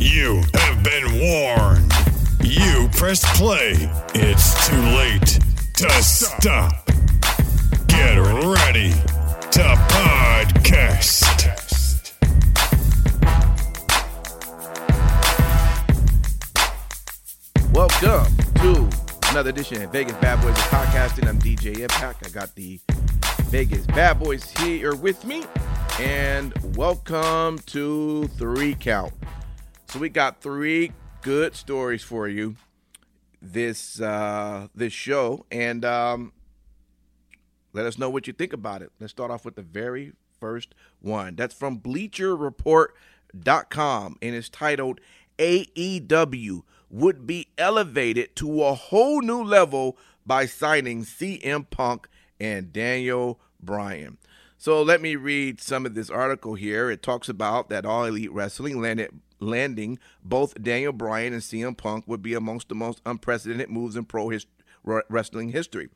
You 0.00 0.42
have 0.54 0.82
been 0.82 1.20
warned. 1.20 1.92
You 2.42 2.88
pressed 2.92 3.26
play. 3.36 3.74
It's 4.14 4.66
too 4.66 4.80
late 4.80 5.38
to 5.74 5.90
stop. 6.02 6.72
Get 7.86 8.16
ready 8.16 8.92
to 8.92 9.76
podcast. 9.90 11.20
Welcome 17.74 18.34
to 18.54 18.88
another 19.32 19.50
edition 19.50 19.82
of 19.82 19.92
Vegas 19.92 20.16
Bad 20.16 20.40
Boys 20.40 20.56
of 20.56 20.64
Podcasting. 20.64 21.28
I'm 21.28 21.38
DJ 21.38 21.78
Impact. 21.78 22.26
I 22.26 22.30
got 22.30 22.54
the 22.54 22.80
Vegas 23.50 23.86
Bad 23.88 24.18
Boys 24.18 24.50
here 24.60 24.94
with 24.96 25.26
me. 25.26 25.42
And 25.98 26.54
welcome 26.74 27.58
to 27.66 28.28
Three 28.38 28.74
Count. 28.74 29.12
So 29.90 29.98
we 29.98 30.08
got 30.08 30.40
three 30.40 30.92
good 31.20 31.54
stories 31.56 32.04
for 32.04 32.28
you 32.28 32.54
this 33.42 34.00
uh 34.00 34.68
this 34.72 34.92
show. 34.92 35.44
And 35.50 35.84
um 35.84 36.32
let 37.72 37.86
us 37.86 37.98
know 37.98 38.08
what 38.08 38.28
you 38.28 38.32
think 38.32 38.52
about 38.52 38.82
it. 38.82 38.92
Let's 39.00 39.10
start 39.10 39.32
off 39.32 39.44
with 39.44 39.56
the 39.56 39.62
very 39.62 40.12
first 40.38 40.76
one. 41.00 41.34
That's 41.34 41.54
from 41.54 41.80
BleacherReport.com 41.80 44.16
and 44.22 44.34
it's 44.36 44.48
titled 44.48 45.00
AEW 45.40 46.62
would 46.88 47.26
be 47.26 47.48
elevated 47.58 48.36
to 48.36 48.62
a 48.62 48.74
whole 48.74 49.22
new 49.22 49.42
level 49.42 49.98
by 50.24 50.46
signing 50.46 51.02
CM 51.02 51.68
Punk 51.68 52.08
and 52.38 52.72
Daniel 52.72 53.40
Bryan. 53.60 54.18
So 54.56 54.82
let 54.82 55.02
me 55.02 55.16
read 55.16 55.60
some 55.60 55.84
of 55.84 55.94
this 55.94 56.10
article 56.10 56.54
here. 56.54 56.92
It 56.92 57.02
talks 57.02 57.28
about 57.28 57.70
that 57.70 57.84
All 57.84 58.04
Elite 58.04 58.30
Wrestling 58.30 58.80
landed 58.80 59.18
landing 59.40 59.98
both 60.22 60.60
Daniel 60.62 60.92
Bryan 60.92 61.32
and 61.32 61.42
CM 61.42 61.76
Punk 61.76 62.04
would 62.06 62.22
be 62.22 62.34
amongst 62.34 62.68
the 62.68 62.74
most 62.74 63.00
unprecedented 63.04 63.70
moves 63.70 63.96
in 63.96 64.04
pro 64.04 64.28
his, 64.28 64.46
wrestling 64.82 65.50
history. 65.50 65.88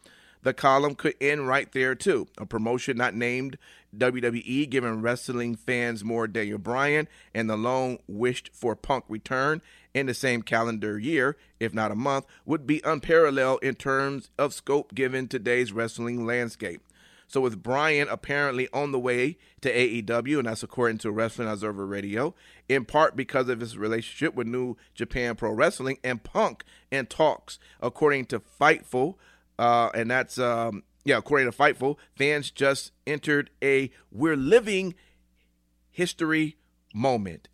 The 0.42 0.52
column 0.52 0.94
could 0.94 1.14
end 1.22 1.48
right 1.48 1.72
there, 1.72 1.94
too. 1.94 2.28
A 2.36 2.44
promotion 2.44 2.98
not 2.98 3.14
named 3.14 3.56
WWE 3.96 4.68
giving 4.68 5.00
wrestling 5.00 5.56
fans 5.56 6.04
more 6.04 6.28
Daniel 6.28 6.58
Bryan 6.58 7.08
and 7.34 7.48
the 7.48 7.56
long 7.56 7.98
wished 8.06 8.50
for 8.52 8.76
Punk 8.76 9.04
return 9.08 9.62
in 9.94 10.04
the 10.04 10.12
same 10.12 10.42
calendar 10.42 10.98
year, 10.98 11.38
if 11.58 11.72
not 11.72 11.90
a 11.90 11.94
month, 11.94 12.26
would 12.44 12.66
be 12.66 12.82
unparalleled 12.84 13.62
in 13.62 13.74
terms 13.74 14.30
of 14.36 14.52
scope 14.52 14.94
given 14.94 15.28
today's 15.28 15.72
wrestling 15.72 16.26
landscape. 16.26 16.82
So, 17.26 17.40
with 17.40 17.62
Bryan 17.62 18.08
apparently 18.08 18.68
on 18.72 18.92
the 18.92 18.98
way 18.98 19.38
to 19.62 19.72
AEW, 19.72 20.38
and 20.38 20.46
that's 20.46 20.62
according 20.62 20.98
to 20.98 21.10
Wrestling 21.10 21.48
Observer 21.48 21.86
Radio, 21.86 22.34
in 22.68 22.84
part 22.84 23.16
because 23.16 23.48
of 23.48 23.60
his 23.60 23.76
relationship 23.76 24.34
with 24.34 24.46
New 24.46 24.76
Japan 24.94 25.36
Pro 25.36 25.50
Wrestling 25.52 25.98
and 26.04 26.22
Punk 26.22 26.64
and 26.92 27.08
talks, 27.08 27.58
according 27.80 28.26
to 28.26 28.40
Fightful, 28.40 29.14
uh, 29.58 29.90
and 29.94 30.10
that's 30.10 30.38
um, 30.38 30.82
yeah, 31.04 31.18
according 31.18 31.50
to 31.50 31.56
Fightful, 31.56 31.96
fans 32.14 32.50
just 32.50 32.92
entered 33.06 33.50
a 33.62 33.90
"We're 34.10 34.36
living 34.36 34.94
history" 35.90 36.56
moment. 36.94 37.48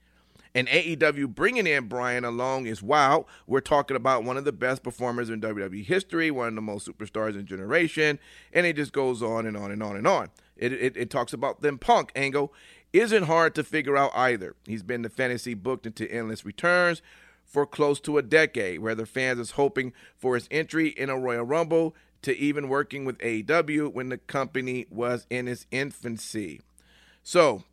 And 0.54 0.66
AEW 0.68 1.34
bringing 1.34 1.66
in 1.66 1.86
Bryan 1.86 2.24
along 2.24 2.66
is 2.66 2.82
wow. 2.82 3.26
We're 3.46 3.60
talking 3.60 3.96
about 3.96 4.24
one 4.24 4.36
of 4.36 4.44
the 4.44 4.52
best 4.52 4.82
performers 4.82 5.30
in 5.30 5.40
WWE 5.40 5.84
history, 5.84 6.30
one 6.30 6.48
of 6.48 6.54
the 6.54 6.60
most 6.60 6.88
superstars 6.88 7.34
in 7.34 7.46
generation, 7.46 8.18
and 8.52 8.66
it 8.66 8.76
just 8.76 8.92
goes 8.92 9.22
on 9.22 9.46
and 9.46 9.56
on 9.56 9.70
and 9.70 9.82
on 9.82 9.96
and 9.96 10.06
on. 10.06 10.30
It, 10.56 10.72
it, 10.72 10.96
it 10.96 11.10
talks 11.10 11.32
about 11.32 11.62
them 11.62 11.78
Punk 11.78 12.10
angle 12.16 12.52
isn't 12.92 13.24
hard 13.24 13.54
to 13.54 13.64
figure 13.64 13.96
out 13.96 14.10
either. 14.14 14.56
He's 14.66 14.82
been 14.82 15.02
the 15.02 15.08
fantasy 15.08 15.54
booked 15.54 15.86
into 15.86 16.10
endless 16.10 16.44
returns 16.44 17.02
for 17.44 17.66
close 17.66 18.00
to 18.00 18.18
a 18.18 18.22
decade, 18.22 18.80
where 18.80 18.94
the 18.94 19.06
fans 19.06 19.38
is 19.38 19.52
hoping 19.52 19.92
for 20.16 20.34
his 20.34 20.48
entry 20.50 20.88
in 20.88 21.10
a 21.10 21.18
Royal 21.18 21.44
Rumble 21.44 21.94
to 22.22 22.36
even 22.36 22.68
working 22.68 23.04
with 23.04 23.18
AEW 23.18 23.92
when 23.92 24.08
the 24.08 24.18
company 24.18 24.86
was 24.90 25.26
in 25.30 25.48
its 25.48 25.66
infancy. 25.70 26.60
So 27.22 27.64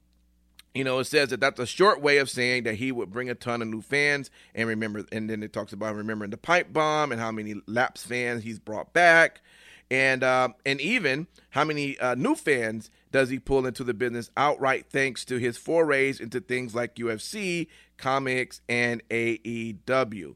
you 0.77 0.83
know, 0.83 0.99
it 0.99 1.05
says 1.05 1.29
that 1.29 1.39
that's 1.39 1.59
a 1.59 1.65
short 1.65 2.01
way 2.01 2.19
of 2.19 2.29
saying 2.29 2.63
that 2.63 2.75
he 2.75 2.91
would 2.91 3.11
bring 3.11 3.31
a 3.31 3.35
ton 3.35 3.63
of 3.63 3.67
new 3.67 3.81
fans 3.81 4.29
and 4.53 4.69
remember, 4.69 5.03
and 5.11 5.27
then 5.27 5.41
it 5.41 5.51
talks 5.51 5.73
about 5.73 5.95
remembering 5.95 6.29
the 6.29 6.37
pipe 6.37 6.71
bomb 6.71 7.11
and 7.11 7.19
how 7.19 7.31
many 7.31 7.55
laps 7.65 8.03
fans 8.03 8.43
he's 8.43 8.59
brought 8.59 8.93
back, 8.93 9.41
and 9.89 10.23
uh, 10.23 10.49
and 10.67 10.79
even 10.79 11.25
how 11.49 11.63
many 11.63 11.97
uh, 11.97 12.13
new 12.13 12.35
fans 12.35 12.91
does 13.11 13.29
he 13.29 13.39
pull 13.39 13.65
into 13.65 13.83
the 13.83 13.93
business 13.95 14.29
outright 14.37 14.85
thanks 14.91 15.25
to 15.25 15.37
his 15.37 15.57
forays 15.57 16.19
into 16.19 16.39
things 16.39 16.75
like 16.75 16.95
UFC, 16.95 17.67
comics, 17.97 18.61
and 18.69 19.01
AEW. 19.09 20.35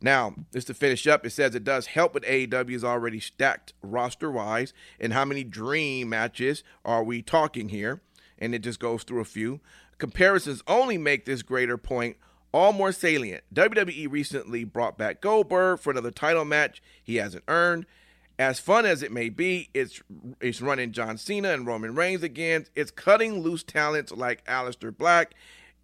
Now, 0.00 0.34
just 0.52 0.66
to 0.68 0.74
finish 0.74 1.06
up, 1.06 1.26
it 1.26 1.30
says 1.30 1.54
it 1.54 1.64
does 1.64 1.86
help 1.86 2.14
with 2.14 2.24
AEW's 2.24 2.84
already 2.84 3.20
stacked 3.20 3.74
roster 3.82 4.30
wise. 4.30 4.72
And 4.98 5.12
how 5.12 5.24
many 5.24 5.44
dream 5.44 6.10
matches 6.10 6.62
are 6.84 7.02
we 7.02 7.20
talking 7.20 7.68
here? 7.70 8.00
And 8.38 8.54
it 8.54 8.60
just 8.60 8.80
goes 8.80 9.02
through 9.02 9.20
a 9.20 9.24
few. 9.24 9.60
Comparisons 9.98 10.62
only 10.66 10.98
make 10.98 11.24
this 11.24 11.42
greater 11.42 11.76
point 11.76 12.16
all 12.52 12.72
more 12.72 12.92
salient. 12.92 13.42
WWE 13.52 14.10
recently 14.10 14.64
brought 14.64 14.96
back 14.96 15.20
Goldberg 15.20 15.80
for 15.80 15.90
another 15.90 16.10
title 16.10 16.44
match 16.44 16.82
he 17.02 17.16
hasn't 17.16 17.44
earned. 17.48 17.86
As 18.38 18.58
fun 18.58 18.84
as 18.86 19.02
it 19.02 19.12
may 19.12 19.28
be, 19.28 19.70
it's 19.74 20.00
it's 20.40 20.60
running 20.60 20.92
John 20.92 21.18
Cena 21.18 21.50
and 21.50 21.66
Roman 21.66 21.94
Reigns 21.94 22.22
again. 22.22 22.66
It's 22.74 22.90
cutting 22.90 23.40
loose 23.40 23.62
talents 23.62 24.12
like 24.12 24.44
Aleister 24.46 24.96
Black 24.96 25.34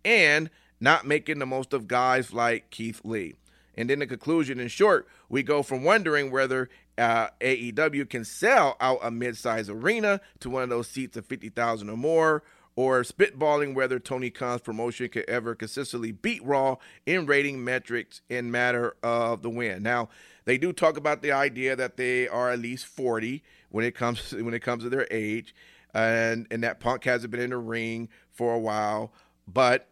and 0.04 0.50
not 0.80 1.06
making 1.06 1.38
the 1.38 1.46
most 1.46 1.72
of 1.72 1.86
guys 1.86 2.32
like 2.32 2.70
Keith 2.70 3.00
Lee. 3.04 3.34
And 3.76 3.90
in 3.90 4.00
the 4.00 4.06
conclusion, 4.06 4.58
in 4.58 4.68
short, 4.68 5.08
we 5.28 5.42
go 5.42 5.62
from 5.62 5.84
wondering 5.84 6.30
whether 6.30 6.68
uh, 7.00 7.30
AEW 7.40 8.08
can 8.08 8.24
sell 8.24 8.76
out 8.78 8.98
a 9.02 9.10
mid-sized 9.10 9.70
arena 9.70 10.20
to 10.40 10.50
one 10.50 10.62
of 10.62 10.68
those 10.68 10.86
seats 10.86 11.16
of 11.16 11.24
50,000 11.24 11.88
or 11.88 11.96
more, 11.96 12.42
or 12.76 13.02
spitballing 13.02 13.74
whether 13.74 13.98
Tony 13.98 14.30
Khan's 14.30 14.60
promotion 14.60 15.08
could 15.08 15.28
ever 15.28 15.54
consistently 15.54 16.12
beat 16.12 16.44
Raw 16.44 16.76
in 17.06 17.26
rating 17.26 17.64
metrics 17.64 18.20
in 18.28 18.50
matter 18.50 18.96
of 19.02 19.42
the 19.42 19.50
win. 19.50 19.82
Now, 19.82 20.10
they 20.44 20.58
do 20.58 20.72
talk 20.72 20.96
about 20.96 21.22
the 21.22 21.32
idea 21.32 21.74
that 21.74 21.96
they 21.96 22.28
are 22.28 22.50
at 22.50 22.58
least 22.58 22.86
40 22.86 23.42
when 23.70 23.84
it 23.84 23.94
comes 23.94 24.32
when 24.32 24.54
it 24.54 24.60
comes 24.60 24.82
to 24.82 24.90
their 24.90 25.08
age, 25.10 25.54
and 25.94 26.46
and 26.50 26.62
that 26.62 26.80
Punk 26.80 27.04
hasn't 27.04 27.30
been 27.30 27.40
in 27.40 27.50
the 27.50 27.58
ring 27.58 28.08
for 28.30 28.54
a 28.54 28.58
while, 28.58 29.12
but 29.48 29.88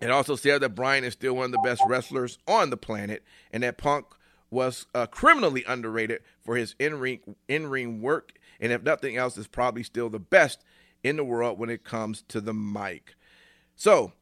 it 0.00 0.10
also 0.10 0.36
said 0.36 0.60
that 0.62 0.70
Bryan 0.70 1.04
is 1.04 1.12
still 1.12 1.36
one 1.36 1.46
of 1.46 1.52
the 1.52 1.62
best 1.64 1.82
wrestlers 1.86 2.38
on 2.48 2.70
the 2.70 2.76
planet, 2.76 3.24
and 3.52 3.62
that 3.62 3.78
Punk 3.78 4.06
was 4.54 4.86
uh, 4.94 5.06
criminally 5.06 5.64
underrated 5.66 6.22
for 6.40 6.56
his 6.56 6.74
in-ring 6.78 7.36
in-ring 7.48 8.00
work, 8.00 8.32
and 8.60 8.72
if 8.72 8.82
nothing 8.82 9.16
else, 9.16 9.36
is 9.36 9.48
probably 9.48 9.82
still 9.82 10.08
the 10.08 10.18
best 10.18 10.64
in 11.02 11.16
the 11.16 11.24
world 11.24 11.58
when 11.58 11.68
it 11.68 11.84
comes 11.84 12.22
to 12.28 12.40
the 12.40 12.54
mic. 12.54 13.16
So, 13.74 14.12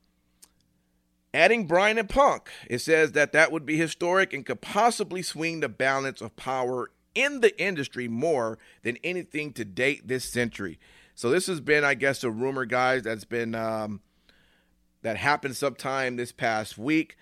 adding 1.32 1.66
Bryan 1.66 1.98
and 1.98 2.08
Punk, 2.08 2.50
it 2.68 2.80
says 2.80 3.12
that 3.12 3.32
that 3.32 3.52
would 3.52 3.66
be 3.66 3.76
historic 3.76 4.32
and 4.32 4.44
could 4.44 4.62
possibly 4.62 5.22
swing 5.22 5.60
the 5.60 5.68
balance 5.68 6.20
of 6.20 6.34
power 6.34 6.90
in 7.14 7.40
the 7.40 7.56
industry 7.62 8.08
more 8.08 8.58
than 8.82 8.96
anything 9.04 9.52
to 9.52 9.64
date 9.64 10.08
this 10.08 10.24
century. 10.24 10.80
So 11.14 11.28
this 11.28 11.46
has 11.46 11.60
been, 11.60 11.84
I 11.84 11.92
guess, 11.92 12.24
a 12.24 12.30
rumor, 12.30 12.64
guys, 12.64 13.02
that's 13.02 13.26
been 13.26 13.54
um, 13.54 14.00
that 15.02 15.18
happened 15.18 15.56
sometime 15.56 16.16
this 16.16 16.32
past 16.32 16.78
week 16.78 17.16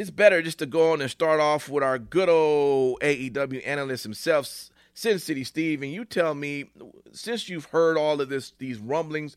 it's 0.00 0.08
better 0.08 0.40
just 0.40 0.58
to 0.58 0.64
go 0.64 0.92
on 0.92 1.02
and 1.02 1.10
start 1.10 1.40
off 1.40 1.68
with 1.68 1.84
our 1.84 1.98
good 1.98 2.30
old 2.30 2.98
AEW 3.00 3.60
analyst 3.66 4.02
himself, 4.02 4.70
Sin 4.94 5.18
City 5.18 5.44
Steve, 5.44 5.82
and 5.82 5.92
you 5.92 6.06
tell 6.06 6.34
me, 6.34 6.70
since 7.12 7.50
you've 7.50 7.66
heard 7.66 7.98
all 7.98 8.18
of 8.18 8.30
this, 8.30 8.54
these 8.56 8.78
rumblings, 8.78 9.36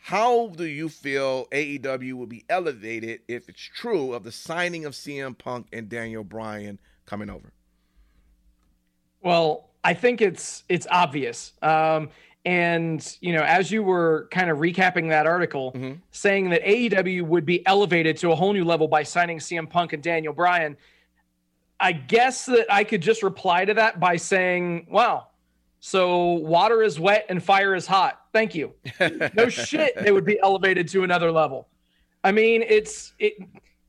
how 0.00 0.48
do 0.48 0.64
you 0.64 0.88
feel 0.88 1.46
AEW 1.52 2.14
will 2.14 2.26
be 2.26 2.44
elevated 2.48 3.20
if 3.28 3.48
it's 3.48 3.62
true 3.62 4.12
of 4.12 4.24
the 4.24 4.32
signing 4.32 4.84
of 4.84 4.94
CM 4.94 5.38
Punk 5.38 5.68
and 5.72 5.88
Daniel 5.88 6.24
Bryan 6.24 6.80
coming 7.06 7.30
over? 7.30 7.52
Well, 9.20 9.70
I 9.84 9.94
think 9.94 10.20
it's 10.20 10.64
it's 10.68 10.88
obvious. 10.90 11.52
Um, 11.62 12.08
And, 12.44 13.16
you 13.20 13.32
know, 13.32 13.42
as 13.42 13.70
you 13.70 13.84
were 13.84 14.28
kind 14.32 14.50
of 14.50 14.58
recapping 14.58 15.08
that 15.10 15.26
article, 15.26 15.72
mm-hmm. 15.72 15.98
saying 16.10 16.50
that 16.50 16.64
AEW 16.64 17.22
would 17.22 17.46
be 17.46 17.64
elevated 17.66 18.16
to 18.18 18.32
a 18.32 18.34
whole 18.34 18.52
new 18.52 18.64
level 18.64 18.88
by 18.88 19.04
signing 19.04 19.38
CM 19.38 19.70
Punk 19.70 19.92
and 19.92 20.02
Daniel 20.02 20.32
Bryan, 20.32 20.76
I 21.78 21.92
guess 21.92 22.46
that 22.46 22.66
I 22.68 22.84
could 22.84 23.00
just 23.00 23.22
reply 23.22 23.64
to 23.64 23.74
that 23.74 24.00
by 24.00 24.16
saying, 24.16 24.86
wow, 24.90 25.28
so 25.84 26.34
water 26.34 26.82
is 26.82 27.00
wet 27.00 27.26
and 27.28 27.42
fire 27.42 27.74
is 27.74 27.86
hot. 27.86 28.20
Thank 28.32 28.54
you. 28.54 28.72
No 29.34 29.48
shit, 29.48 29.94
they 29.96 30.12
would 30.12 30.24
be 30.24 30.38
elevated 30.38 30.88
to 30.88 31.02
another 31.02 31.32
level. 31.32 31.68
I 32.22 32.30
mean, 32.30 32.62
it's 32.62 33.12
it 33.18 33.34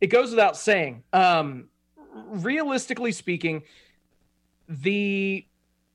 it 0.02 0.08
goes 0.08 0.32
without 0.32 0.58
saying. 0.58 1.04
Um, 1.14 1.70
realistically 2.14 3.12
speaking, 3.12 3.62
the 4.68 5.46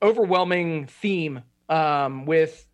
overwhelming 0.01 0.87
theme 0.87 1.41
um, 1.69 2.25
with 2.25 2.65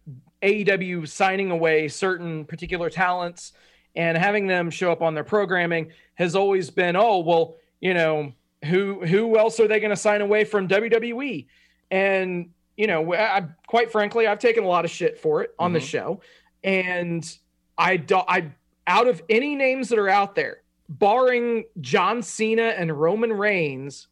AEW 0.41 1.07
signing 1.07 1.51
away 1.51 1.87
certain 1.87 2.45
particular 2.45 2.89
talents 2.89 3.53
and 3.95 4.17
having 4.17 4.47
them 4.47 4.69
show 4.69 4.91
up 4.91 5.01
on 5.01 5.13
their 5.13 5.23
programming 5.23 5.91
has 6.15 6.35
always 6.35 6.69
been, 6.69 6.95
oh 6.95 7.19
well, 7.19 7.55
you 7.79 7.93
know, 7.93 8.33
who 8.65 9.05
who 9.05 9.37
else 9.37 9.59
are 9.59 9.67
they 9.67 9.79
going 9.79 9.91
to 9.91 9.95
sign 9.95 10.21
away 10.21 10.43
from 10.43 10.67
WWE? 10.67 11.45
And 11.91 12.49
you 12.77 12.87
know, 12.87 13.13
I, 13.13 13.45
quite 13.67 13.91
frankly, 13.91 14.27
I've 14.27 14.39
taken 14.39 14.63
a 14.63 14.67
lot 14.67 14.85
of 14.85 14.91
shit 14.91 15.17
for 15.17 15.43
it 15.43 15.55
on 15.57 15.69
mm-hmm. 15.69 15.75
the 15.75 15.79
show, 15.79 16.21
and 16.63 17.37
I 17.77 17.97
do, 17.97 18.17
I 18.17 18.51
out 18.87 19.07
of 19.07 19.21
any 19.29 19.55
names 19.55 19.89
that 19.89 19.99
are 19.99 20.09
out 20.09 20.35
there, 20.35 20.61
barring 20.89 21.65
John 21.79 22.21
Cena 22.21 22.73
and 22.77 22.91
Roman 22.91 23.31
Reigns, 23.31 24.07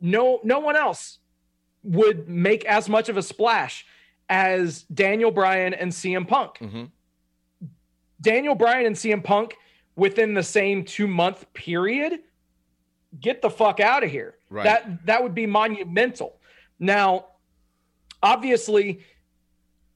no 0.00 0.40
no 0.44 0.60
one 0.60 0.76
else 0.76 1.19
would 1.82 2.28
make 2.28 2.64
as 2.64 2.88
much 2.88 3.08
of 3.08 3.16
a 3.16 3.22
splash 3.22 3.86
as 4.28 4.82
Daniel 4.84 5.30
Bryan 5.30 5.74
and 5.74 5.90
CM 5.90 6.26
Punk. 6.26 6.58
Mm-hmm. 6.58 6.84
Daniel 8.20 8.54
Bryan 8.54 8.86
and 8.86 8.96
CM 8.96 9.24
Punk 9.24 9.56
within 9.96 10.34
the 10.34 10.42
same 10.42 10.84
two 10.84 11.06
month 11.06 11.52
period, 11.52 12.20
get 13.18 13.42
the 13.42 13.50
fuck 13.50 13.80
out 13.80 14.04
of 14.04 14.10
here. 14.10 14.36
Right. 14.48 14.64
That 14.64 15.06
that 15.06 15.22
would 15.22 15.34
be 15.34 15.46
monumental. 15.46 16.40
Now, 16.78 17.26
obviously, 18.22 19.00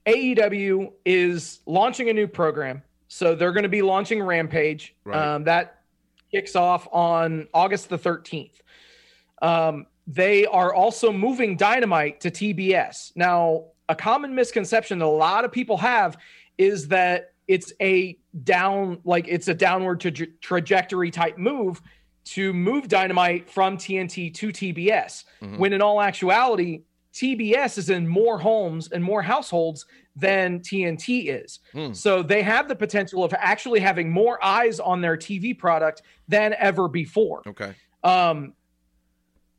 AEW 0.06 0.92
is 1.04 1.60
launching 1.66 2.08
a 2.08 2.12
new 2.12 2.26
program, 2.26 2.82
so 3.08 3.34
they're 3.34 3.52
going 3.52 3.64
to 3.64 3.68
be 3.68 3.82
launching 3.82 4.22
Rampage. 4.22 4.94
Right. 5.04 5.16
Um, 5.16 5.44
that 5.44 5.82
kicks 6.30 6.56
off 6.56 6.88
on 6.92 7.48
August 7.54 7.88
the 7.88 7.98
thirteenth. 7.98 8.62
Um, 9.42 9.86
they 10.06 10.46
are 10.46 10.74
also 10.74 11.12
moving 11.12 11.56
Dynamite 11.56 12.20
to 12.20 12.30
TBS. 12.30 13.12
Now, 13.16 13.66
a 13.88 13.94
common 13.94 14.34
misconception 14.34 14.98
that 14.98 15.04
a 15.04 15.06
lot 15.06 15.44
of 15.44 15.52
people 15.52 15.76
have 15.78 16.16
is 16.58 16.88
that 16.88 17.32
it's 17.48 17.72
a 17.80 18.18
down, 18.42 19.00
like 19.04 19.26
it's 19.28 19.48
a 19.48 19.54
downward 19.54 20.00
tra- 20.00 20.26
trajectory 20.40 21.10
type 21.10 21.38
move 21.38 21.80
to 22.24 22.52
move 22.52 22.88
Dynamite 22.88 23.50
from 23.50 23.76
TNT 23.76 24.32
to 24.34 24.48
TBS. 24.48 25.24
Mm-hmm. 25.42 25.58
When 25.58 25.72
in 25.72 25.82
all 25.82 26.00
actuality, 26.00 26.82
TBS 27.12 27.78
is 27.78 27.90
in 27.90 28.08
more 28.08 28.38
homes 28.38 28.88
and 28.88 29.02
more 29.02 29.22
households 29.22 29.86
than 30.16 30.60
TNT 30.60 31.26
is. 31.28 31.60
Mm. 31.74 31.94
So 31.94 32.22
they 32.22 32.42
have 32.42 32.68
the 32.68 32.74
potential 32.74 33.24
of 33.24 33.32
actually 33.38 33.80
having 33.80 34.10
more 34.10 34.42
eyes 34.44 34.80
on 34.80 35.00
their 35.00 35.16
TV 35.16 35.56
product 35.56 36.02
than 36.28 36.54
ever 36.58 36.88
before. 36.88 37.42
Okay. 37.46 37.74
Um, 38.02 38.54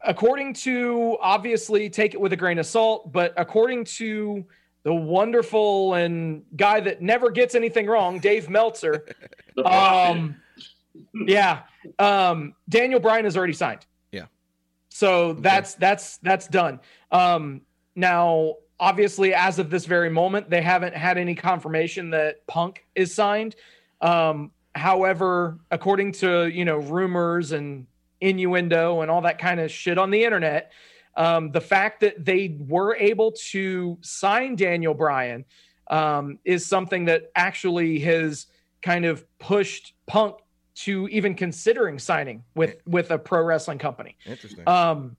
according 0.06 0.54
to 0.54 1.18
obviously 1.20 1.90
take 1.90 2.14
it 2.14 2.22
with 2.22 2.32
a 2.34 2.38
grain 2.38 2.60
of 2.60 2.66
salt, 2.66 3.12
but 3.12 3.34
according 3.38 3.86
to 3.86 4.46
the 4.84 4.94
wonderful 4.94 5.96
and 5.96 6.44
guy 6.56 6.80
that 6.80 7.02
never 7.02 7.32
gets 7.32 7.56
anything 7.56 7.88
wrong, 7.88 8.20
Dave 8.20 8.50
Meltzer. 8.50 9.08
um, 9.66 10.36
yeah, 11.14 11.64
um, 12.00 12.54
Daniel 12.70 13.00
Bryan 13.00 13.26
has 13.26 13.36
already 13.36 13.54
signed. 13.54 13.86
Yeah, 14.12 14.26
so 14.90 15.30
okay. 15.30 15.42
that's 15.42 15.74
that's 15.76 16.18
that's 16.20 16.48
done. 16.48 16.80
Um, 17.12 17.62
now, 17.96 18.56
obviously, 18.80 19.34
as 19.34 19.58
of 19.58 19.70
this 19.70 19.86
very 19.86 20.10
moment, 20.10 20.50
they 20.50 20.62
haven't 20.62 20.96
had 20.96 21.18
any 21.18 21.34
confirmation 21.34 22.12
that 22.12 22.46
Punk 22.46 22.86
is 22.94 23.14
signed. 23.14 23.56
Um, 24.02 24.52
however, 24.76 25.58
according 25.72 26.12
to 26.14 26.48
you 26.48 26.64
know 26.64 26.78
rumors 26.78 27.54
and 27.54 27.88
innuendo 28.26 29.02
and 29.02 29.12
all 29.12 29.22
that 29.22 29.38
kind 29.38 29.60
of 29.60 29.72
shit 29.72 29.98
on 29.98 30.10
the 30.10 30.24
internet. 30.24 30.72
Um, 31.16 31.52
the 31.52 31.62
fact 31.62 32.02
that 32.02 32.26
they 32.26 32.58
were 32.60 32.96
able 32.96 33.32
to 33.52 33.98
sign 34.02 34.56
Daniel 34.56 34.94
Bryan 34.94 35.46
um, 35.90 36.40
is 36.44 36.66
something 36.66 37.06
that 37.06 37.32
actually 37.36 38.00
has 38.00 38.48
kind 38.82 39.06
of 39.06 39.26
pushed 39.40 39.94
Punk 40.08 40.36
to 40.76 41.08
even 41.08 41.36
considering 41.36 42.00
signing 42.00 42.44
with 42.54 42.76
with 42.86 43.12
a 43.12 43.18
pro 43.18 43.44
wrestling 43.44 43.78
company. 43.78 44.18
Interesting. 44.26 44.68
Um, 44.68 45.16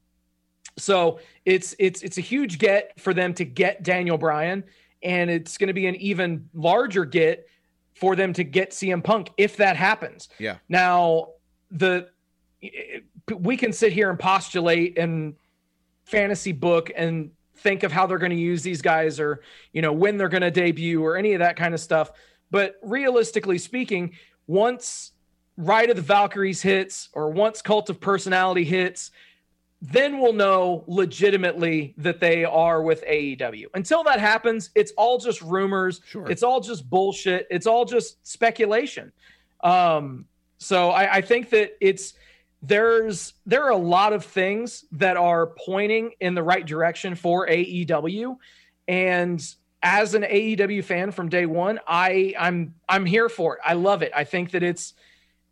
so 0.77 1.21
it's 1.47 1.75
it's 1.79 2.03
it's 2.03 2.19
a 2.19 2.21
huge 2.21 2.59
get 2.59 2.99
for 3.01 3.15
them 3.15 3.33
to 3.35 3.45
get 3.45 3.83
Daniel 3.83 4.19
Bryan, 4.19 4.65
and 5.03 5.31
it's 5.31 5.57
going 5.57 5.69
to 5.69 5.75
be 5.75 5.87
an 5.87 5.97
even 5.97 6.49
larger 6.53 7.07
get 7.07 7.47
for 7.95 8.15
them 8.15 8.35
to 8.35 8.45
get 8.45 8.73
CM 8.73 9.03
Punk 9.03 9.31
if 9.39 9.57
that 9.57 9.77
happens. 9.77 10.29
Yeah. 10.39 10.59
Now 10.69 11.29
the 11.71 12.09
we 13.39 13.57
can 13.57 13.73
sit 13.73 13.93
here 13.93 14.11
and 14.11 14.19
postulate 14.19 14.99
and 14.99 15.35
fantasy 16.05 16.53
book 16.53 16.91
and 16.97 17.31
think 17.57 17.83
of 17.83 17.91
how 17.91 18.07
they're 18.07 18.19
going 18.19 18.31
to 18.31 18.37
use 18.37 18.63
these 18.63 18.83
guys 18.83 19.19
or 19.19 19.41
you 19.73 19.83
know 19.83 19.93
when 19.93 20.17
they're 20.17 20.29
going 20.29 20.43
to 20.43 20.51
debut 20.51 21.03
or 21.03 21.17
any 21.17 21.33
of 21.33 21.41
that 21.41 21.57
kind 21.57 21.75
of 21.75 21.81
stuff 21.81 22.13
but 22.51 22.77
realistically 22.83 23.59
speaking 23.59 24.13
once 24.47 25.13
ride 25.57 25.91
of 25.91 25.97
the 25.97 26.03
valkyries 26.03 26.63
hits 26.63 27.09
or 27.15 27.31
once 27.31 27.63
cult 27.63 27.91
of 27.91 27.99
personality 27.99 28.65
hits 28.65 29.11
then 29.83 30.21
we'll 30.21 30.33
know 30.33 30.85
legitimately 30.87 31.95
that 31.99 32.19
they 32.19 32.45
are 32.45 32.83
with 32.83 33.05
AEW. 33.05 33.67
Until 33.75 34.03
that 34.05 34.21
happens, 34.21 34.71
it's 34.75 34.91
all 34.93 35.19
just 35.19 35.43
rumors. 35.43 36.01
Sure. 36.07 36.29
It's 36.31 36.43
all 36.43 36.61
just 36.61 36.89
bullshit. 36.89 37.47
It's 37.51 37.67
all 37.67 37.85
just 37.85 38.27
speculation. 38.27 39.13
Um, 39.63 40.25
so 40.59 40.91
I, 40.91 41.17
I 41.17 41.21
think 41.21 41.51
that 41.51 41.77
it's 41.81 42.15
there's 42.63 43.35
there 43.45 43.65
are 43.65 43.71
a 43.71 43.77
lot 43.77 44.13
of 44.13 44.25
things 44.25 44.85
that 44.93 45.17
are 45.17 45.49
pointing 45.65 46.13
in 46.21 46.35
the 46.35 46.43
right 46.43 46.67
direction 46.67 47.15
for 47.15 47.47
AEW 47.47 48.37
and 48.89 49.55
as 49.83 50.15
an 50.15 50.23
AEW 50.23 50.83
fan 50.83 51.13
from 51.13 51.29
day 51.29 51.47
1 51.47 51.81
I 51.87 52.35
I'm 52.39 52.75
I'm 52.89 53.05
here 53.05 53.29
for 53.29 53.57
it. 53.57 53.61
I 53.65 53.75
love 53.75 54.03
it. 54.03 54.13
I 54.15 54.25
think 54.25 54.53
that 54.53 54.63
it's 54.63 54.95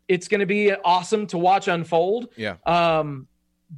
it's 0.08 0.28
going 0.28 0.40
to 0.40 0.46
be 0.46 0.72
awesome 0.72 1.26
to 1.28 1.38
watch 1.38 1.68
unfold. 1.68 2.28
Yeah. 2.36 2.56
Um 2.66 3.28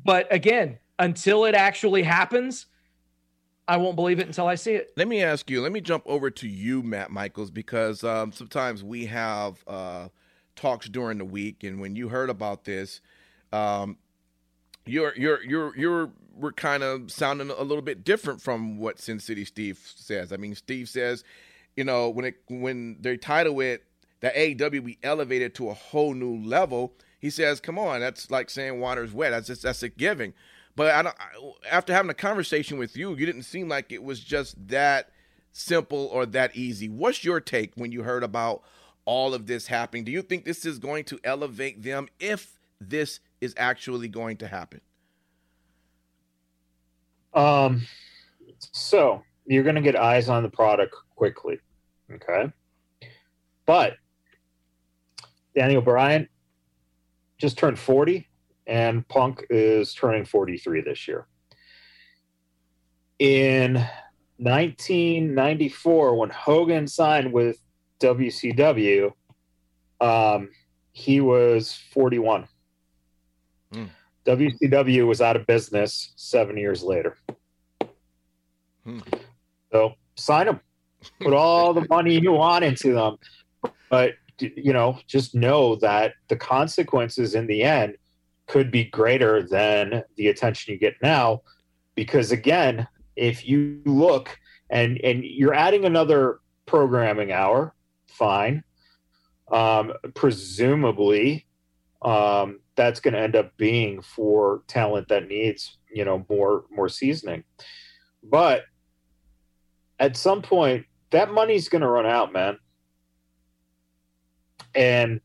but 0.05 0.33
again, 0.33 0.79
until 0.99 1.45
it 1.47 1.55
actually 1.55 2.03
happens, 2.03 2.67
I 3.69 3.77
won't 3.79 3.97
believe 3.97 4.21
it 4.21 4.27
until 4.27 4.47
I 4.47 4.55
see 4.55 4.75
it. 4.75 4.93
Let 4.97 5.09
me 5.09 5.23
ask 5.23 5.51
you, 5.51 5.63
let 5.63 5.73
me 5.73 5.81
jump 5.81 6.05
over 6.07 6.31
to 6.31 6.49
you 6.49 6.83
Matt 6.83 7.11
Michaels 7.11 7.51
because 7.51 8.05
um 8.05 8.31
sometimes 8.31 8.85
we 8.85 9.07
have 9.07 9.63
uh 9.67 10.09
talks 10.55 10.89
during 10.89 11.19
the 11.19 11.25
week 11.25 11.65
and 11.65 11.81
when 11.81 11.97
you 11.97 12.09
heard 12.09 12.31
about 12.31 12.65
this 12.65 13.01
um, 13.57 13.99
you're 14.85 15.15
you're 15.17 15.43
you're 15.43 15.77
you're 15.77 16.11
we're 16.35 16.53
kind 16.53 16.83
of 16.83 17.11
sounding 17.11 17.51
a 17.51 17.63
little 17.63 17.83
bit 17.83 18.05
different 18.05 18.43
from 18.43 18.79
what 18.79 19.01
Sin 19.01 19.19
City 19.19 19.45
Steve 19.45 19.81
says. 19.97 20.33
I 20.33 20.37
mean, 20.37 20.55
Steve 20.55 20.89
says, 20.89 21.25
you 21.77 21.85
know, 21.85 22.09
when 22.11 22.27
it 22.27 22.37
when 22.49 22.99
they 23.01 23.17
title 23.17 23.61
it 23.61 23.85
the 24.21 24.29
AEW 24.29 24.85
be 24.85 24.99
elevated 25.03 25.55
to 25.57 25.69
a 25.71 25.75
whole 25.75 26.15
new 26.15 26.37
level, 26.37 26.95
he 27.21 27.31
says, 27.31 27.61
"Come 27.61 27.79
on, 27.79 28.01
that's 28.01 28.31
like 28.31 28.51
saying 28.51 28.81
water's 28.81 29.13
wet. 29.13 29.33
That's 29.33 29.47
just 29.49 29.63
that's 29.63 29.83
a 29.83 29.89
giving." 29.89 30.35
But 30.75 30.95
I 30.95 31.03
don't. 31.03 31.17
After 31.71 31.93
having 31.93 32.11
a 32.11 32.15
conversation 32.15 32.79
with 32.79 32.97
you, 32.97 33.15
you 33.15 33.27
didn't 33.27 33.45
seem 33.45 33.69
like 33.69 33.93
it 33.93 34.03
was 34.03 34.21
just 34.21 34.69
that 34.69 35.11
simple 35.53 36.07
or 36.13 36.27
that 36.27 36.55
easy. 36.55 36.89
What's 36.89 37.25
your 37.25 37.41
take 37.41 37.73
when 37.77 37.93
you 37.93 38.03
heard 38.03 38.23
about 38.23 38.63
all 39.07 39.33
of 39.33 39.47
this 39.47 39.69
happening? 39.69 40.05
Do 40.05 40.13
you 40.13 40.23
think 40.23 40.45
this 40.45 40.67
is 40.67 40.79
going 40.79 41.05
to 41.05 41.19
elevate 41.25 41.83
them 41.83 42.09
if 42.21 42.59
this 42.81 43.21
is 43.41 43.55
actually 43.57 44.09
going 44.09 44.37
to 44.39 44.47
happen? 44.47 44.81
Um, 47.35 47.83
so 48.73 49.23
you're 49.47 49.63
going 49.63 49.77
to 49.77 49.83
get 49.83 49.97
eyes 49.97 50.29
on 50.29 50.43
the 50.43 50.49
product 50.49 50.95
quickly. 51.15 51.59
Okay. 52.11 52.51
But 53.67 53.95
Daniel 55.55 55.83
Bryan 55.83 56.29
just 57.39 57.59
turned 57.59 57.79
40, 57.79 58.27
and 58.67 59.07
Punk 59.09 59.45
is 59.51 59.93
turning 59.93 60.25
43 60.25 60.81
this 60.83 61.07
year. 61.07 61.27
In 63.19 63.75
1994, 64.39 66.17
when 66.17 66.31
Hogan 66.31 66.87
signed 66.87 67.33
with 67.33 67.59
WCW, 68.01 69.13
um, 70.01 70.51
he 70.93 71.21
was 71.21 71.79
41. 71.93 72.47
Mm. 73.73 73.89
WCW 74.27 75.07
was 75.07 75.21
out 75.21 75.37
of 75.37 75.47
business 75.47 76.13
seven 76.17 76.57
years 76.57 76.83
later. 76.83 77.17
Mm. 78.87 79.03
So 79.73 79.95
sign 80.17 80.47
them, 80.47 80.61
put 81.21 81.33
all 81.33 81.73
the 81.73 81.87
money 81.89 82.19
you 82.19 82.33
want 82.33 82.65
into 82.65 82.93
them, 82.93 83.17
but 83.91 84.15
you 84.39 84.73
know, 84.73 84.99
just 85.07 85.35
know 85.35 85.77
that 85.77 86.15
the 86.29 86.37
consequences 86.37 87.35
in 87.35 87.47
the 87.47 87.63
end 87.63 87.97
could 88.47 88.71
be 88.71 88.85
greater 88.85 89.43
than 89.43 90.03
the 90.17 90.29
attention 90.29 90.73
you 90.73 90.79
get 90.79 90.95
now, 91.03 91.43
because 91.95 92.33
again, 92.33 92.87
if 93.17 93.49
you 93.49 93.81
look 93.87 94.39
and 94.71 95.01
and 95.03 95.25
you're 95.25 95.55
adding 95.55 95.85
another 95.85 96.41
programming 96.67 97.33
hour, 97.33 97.75
fine. 98.09 98.63
Um, 99.51 99.93
presumably, 100.15 101.47
um, 102.03 102.61
that's 102.77 103.01
going 103.01 103.15
to 103.15 103.21
end 103.21 103.35
up 103.37 103.57
being 103.57 104.03
for 104.03 104.63
talent 104.69 105.09
that 105.09 105.29
needs 105.29 105.79
you 105.91 106.05
know 106.05 106.25
more 106.29 106.65
more 106.71 106.89
seasoning. 106.89 107.45
But 108.23 108.63
at 109.99 110.17
some 110.17 110.43
point 110.43 110.87
that 111.11 111.31
money's 111.31 111.69
going 111.69 111.83
to 111.83 111.89
run 111.89 112.07
out 112.07 112.33
man. 112.33 112.59
And 114.75 115.21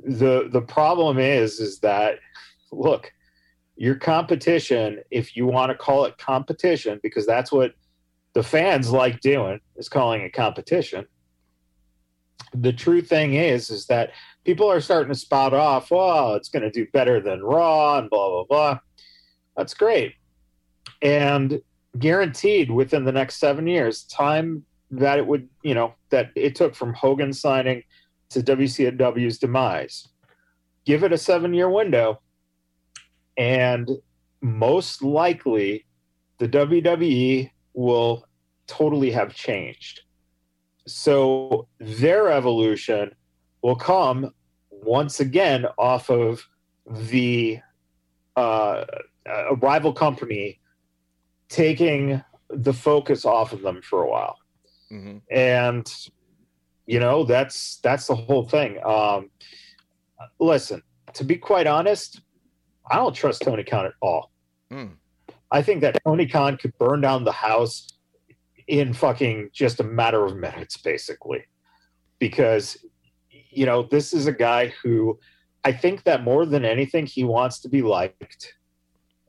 the 0.00 0.48
the 0.50 0.62
problem 0.62 1.18
is 1.18 1.60
is 1.60 1.80
that 1.80 2.18
look 2.72 3.12
your 3.76 3.94
competition 3.94 5.00
if 5.10 5.36
you 5.36 5.46
want 5.46 5.70
to 5.70 5.76
call 5.76 6.06
it 6.06 6.16
competition 6.18 6.98
because 7.02 7.26
that's 7.26 7.52
what 7.52 7.72
the 8.32 8.42
fans 8.42 8.90
like 8.90 9.20
doing 9.20 9.60
is 9.76 9.88
calling 9.88 10.22
it 10.22 10.32
competition 10.32 11.06
the 12.54 12.72
true 12.72 13.02
thing 13.02 13.34
is 13.34 13.70
is 13.70 13.86
that 13.86 14.10
people 14.44 14.70
are 14.70 14.80
starting 14.80 15.12
to 15.12 15.18
spot 15.18 15.52
off 15.52 15.90
oh 15.90 16.34
it's 16.34 16.48
going 16.48 16.62
to 16.62 16.70
do 16.70 16.86
better 16.92 17.20
than 17.20 17.42
raw 17.42 17.98
and 17.98 18.10
blah 18.10 18.28
blah 18.28 18.44
blah. 18.44 18.78
That's 19.56 19.74
great. 19.74 20.14
And 21.02 21.60
guaranteed 21.98 22.70
within 22.70 23.04
the 23.04 23.12
next 23.12 23.36
seven 23.36 23.66
years 23.66 24.04
time 24.04 24.64
that 24.90 25.18
it 25.18 25.26
would 25.26 25.48
you 25.62 25.74
know 25.74 25.94
that 26.10 26.30
it 26.34 26.54
took 26.54 26.74
from 26.74 26.94
hogan 26.94 27.32
signing 27.32 27.82
to 28.30 28.40
wcw's 28.40 29.38
demise. 29.38 30.08
Give 30.84 31.02
it 31.04 31.12
a 31.12 31.18
seven 31.18 31.54
year 31.54 31.70
window 31.70 32.20
and 33.36 33.90
most 34.40 35.02
likely 35.02 35.84
the 36.38 36.48
wwe 36.48 37.50
will 37.74 38.26
totally 38.66 39.10
have 39.10 39.34
changed 39.34 40.02
so 40.86 41.66
their 41.78 42.30
evolution 42.30 43.14
will 43.62 43.76
come 43.76 44.32
once 44.70 45.20
again 45.20 45.66
off 45.78 46.10
of 46.10 46.46
the 46.86 47.58
uh, 48.36 48.84
a 49.26 49.54
rival 49.56 49.92
company 49.92 50.60
taking 51.48 52.22
the 52.50 52.72
focus 52.72 53.24
off 53.24 53.52
of 53.52 53.62
them 53.62 53.82
for 53.82 54.02
a 54.02 54.08
while, 54.08 54.36
mm-hmm. 54.92 55.18
and 55.30 55.92
you 56.86 57.00
know 57.00 57.24
that's 57.24 57.78
that's 57.78 58.06
the 58.06 58.14
whole 58.14 58.44
thing. 58.44 58.78
Um, 58.84 59.30
listen, 60.38 60.82
to 61.14 61.24
be 61.24 61.36
quite 61.36 61.66
honest, 61.66 62.20
I 62.90 62.96
don't 62.96 63.14
trust 63.14 63.42
Tony 63.42 63.64
Khan 63.64 63.86
at 63.86 63.92
all. 64.00 64.30
Mm. 64.70 64.92
I 65.50 65.62
think 65.62 65.80
that 65.80 65.98
Tony 66.04 66.26
Khan 66.26 66.56
could 66.56 66.76
burn 66.78 67.00
down 67.00 67.24
the 67.24 67.32
house 67.32 67.88
in 68.68 68.92
fucking 68.92 69.50
just 69.52 69.80
a 69.80 69.84
matter 69.84 70.24
of 70.24 70.36
minutes, 70.36 70.76
basically, 70.76 71.44
because 72.18 72.76
you 73.50 73.66
know 73.66 73.82
this 73.82 74.12
is 74.12 74.26
a 74.26 74.32
guy 74.32 74.72
who 74.82 75.18
I 75.64 75.72
think 75.72 76.04
that 76.04 76.22
more 76.22 76.46
than 76.46 76.64
anything 76.64 77.06
he 77.06 77.24
wants 77.24 77.60
to 77.60 77.68
be 77.68 77.82
liked, 77.82 78.54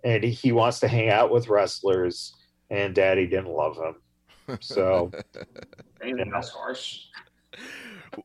and 0.03 0.23
he, 0.23 0.31
he 0.31 0.51
wants 0.51 0.79
to 0.81 0.87
hang 0.87 1.09
out 1.09 1.31
with 1.31 1.49
wrestlers. 1.49 2.35
And 2.69 2.93
Daddy 2.93 3.27
didn't 3.27 3.49
love 3.49 3.77
him, 3.77 4.57
so 4.59 5.11
that's 6.01 6.49
harsh. 6.49 7.05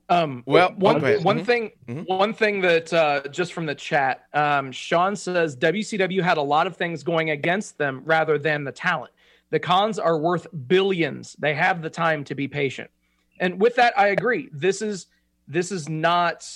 Um, 0.09 0.43
well, 0.47 0.73
one 0.77 1.01
one 1.01 1.37
mm-hmm. 1.37 1.45
thing, 1.45 1.71
mm-hmm. 1.89 2.03
one 2.03 2.33
thing 2.35 2.61
that 2.63 2.93
uh, 2.93 3.23
just 3.29 3.53
from 3.53 3.67
the 3.67 3.75
chat, 3.75 4.27
um, 4.33 4.73
Sean 4.73 5.17
says 5.17 5.57
WCW 5.57 6.23
had 6.23 6.39
a 6.39 6.43
lot 6.43 6.67
of 6.67 6.77
things 6.77 7.03
going 7.03 7.31
against 7.31 7.79
them 7.79 8.03
rather 8.05 8.39
than 8.39 8.65
the 8.65 8.73
talent. 8.73 9.13
The 9.53 9.61
Khans 9.61 9.99
are 9.99 10.19
worth 10.19 10.47
billions. 10.67 11.37
They 11.39 11.55
have 11.55 11.83
the 11.83 11.91
time 11.91 12.25
to 12.25 12.35
be 12.35 12.49
patient. 12.49 12.91
And 13.39 13.61
with 13.61 13.77
that, 13.77 13.93
I 13.99 14.09
agree. 14.09 14.49
This 14.51 14.81
is 14.81 15.07
this 15.47 15.71
is 15.71 15.91
not 15.91 16.49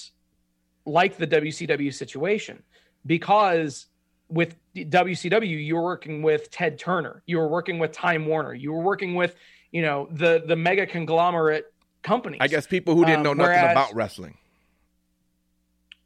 like 0.86 1.18
the 1.18 1.26
WCW 1.26 1.92
situation 1.92 2.62
because 3.04 3.86
with 4.30 4.56
WCW, 4.74 5.64
you 5.64 5.76
were 5.76 5.82
working 5.82 6.22
with 6.22 6.50
Ted 6.50 6.78
Turner, 6.78 7.22
you 7.26 7.36
were 7.36 7.48
working 7.48 7.78
with 7.78 7.92
Time 7.92 8.24
Warner, 8.24 8.54
you 8.54 8.72
were 8.72 8.82
working 8.82 9.14
with, 9.14 9.36
you 9.72 9.82
know, 9.82 10.08
the 10.10 10.42
the 10.46 10.56
mega 10.56 10.86
conglomerate 10.86 11.66
companies. 12.02 12.38
I 12.40 12.48
guess 12.48 12.66
people 12.66 12.94
who 12.94 13.04
didn't 13.04 13.24
know 13.24 13.32
um, 13.32 13.38
nothing 13.38 13.70
about 13.70 13.94
wrestling, 13.94 14.38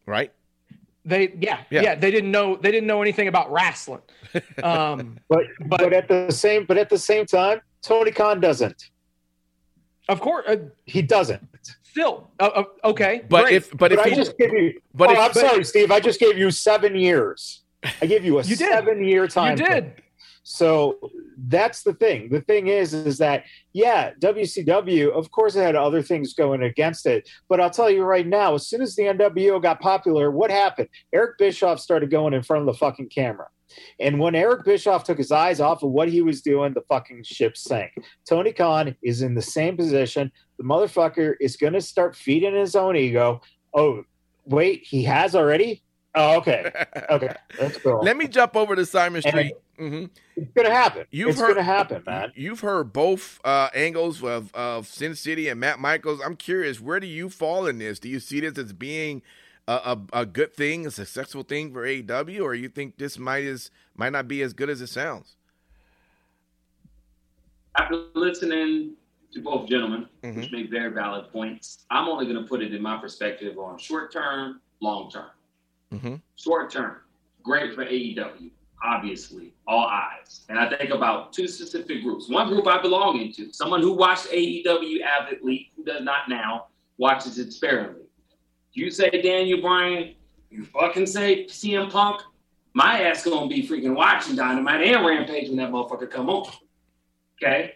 right? 0.06 0.32
They 1.04 1.32
yeah, 1.40 1.60
yeah, 1.70 1.82
yeah 1.82 1.94
they 1.94 2.10
didn't 2.10 2.30
know 2.30 2.56
they 2.56 2.70
didn't 2.70 2.86
know 2.86 3.00
anything 3.00 3.28
about 3.28 3.50
wrestling. 3.50 4.02
Um, 4.62 5.18
but, 5.28 5.44
but 5.66 5.80
but 5.80 5.92
at 5.92 6.08
the 6.08 6.30
same 6.30 6.66
but 6.66 6.76
at 6.76 6.90
the 6.90 6.98
same 6.98 7.26
time, 7.26 7.60
Tony 7.82 8.10
Khan 8.10 8.40
doesn't. 8.40 8.90
Of 10.08 10.20
course, 10.20 10.44
uh, 10.46 10.56
he 10.84 11.02
doesn't. 11.02 11.46
Still, 11.84 12.30
uh, 12.38 12.50
uh, 12.54 12.64
okay. 12.84 13.22
But 13.28 13.44
great. 13.44 13.54
if 13.54 13.70
but, 13.70 13.78
but 13.78 13.92
if 13.92 13.98
I 14.00 14.10
he, 14.10 14.14
just 14.14 14.36
give 14.38 14.52
you, 14.52 14.80
but 14.94 15.08
oh, 15.08 15.12
if, 15.12 15.18
I'm 15.18 15.30
but, 15.32 15.40
sorry, 15.40 15.64
Steve. 15.64 15.90
I 15.90 16.00
just 16.00 16.20
gave 16.20 16.36
you 16.36 16.50
seven 16.50 16.94
years. 16.94 17.62
I 18.00 18.06
gave 18.06 18.24
you 18.24 18.38
a 18.38 18.42
you 18.42 18.54
seven 18.54 19.02
year 19.02 19.26
time. 19.26 19.58
You 19.58 19.66
did. 19.66 20.02
So 20.42 20.98
that's 21.36 21.82
the 21.82 21.94
thing. 21.94 22.30
The 22.30 22.40
thing 22.40 22.68
is, 22.68 22.94
is 22.94 23.18
that 23.18 23.44
yeah, 23.72 24.12
WCW, 24.14 25.10
of 25.10 25.30
course, 25.30 25.54
it 25.54 25.62
had 25.62 25.76
other 25.76 26.02
things 26.02 26.34
going 26.34 26.62
against 26.62 27.06
it. 27.06 27.28
But 27.48 27.60
I'll 27.60 27.70
tell 27.70 27.90
you 27.90 28.04
right 28.04 28.26
now, 28.26 28.54
as 28.54 28.66
soon 28.66 28.82
as 28.82 28.96
the 28.96 29.04
NWO 29.04 29.62
got 29.62 29.80
popular, 29.80 30.30
what 30.30 30.50
happened? 30.50 30.88
Eric 31.12 31.38
Bischoff 31.38 31.80
started 31.80 32.10
going 32.10 32.34
in 32.34 32.42
front 32.42 32.62
of 32.62 32.66
the 32.66 32.78
fucking 32.78 33.10
camera. 33.10 33.48
And 34.00 34.18
when 34.18 34.34
Eric 34.34 34.64
Bischoff 34.64 35.04
took 35.04 35.18
his 35.18 35.30
eyes 35.30 35.60
off 35.60 35.82
of 35.82 35.90
what 35.90 36.08
he 36.08 36.22
was 36.22 36.42
doing, 36.42 36.72
the 36.72 36.82
fucking 36.82 37.22
ship 37.22 37.56
sank. 37.56 37.92
Tony 38.28 38.52
Khan 38.52 38.96
is 39.02 39.22
in 39.22 39.34
the 39.34 39.42
same 39.42 39.76
position. 39.76 40.32
The 40.58 40.64
motherfucker 40.64 41.34
is 41.40 41.56
going 41.56 41.74
to 41.74 41.80
start 41.80 42.16
feeding 42.16 42.54
his 42.54 42.74
own 42.74 42.96
ego. 42.96 43.42
Oh, 43.74 44.04
wait, 44.44 44.82
he 44.84 45.04
has 45.04 45.34
already? 45.34 45.82
Oh, 46.14 46.36
okay. 46.38 46.72
Okay. 47.10 47.34
Let's 47.60 47.78
go. 47.78 47.98
Let 47.98 48.16
me 48.16 48.28
jump 48.28 48.54
over 48.56 48.76
to 48.76 48.86
Simon 48.86 49.22
Street. 49.22 49.54
Mm-hmm. 49.80 50.04
It's 50.36 50.52
gonna 50.54 50.70
happen. 50.70 51.06
You've 51.10 51.30
it's 51.30 51.40
heard, 51.40 51.54
gonna 51.54 51.62
happen, 51.62 52.02
man. 52.06 52.32
You've 52.34 52.60
heard 52.60 52.92
both 52.92 53.40
uh, 53.44 53.70
angles 53.74 54.22
of, 54.22 54.54
of 54.54 54.86
Sin 54.86 55.14
City 55.14 55.48
and 55.48 55.58
Matt 55.58 55.78
Michaels. 55.78 56.20
I'm 56.24 56.36
curious, 56.36 56.80
where 56.80 57.00
do 57.00 57.06
you 57.06 57.30
fall 57.30 57.66
in 57.66 57.78
this? 57.78 57.98
Do 57.98 58.08
you 58.08 58.20
see 58.20 58.40
this 58.40 58.58
as 58.58 58.74
being 58.74 59.22
a, 59.66 59.72
a, 60.12 60.20
a 60.20 60.26
good 60.26 60.52
thing, 60.52 60.86
a 60.86 60.90
successful 60.90 61.42
thing 61.42 61.72
for 61.72 61.86
AEW, 61.86 62.42
or 62.42 62.54
you 62.54 62.68
think 62.68 62.98
this 62.98 63.18
might 63.18 63.44
is 63.44 63.70
might 63.96 64.12
not 64.12 64.28
be 64.28 64.42
as 64.42 64.52
good 64.52 64.68
as 64.68 64.82
it 64.82 64.88
sounds? 64.88 65.36
After 67.78 68.04
listening 68.14 68.96
to 69.32 69.40
both 69.40 69.66
gentlemen, 69.66 70.08
mm-hmm. 70.22 70.40
which 70.40 70.52
make 70.52 70.70
very 70.70 70.92
valid 70.92 71.32
points, 71.32 71.86
I'm 71.90 72.06
only 72.06 72.26
going 72.26 72.36
to 72.36 72.46
put 72.46 72.62
it 72.62 72.74
in 72.74 72.82
my 72.82 72.98
perspective 72.98 73.56
on 73.58 73.78
short 73.78 74.12
term, 74.12 74.60
long 74.80 75.10
term. 75.10 75.30
Mm-hmm. 75.94 76.16
Short 76.36 76.70
term, 76.70 76.96
great 77.42 77.74
for 77.74 77.86
AEW 77.86 78.50
obviously, 78.82 79.54
all 79.66 79.86
eyes. 79.86 80.44
And 80.48 80.58
I 80.58 80.76
think 80.76 80.90
about 80.90 81.32
two 81.32 81.48
specific 81.48 82.02
groups. 82.02 82.28
One 82.28 82.48
group 82.48 82.66
I 82.66 82.80
belong 82.80 83.20
into, 83.20 83.52
someone 83.52 83.82
who 83.82 83.92
watched 83.92 84.26
AEW 84.26 85.00
avidly, 85.02 85.70
who 85.76 85.84
does 85.84 86.02
not 86.02 86.28
now, 86.28 86.66
watches 86.98 87.38
it 87.38 87.52
sparingly. 87.52 88.02
You 88.72 88.90
say 88.90 89.10
Daniel 89.10 89.60
Bryan, 89.60 90.14
you 90.50 90.64
fucking 90.64 91.06
say 91.06 91.46
CM 91.46 91.90
Punk, 91.90 92.22
my 92.72 93.02
ass 93.02 93.24
gonna 93.24 93.48
be 93.48 93.66
freaking 93.66 93.96
watching 93.96 94.36
Dynamite 94.36 94.82
and 94.82 95.04
Rampage 95.04 95.48
when 95.48 95.56
that 95.56 95.70
motherfucker 95.70 96.10
come 96.10 96.30
on. 96.30 96.50
Okay? 97.42 97.74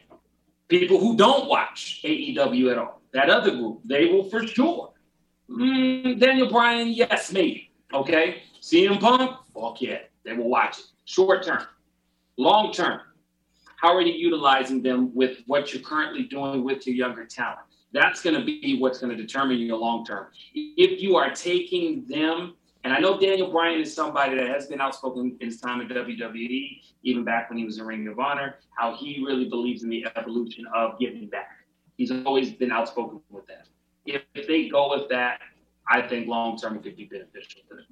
People 0.69 0.99
who 0.99 1.17
don't 1.17 1.49
watch 1.49 2.01
AEW 2.05 2.71
at 2.71 2.79
all, 2.79 3.01
that 3.13 3.29
other 3.29 3.51
group, 3.51 3.81
they 3.85 4.07
will 4.07 4.25
for 4.31 4.47
sure. 4.47 4.93
Mm, 5.51 6.19
Daniel 6.19 6.49
Bryan, 6.49 6.89
yes, 6.89 7.33
maybe. 7.33 7.71
Okay? 7.93 8.43
CM 8.63 9.01
Punk, 9.01 9.37
fuck 9.53 9.83
yeah, 9.83 9.99
they 10.25 10.33
will 10.33 10.49
watch 10.49 10.79
it 10.79 10.85
short 11.05 11.45
term, 11.45 11.65
long 12.37 12.73
term. 12.73 13.01
How 13.77 13.95
are 13.95 14.01
you 14.01 14.13
utilizing 14.13 14.83
them 14.83 15.15
with 15.15 15.39
what 15.47 15.73
you're 15.73 15.83
currently 15.83 16.25
doing 16.25 16.65
with 16.65 16.87
your 16.87 16.97
younger 16.97 17.27
talent? 17.27 17.67
That's 17.93 18.23
going 18.23 18.35
to 18.35 18.45
be 18.45 18.79
what's 18.81 18.99
going 18.99 19.17
to 19.17 19.21
determine 19.21 19.59
your 19.59 19.77
long 19.77 20.05
term. 20.05 20.29
If 20.55 21.03
you 21.03 21.17
are 21.17 21.35
taking 21.35 22.07
them, 22.07 22.55
and 22.83 22.93
I 22.93 22.99
know 22.99 23.19
Daniel 23.19 23.51
Bryan 23.51 23.81
is 23.81 23.95
somebody 23.95 24.37
that 24.37 24.49
has 24.49 24.67
been 24.67 24.81
outspoken 24.81 25.37
in 25.41 25.47
his 25.47 25.61
time 25.61 25.81
at 25.81 25.89
WWE, 25.89 26.81
even 27.03 27.25
back 27.25 27.49
when 27.49 27.59
he 27.59 27.65
was 27.65 27.79
in 27.79 27.87
Ring 27.87 28.09
of 28.09 28.19
Honor, 28.19 28.57
how 28.77 28.97
he 28.97 29.23
really 29.25 29.49
believes 29.49 29.83
in 29.83 29.91
the 29.91 30.07
evolution 30.17 30.67
of 30.75 30.99
giving 30.99 31.29
back. 31.29 31.65
He's 31.97 32.11
always 32.11 32.53
been 32.53 32.73
outspoken 32.73 33.21
with 33.31 33.47
that. 33.47 33.69
If, 34.07 34.23
if 34.35 34.47
they 34.47 34.69
go 34.69 34.91
with 34.91 35.09
that, 35.11 35.41
I 35.89 36.03
think 36.03 36.27
long 36.27 36.59
term 36.59 36.77
it 36.77 36.83
could 36.83 36.97
be 36.97 37.05
beneficial 37.05 37.63
to 37.69 37.77
them. 37.77 37.85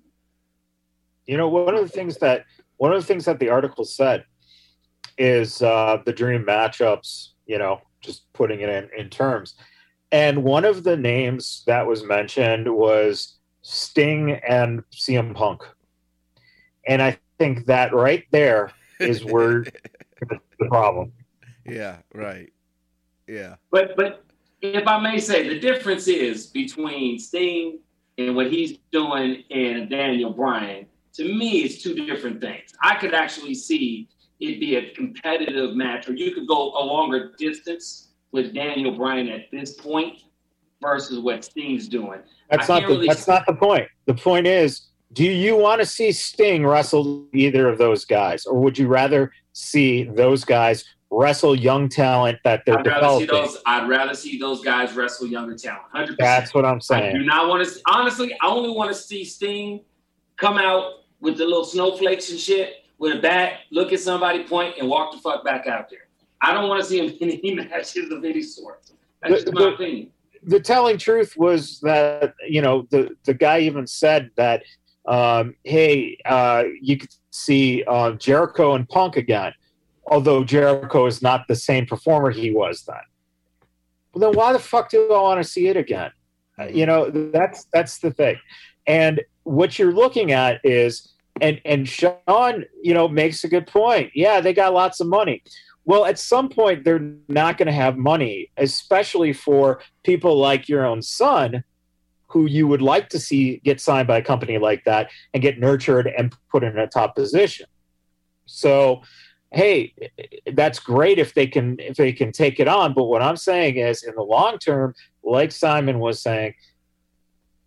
You 1.27 1.37
know, 1.37 1.49
one 1.49 1.75
of 1.75 1.83
the 1.83 1.89
things 1.89 2.17
that 2.19 2.45
one 2.83 2.93
of 2.93 3.01
the 3.01 3.07
things 3.07 3.27
that 3.27 3.39
the 3.39 3.49
article 3.49 3.85
said 3.85 4.25
is 5.17 5.63
uh, 5.63 5.99
the 6.05 6.13
dream 6.13 6.43
matchups. 6.43 7.29
You 7.47 7.59
know, 7.59 7.81
just 8.01 8.25
putting 8.33 8.61
it 8.61 8.69
in, 8.69 8.89
in 8.99 9.09
terms. 9.09 9.55
And 10.11 10.43
one 10.43 10.65
of 10.65 10.83
the 10.83 10.97
names 10.97 11.63
that 11.69 11.87
was 11.87 12.03
mentioned 12.03 12.69
was 12.69 13.39
Sting 13.63 14.33
and 14.33 14.83
CM 14.93 15.33
Punk. 15.33 15.63
And 16.89 17.01
I 17.01 17.19
think 17.39 17.67
that 17.67 17.95
right 17.95 18.25
there 18.33 18.73
is 18.99 19.25
where 19.25 19.63
the 20.21 20.67
problem. 20.67 21.13
Yeah, 21.65 21.99
right. 22.13 22.53
Yeah. 23.29 23.55
But 23.71 23.95
but 23.95 24.25
if 24.61 24.89
I 24.89 24.99
may 24.99 25.21
say, 25.21 25.49
the 25.49 25.61
difference 25.61 26.09
is 26.09 26.49
between 26.49 27.21
Sting 27.21 27.79
and 28.19 28.35
what 28.35 28.51
he's 28.51 28.79
doing 28.91 29.45
and 29.53 29.89
Daniel 29.89 30.33
Bryan. 30.33 30.87
To 31.15 31.25
me, 31.25 31.63
it's 31.63 31.83
two 31.83 31.95
different 32.07 32.41
things. 32.41 32.73
I 32.83 32.97
could 32.97 33.15
actually 33.15 33.55
see 33.55 34.09
it 34.41 34.59
be 34.59 34.77
a 34.77 34.91
competitive 34.93 35.77
match, 35.77 36.09
or 36.09 36.15
you 36.15 36.33
could 36.33 36.47
go 36.47 36.73
a 36.73 36.83
longer 36.85 37.33
distance 37.39 38.09
with 38.33 38.55
Daniel 38.55 38.97
Bryan 38.97 39.29
at 39.29 39.51
this 39.53 39.75
point 39.75 40.23
versus 40.81 41.21
what 41.21 41.45
Sting's 41.45 41.87
doing. 41.87 42.21
That's 42.51 42.69
not 42.69 42.83
the, 42.83 42.89
really 42.89 43.07
that's 43.07 43.29
not 43.29 43.47
the 43.47 43.55
point. 43.55 43.89
The 44.07 44.15
point 44.15 44.47
is, 44.47 44.89
do 45.13 45.25
you 45.25 45.57
want 45.57 45.81
to 45.81 45.87
see 45.87 46.11
Sting 46.13 46.67
wrestle 46.67 47.27
either 47.33 47.69
of 47.69 47.79
those 47.79 48.05
guys, 48.05 48.47
or 48.47 48.59
would 48.61 48.77
you 48.79 48.89
rather 48.89 49.33
see 49.53 50.05
those 50.05 50.45
guys 50.45 50.85
wrestle 51.11 51.55
young 51.55 51.89
talent 51.89 52.39
that 52.45 52.63
they're 52.65 52.79
I'd 52.79 52.85
developing? 52.85 53.27
Those, 53.29 53.59
I'd 53.67 53.89
rather 53.89 54.15
see 54.15 54.39
those 54.39 54.63
guys 54.65 54.95
wrestle 54.95 55.29
younger 55.29 55.55
talent. 55.57 55.85
100%. 55.95 56.17
That's 56.19 56.55
what 56.55 56.65
I'm 56.65 56.81
saying. 56.81 57.17
I 57.17 57.19
do 57.19 57.25
not 57.25 57.49
want 57.49 57.67
to. 57.67 57.81
Honestly, 57.87 58.35
I 58.41 58.47
only 58.47 58.71
want 58.71 58.91
to 58.91 58.95
see 58.95 59.25
Sting 59.25 59.81
come 60.37 60.59
out 60.59 61.02
with 61.23 61.39
the 61.39 61.45
little 61.45 61.65
snowflakes 61.65 62.31
and 62.31 62.39
shit 62.39 62.85
with 62.99 63.17
a 63.17 63.21
bat, 63.21 63.61
look 63.71 63.93
at 63.93 64.01
somebody, 64.01 64.45
point, 64.45 64.75
and 64.79 64.89
walk 64.89 65.13
the 65.13 65.19
fuck 65.19 65.45
back 65.45 65.67
out 65.67 65.89
there. 65.89 66.09
I 66.43 66.53
don't 66.53 66.69
want 66.69 66.83
to 66.83 66.89
see 66.89 66.99
him 67.07 67.17
in 67.21 67.31
any 67.31 67.55
matches 67.55 68.11
of 68.11 68.23
any 68.25 68.43
sort. 68.43 68.83
That's 69.23 69.45
the, 69.45 69.53
just 69.53 69.55
my 69.55 69.63
the, 69.63 69.75
opinion. 69.75 70.11
The 70.43 70.61
telling 70.61 70.99
truth 70.99 71.37
was 71.37 71.81
that 71.81 72.35
you 72.47 72.61
know 72.61 72.87
the 72.91 73.17
the 73.25 73.33
guy 73.33 73.61
even 73.61 73.87
said 73.87 74.31
that 74.37 74.65
um, 75.07 75.55
hey, 75.65 76.19
uh, 76.25 76.65
you 76.81 76.99
could 76.99 77.15
see 77.31 77.85
uh, 77.87 78.13
Jericho 78.13 78.75
and 78.75 78.89
Punk 78.89 79.17
again, 79.17 79.53
although 80.07 80.45
Jericho 80.45 81.07
is 81.07 81.23
not 81.23 81.47
the 81.49 81.57
same 81.57 81.87
performer 81.87 82.31
he 82.31 82.51
was 82.51 82.83
then. 82.83 82.97
Well, 84.13 84.31
then 84.31 84.37
why 84.37 84.53
the 84.53 84.59
fuck 84.59 84.91
do 84.91 85.13
I 85.13 85.23
want 85.23 85.43
to 85.43 85.49
see 85.49 85.69
it 85.69 85.77
again? 85.77 86.11
You 86.71 86.87
know, 86.87 87.11
that's 87.11 87.67
that's 87.73 87.99
the 87.99 88.11
thing. 88.11 88.37
And 88.87 89.23
what 89.45 89.79
you're 89.79 89.93
looking 89.93 90.33
at 90.33 90.61
is, 90.65 91.12
and 91.41 91.61
and 91.65 91.89
Sean, 91.89 92.65
you 92.83 92.95
know, 92.95 93.09
makes 93.09 93.45
a 93.45 93.49
good 93.49 93.67
point. 93.67 94.11
Yeah, 94.15 94.41
they 94.41 94.53
got 94.53 94.75
lots 94.75 95.01
of 95.01 95.07
money. 95.07 95.43
Well, 95.85 96.05
at 96.05 96.19
some 96.19 96.49
point, 96.49 96.85
they're 96.85 97.13
not 97.29 97.59
going 97.59 97.67
to 97.67 97.73
have 97.73 97.97
money, 97.97 98.51
especially 98.57 99.33
for 99.33 99.81
people 100.05 100.39
like 100.39 100.69
your 100.69 100.87
own 100.87 101.03
son, 101.03 101.65
who 102.29 102.47
you 102.47 102.69
would 102.69 102.83
like 102.83 103.09
to 103.11 103.19
see 103.19 103.61
get 103.65 103.81
signed 103.81 104.07
by 104.07 104.19
a 104.19 104.23
company 104.23 104.59
like 104.59 104.85
that 104.85 105.11
and 105.35 105.43
get 105.43 105.59
nurtured 105.59 106.07
and 106.07 106.35
put 106.51 106.63
in 106.63 106.79
a 106.79 106.87
top 106.87 107.17
position. 107.17 107.67
So, 108.47 109.03
hey, 109.51 109.95
that's 110.53 110.79
great 110.79 111.19
if 111.19 111.35
they 111.35 111.47
can 111.47 111.79
if 111.81 111.97
they 111.97 112.13
can 112.13 112.31
take 112.31 112.61
it 112.61 112.69
on. 112.69 112.95
But 112.95 113.05
what 113.05 113.23
I'm 113.23 113.37
saying 113.37 113.77
is, 113.77 114.05
in 114.05 114.15
the 114.15 114.23
long 114.23 114.59
term, 114.59 114.95
like 115.25 115.51
Simon 115.51 115.99
was 115.99 116.23
saying, 116.23 116.55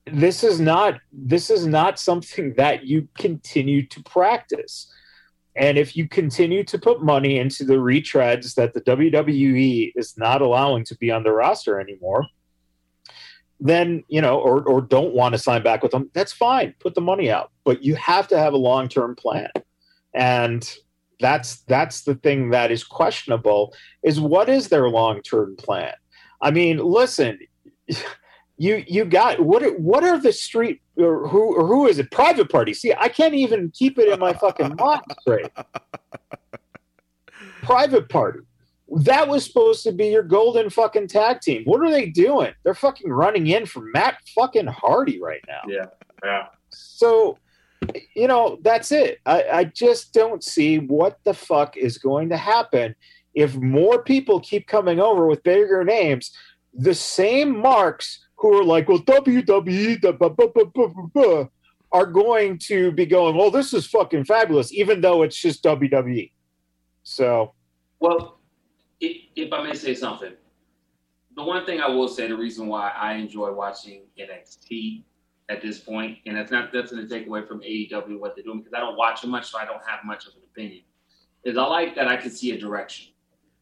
this 0.05 0.43
is 0.43 0.59
not 0.59 0.99
this 1.11 1.49
is 1.49 1.65
not 1.65 1.99
something 1.99 2.53
that 2.57 2.85
you 2.85 3.07
continue 3.17 3.85
to 3.87 4.03
practice. 4.03 4.91
And 5.57 5.77
if 5.77 5.95
you 5.95 6.09
continue 6.09 6.65
to 6.65 6.77
put 6.77 7.01
money 7.01 7.39
into 7.39 7.63
the 7.63 7.75
retreads 7.75 8.55
that 8.55 8.73
the 8.73 8.81
WWE 8.81 9.93
is 9.95 10.17
not 10.17 10.41
allowing 10.41 10.83
to 10.85 10.97
be 10.97 11.11
on 11.11 11.23
the 11.23 11.31
roster 11.31 11.79
anymore, 11.79 12.25
then 13.61 14.03
you 14.09 14.21
know, 14.21 14.37
or 14.37 14.63
or 14.63 14.81
don't 14.81 15.13
want 15.13 15.33
to 15.33 15.39
sign 15.39 15.63
back 15.63 15.81
with 15.81 15.91
them, 15.91 16.09
that's 16.13 16.33
fine. 16.33 16.73
Put 16.79 16.93
the 16.93 17.01
money 17.01 17.31
out, 17.31 17.51
but 17.63 17.83
you 17.83 17.95
have 17.95 18.27
to 18.29 18.37
have 18.37 18.53
a 18.53 18.57
long 18.57 18.89
term 18.89 19.15
plan, 19.15 19.49
and 20.13 20.69
that's 21.21 21.61
that's 21.61 22.01
the 22.03 22.15
thing 22.15 22.49
that 22.49 22.69
is 22.69 22.83
questionable. 22.83 23.73
Is 24.03 24.19
what 24.19 24.49
is 24.49 24.67
their 24.67 24.89
long 24.89 25.21
term 25.21 25.55
plan? 25.55 25.93
I 26.41 26.51
mean, 26.51 26.79
listen, 26.79 27.39
you 28.57 28.83
you 28.87 29.05
got 29.05 29.39
what? 29.39 29.63
Are, 29.63 29.77
what 29.77 30.03
are 30.03 30.19
the 30.19 30.31
street 30.31 30.81
or 30.97 31.27
who 31.27 31.55
or 31.55 31.67
who 31.67 31.87
is 31.87 31.99
it? 31.99 32.11
Private 32.11 32.49
party. 32.49 32.73
See, 32.73 32.93
I 32.97 33.09
can't 33.09 33.33
even 33.33 33.71
keep 33.73 33.99
it 33.99 34.09
in 34.09 34.19
my 34.19 34.33
fucking 34.33 34.75
mind 34.79 35.01
straight. 35.21 35.51
Private 37.61 38.09
party 38.09 38.39
that 38.91 39.27
was 39.27 39.45
supposed 39.45 39.83
to 39.83 39.91
be 39.91 40.07
your 40.07 40.23
golden 40.23 40.69
fucking 40.69 41.07
tag 41.07 41.41
team. 41.41 41.63
What 41.65 41.81
are 41.81 41.91
they 41.91 42.07
doing? 42.07 42.53
They're 42.63 42.75
fucking 42.75 43.11
running 43.11 43.47
in 43.47 43.65
for 43.65 43.81
Matt 43.81 44.19
fucking 44.35 44.67
Hardy 44.67 45.19
right 45.19 45.43
now. 45.47 45.61
Yeah. 45.67 45.85
Yeah. 46.23 46.47
So, 46.69 47.37
you 48.15 48.27
know, 48.27 48.59
that's 48.61 48.91
it. 48.91 49.19
I, 49.25 49.43
I 49.43 49.63
just 49.65 50.13
don't 50.13 50.43
see 50.43 50.79
what 50.79 51.19
the 51.23 51.33
fuck 51.33 51.77
is 51.77 51.97
going 51.97 52.29
to 52.29 52.37
happen 52.37 52.95
if 53.33 53.55
more 53.55 54.03
people 54.03 54.39
keep 54.39 54.67
coming 54.67 54.99
over 54.99 55.27
with 55.27 55.43
bigger 55.43 55.83
names. 55.83 56.31
The 56.73 56.93
same 56.93 57.59
marks 57.59 58.24
who 58.45 58.59
are 58.59 58.63
like, 58.63 58.87
well, 58.87 58.99
WWE 58.99 61.49
are 61.91 62.05
going 62.05 62.59
to 62.59 62.91
be 62.91 63.05
going, 63.07 63.35
well, 63.35 63.49
this 63.49 63.73
is 63.73 63.87
fucking 63.87 64.23
fabulous, 64.23 64.71
even 64.71 65.01
though 65.01 65.23
it's 65.23 65.35
just 65.35 65.63
WWE. 65.63 66.31
So, 67.01 67.55
well, 67.99 68.37
if 68.99 69.51
I 69.51 69.63
may 69.63 69.73
say 69.73 69.95
something, 69.95 70.33
the 71.35 71.43
one 71.43 71.65
thing 71.65 71.81
I 71.81 71.87
will 71.87 72.07
say, 72.07 72.27
the 72.27 72.37
reason 72.37 72.67
why 72.67 72.91
I 72.91 73.13
enjoy 73.13 73.51
watching 73.51 74.03
NXT 74.19 75.01
at 75.49 75.63
this 75.63 75.79
point, 75.79 76.19
and 76.27 76.37
that's 76.37 76.51
not 76.51 76.71
that's 76.71 76.91
going 76.91 77.07
to 77.07 77.09
take 77.11 77.25
away 77.25 77.47
from 77.47 77.61
AEW 77.61 78.19
what 78.19 78.35
they're 78.35 78.43
doing 78.43 78.59
because 78.59 78.73
I 78.73 78.79
don't 78.79 78.95
watch 78.95 79.21
them 79.21 79.31
much, 79.31 79.49
so 79.49 79.57
I 79.57 79.65
don't 79.65 79.81
have 79.87 80.01
much 80.05 80.27
of 80.27 80.33
an 80.33 80.41
opinion. 80.51 80.83
Is 81.43 81.57
I 81.57 81.63
like 81.63 81.95
that 81.95 82.07
I 82.07 82.17
can 82.17 82.29
see 82.29 82.51
a 82.51 82.59
direction. 82.59 83.07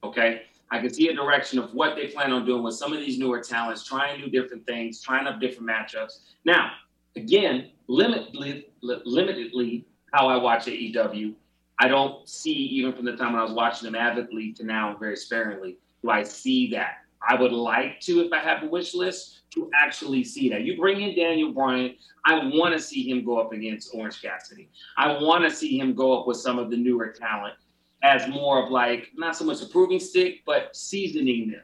Okay, 0.03 0.41
I 0.71 0.79
can 0.79 0.93
see 0.93 1.09
a 1.09 1.13
direction 1.13 1.59
of 1.59 1.73
what 1.73 1.95
they 1.95 2.07
plan 2.07 2.31
on 2.31 2.45
doing 2.45 2.63
with 2.63 2.75
some 2.75 2.93
of 2.93 2.99
these 2.99 3.19
newer 3.19 3.41
talents, 3.41 3.83
trying 3.83 4.19
new 4.19 4.29
different 4.29 4.65
things, 4.65 5.01
trying 5.01 5.27
up 5.27 5.39
different 5.39 5.69
matchups. 5.69 6.19
Now, 6.45 6.71
again, 7.15 7.71
limitedly, 7.89 8.65
limitedly 8.83 9.85
how 10.11 10.27
I 10.27 10.37
watch 10.37 10.65
AEW 10.65 11.35
I 11.79 11.87
don't 11.87 12.27
see, 12.29 12.53
even 12.53 12.93
from 12.93 13.05
the 13.05 13.15
time 13.15 13.33
when 13.33 13.41
I 13.41 13.43
was 13.43 13.53
watching 13.53 13.85
them 13.85 13.95
avidly 13.95 14.53
to 14.53 14.63
now 14.63 14.95
very 14.99 15.15
sparingly, 15.15 15.77
do 16.01 16.09
I 16.09 16.23
see 16.23 16.69
that. 16.71 16.99
I 17.27 17.35
would 17.35 17.53
like 17.53 18.01
to, 18.01 18.21
if 18.21 18.33
I 18.33 18.39
have 18.39 18.63
a 18.63 18.67
wish 18.67 18.93
list, 18.93 19.41
to 19.51 19.69
actually 19.73 20.23
see 20.23 20.49
that. 20.49 20.63
You 20.63 20.77
bring 20.77 21.01
in 21.01 21.15
Daniel 21.15 21.51
Bryan, 21.51 21.95
I 22.25 22.49
want 22.53 22.73
to 22.73 22.79
see 22.79 23.09
him 23.09 23.23
go 23.23 23.39
up 23.39 23.53
against 23.53 23.93
Orange 23.93 24.21
Cassidy. 24.21 24.69
I 24.97 25.13
want 25.21 25.43
to 25.43 25.51
see 25.51 25.77
him 25.77 25.93
go 25.93 26.19
up 26.19 26.27
with 26.27 26.37
some 26.37 26.59
of 26.59 26.69
the 26.69 26.77
newer 26.77 27.07
talent 27.07 27.55
as 28.03 28.27
more 28.27 28.63
of 28.63 28.69
like, 28.69 29.09
not 29.15 29.35
so 29.35 29.45
much 29.45 29.61
a 29.61 29.65
proving 29.65 29.99
stick, 29.99 30.41
but 30.45 30.75
seasoning 30.75 31.51
them. 31.51 31.63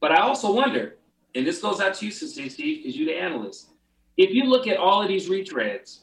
But 0.00 0.12
I 0.12 0.20
also 0.20 0.52
wonder, 0.52 0.96
and 1.34 1.46
this 1.46 1.60
goes 1.60 1.80
out 1.80 1.94
to 1.94 2.04
you, 2.06 2.12
since 2.12 2.32
Steve, 2.32 2.82
because 2.82 2.96
you're 2.96 3.06
the 3.06 3.18
analyst. 3.18 3.70
If 4.16 4.30
you 4.30 4.44
look 4.44 4.66
at 4.66 4.76
all 4.76 5.02
of 5.02 5.08
these 5.08 5.28
retreads, 5.28 6.00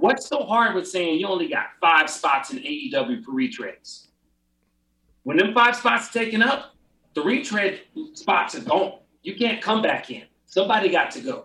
What's 0.00 0.26
so 0.26 0.44
hard 0.44 0.74
with 0.74 0.88
saying 0.88 1.20
you 1.20 1.26
only 1.26 1.46
got 1.46 1.66
five 1.78 2.08
spots 2.08 2.50
in 2.54 2.58
AEW 2.60 3.22
for 3.22 3.32
retreads? 3.32 4.06
When 5.24 5.36
them 5.36 5.52
five 5.52 5.76
spots 5.76 6.08
are 6.08 6.12
taken 6.24 6.42
up, 6.42 6.74
the 7.12 7.20
retread 7.20 7.80
spots 8.14 8.54
are 8.54 8.62
gone. 8.62 9.00
You 9.22 9.36
can't 9.36 9.60
come 9.60 9.82
back 9.82 10.10
in. 10.10 10.22
Somebody 10.46 10.88
got 10.88 11.10
to 11.10 11.20
go. 11.20 11.44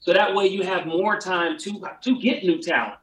So 0.00 0.12
that 0.12 0.34
way 0.34 0.48
you 0.48 0.64
have 0.64 0.86
more 0.86 1.20
time 1.20 1.58
to 1.58 1.80
to 2.02 2.20
get 2.20 2.42
new 2.42 2.60
talent. 2.60 2.98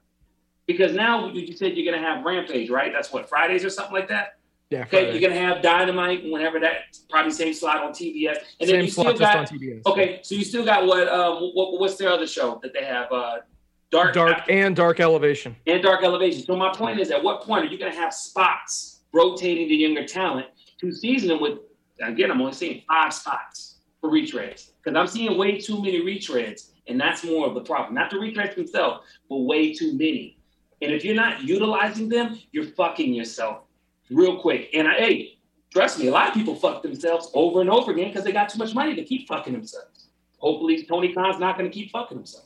Because 0.66 0.94
now 0.94 1.28
you 1.30 1.56
said 1.56 1.76
you're 1.76 1.92
gonna 1.92 2.06
have 2.06 2.24
Rampage, 2.24 2.70
right? 2.70 2.92
That's 2.94 3.12
what 3.12 3.28
Fridays 3.28 3.66
or 3.66 3.70
something 3.70 3.94
like 3.94 4.08
that. 4.10 4.38
Yeah. 4.70 4.84
Okay, 4.84 5.12
you're 5.12 5.30
gonna 5.30 5.40
have 5.40 5.62
Dynamite 5.62 6.24
whenever 6.32 6.60
that 6.60 6.98
probably 7.10 7.32
same 7.32 7.54
slot 7.54 7.84
on 7.84 7.92
TBS, 7.92 8.38
and 8.60 8.70
same 8.70 8.70
then 8.70 8.86
you 8.86 8.92
still 8.92 9.18
got 9.18 9.52
okay. 9.86 10.20
So 10.24 10.36
you 10.36 10.44
still 10.44 10.66
got 10.66 10.88
what? 10.88 11.08
Um, 11.08 11.52
what 11.54 11.80
what's 11.80 11.98
their 11.98 12.10
other 12.10 12.28
show 12.28 12.60
that 12.64 12.74
they 12.74 12.86
have? 12.86 13.12
Uh, 13.12 13.38
dark, 13.94 14.14
dark 14.14 14.44
and 14.50 14.76
dark 14.76 15.00
elevation 15.00 15.56
and 15.68 15.82
dark 15.82 16.04
elevation. 16.04 16.44
So 16.44 16.56
my 16.56 16.74
point 16.74 17.00
is, 17.00 17.12
at 17.12 17.24
what 17.24 17.42
point 17.42 17.66
are 17.66 17.70
you 17.70 17.78
going 17.78 17.92
to 17.92 17.98
have 17.98 18.14
spots 18.14 19.02
rotating 19.14 19.68
the 19.68 19.76
younger 19.76 20.06
talent 20.06 20.48
to 20.80 20.92
season 20.92 21.30
them 21.30 21.42
with? 21.42 21.60
Again, 22.02 22.32
I'm 22.32 22.42
only 22.42 22.54
saying 22.54 22.84
five 22.88 23.14
spots 23.14 23.78
for 24.02 24.10
retreads 24.10 24.72
because 24.84 24.98
I'm 24.98 25.08
seeing 25.08 25.38
way 25.38 25.60
too 25.60 25.82
many 25.82 26.02
retreads, 26.02 26.72
and 26.88 27.00
that's 27.00 27.24
more 27.24 27.48
of 27.48 27.54
the 27.54 27.62
problem. 27.62 27.94
Not 27.94 28.10
the 28.10 28.18
retreads 28.18 28.56
themselves, 28.56 29.06
but 29.30 29.38
way 29.38 29.74
too 29.74 29.94
many. 29.94 30.38
And 30.82 30.92
if 30.92 31.06
you're 31.06 31.16
not 31.16 31.44
utilizing 31.44 32.10
them, 32.10 32.40
you're 32.52 32.66
fucking 32.66 33.14
yourself 33.14 33.64
real 34.10 34.40
quick. 34.40 34.70
And 34.74 34.88
I, 34.88 34.96
hey, 34.96 35.38
trust 35.72 36.00
me, 36.00 36.08
a 36.08 36.12
lot 36.12 36.28
of 36.30 36.34
people 36.34 36.56
fuck 36.56 36.84
themselves 36.84 37.32
over 37.34 37.62
and 37.62 37.70
over 37.70 37.92
again 37.92 38.10
because 38.10 38.24
they 38.24 38.32
got 38.32 38.50
too 38.50 38.60
much 38.60 38.74
money 38.74 38.96
to 38.96 39.04
keep 39.04 39.28
fucking 39.28 39.54
themselves. 39.54 40.08
Hopefully, 40.40 40.84
Tony 40.84 41.14
Khan's 41.14 41.40
not 41.40 41.58
going 41.58 41.70
to 41.70 41.74
keep 41.74 41.92
fucking 41.92 42.18
himself. 42.18 42.46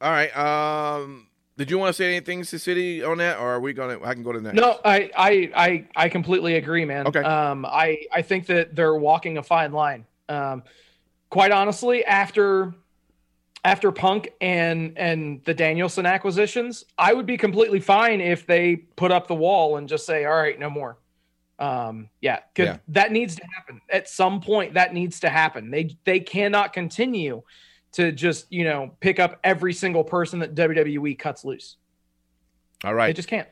All 0.00 0.10
right. 0.10 0.36
Um, 0.36 1.28
Did 1.56 1.70
you 1.70 1.78
want 1.78 1.90
to 1.90 1.92
say 1.94 2.06
anything, 2.06 2.42
to 2.42 2.58
City, 2.58 3.04
on 3.04 3.18
that, 3.18 3.38
or 3.38 3.54
are 3.54 3.60
we 3.60 3.72
gonna? 3.72 4.00
I 4.02 4.14
can 4.14 4.24
go 4.24 4.32
to 4.32 4.40
the 4.40 4.52
next. 4.52 4.60
No, 4.60 4.80
I, 4.84 5.10
I, 5.16 5.50
I, 5.54 5.86
I 5.94 6.08
completely 6.08 6.56
agree, 6.56 6.84
man. 6.84 7.06
Okay. 7.06 7.20
Um, 7.20 7.64
I, 7.64 7.98
I 8.12 8.22
think 8.22 8.46
that 8.46 8.74
they're 8.74 8.96
walking 8.96 9.38
a 9.38 9.42
fine 9.42 9.72
line. 9.72 10.04
Um, 10.28 10.64
quite 11.30 11.52
honestly, 11.52 12.04
after, 12.04 12.74
after 13.64 13.90
Punk 13.90 14.28
and 14.40 14.96
and 14.98 15.42
the 15.44 15.54
Danielson 15.54 16.04
acquisitions, 16.06 16.84
I 16.98 17.12
would 17.14 17.26
be 17.26 17.36
completely 17.36 17.80
fine 17.80 18.20
if 18.20 18.46
they 18.46 18.76
put 18.76 19.10
up 19.10 19.26
the 19.26 19.34
wall 19.34 19.76
and 19.76 19.88
just 19.88 20.04
say, 20.06 20.24
"All 20.24 20.34
right, 20.34 20.58
no 20.58 20.68
more." 20.70 20.98
Um, 21.58 22.08
yeah, 22.20 22.40
because 22.52 22.74
Yeah. 22.74 22.78
that 22.88 23.12
needs 23.12 23.36
to 23.36 23.42
happen 23.56 23.80
at 23.88 24.08
some 24.08 24.40
point. 24.40 24.74
That 24.74 24.92
needs 24.92 25.20
to 25.20 25.30
happen. 25.30 25.70
They 25.70 25.96
they 26.04 26.20
cannot 26.20 26.72
continue 26.72 27.42
to 27.92 28.12
just 28.12 28.52
you 28.52 28.64
know 28.64 28.94
pick 29.00 29.18
up 29.18 29.38
every 29.44 29.72
single 29.72 30.04
person 30.04 30.40
that 30.40 30.54
WWE 30.54 31.14
cuts 31.18 31.44
loose. 31.44 31.76
All 32.84 32.92
right, 32.94 33.06
They 33.08 33.12
just 33.14 33.28
can't. 33.28 33.48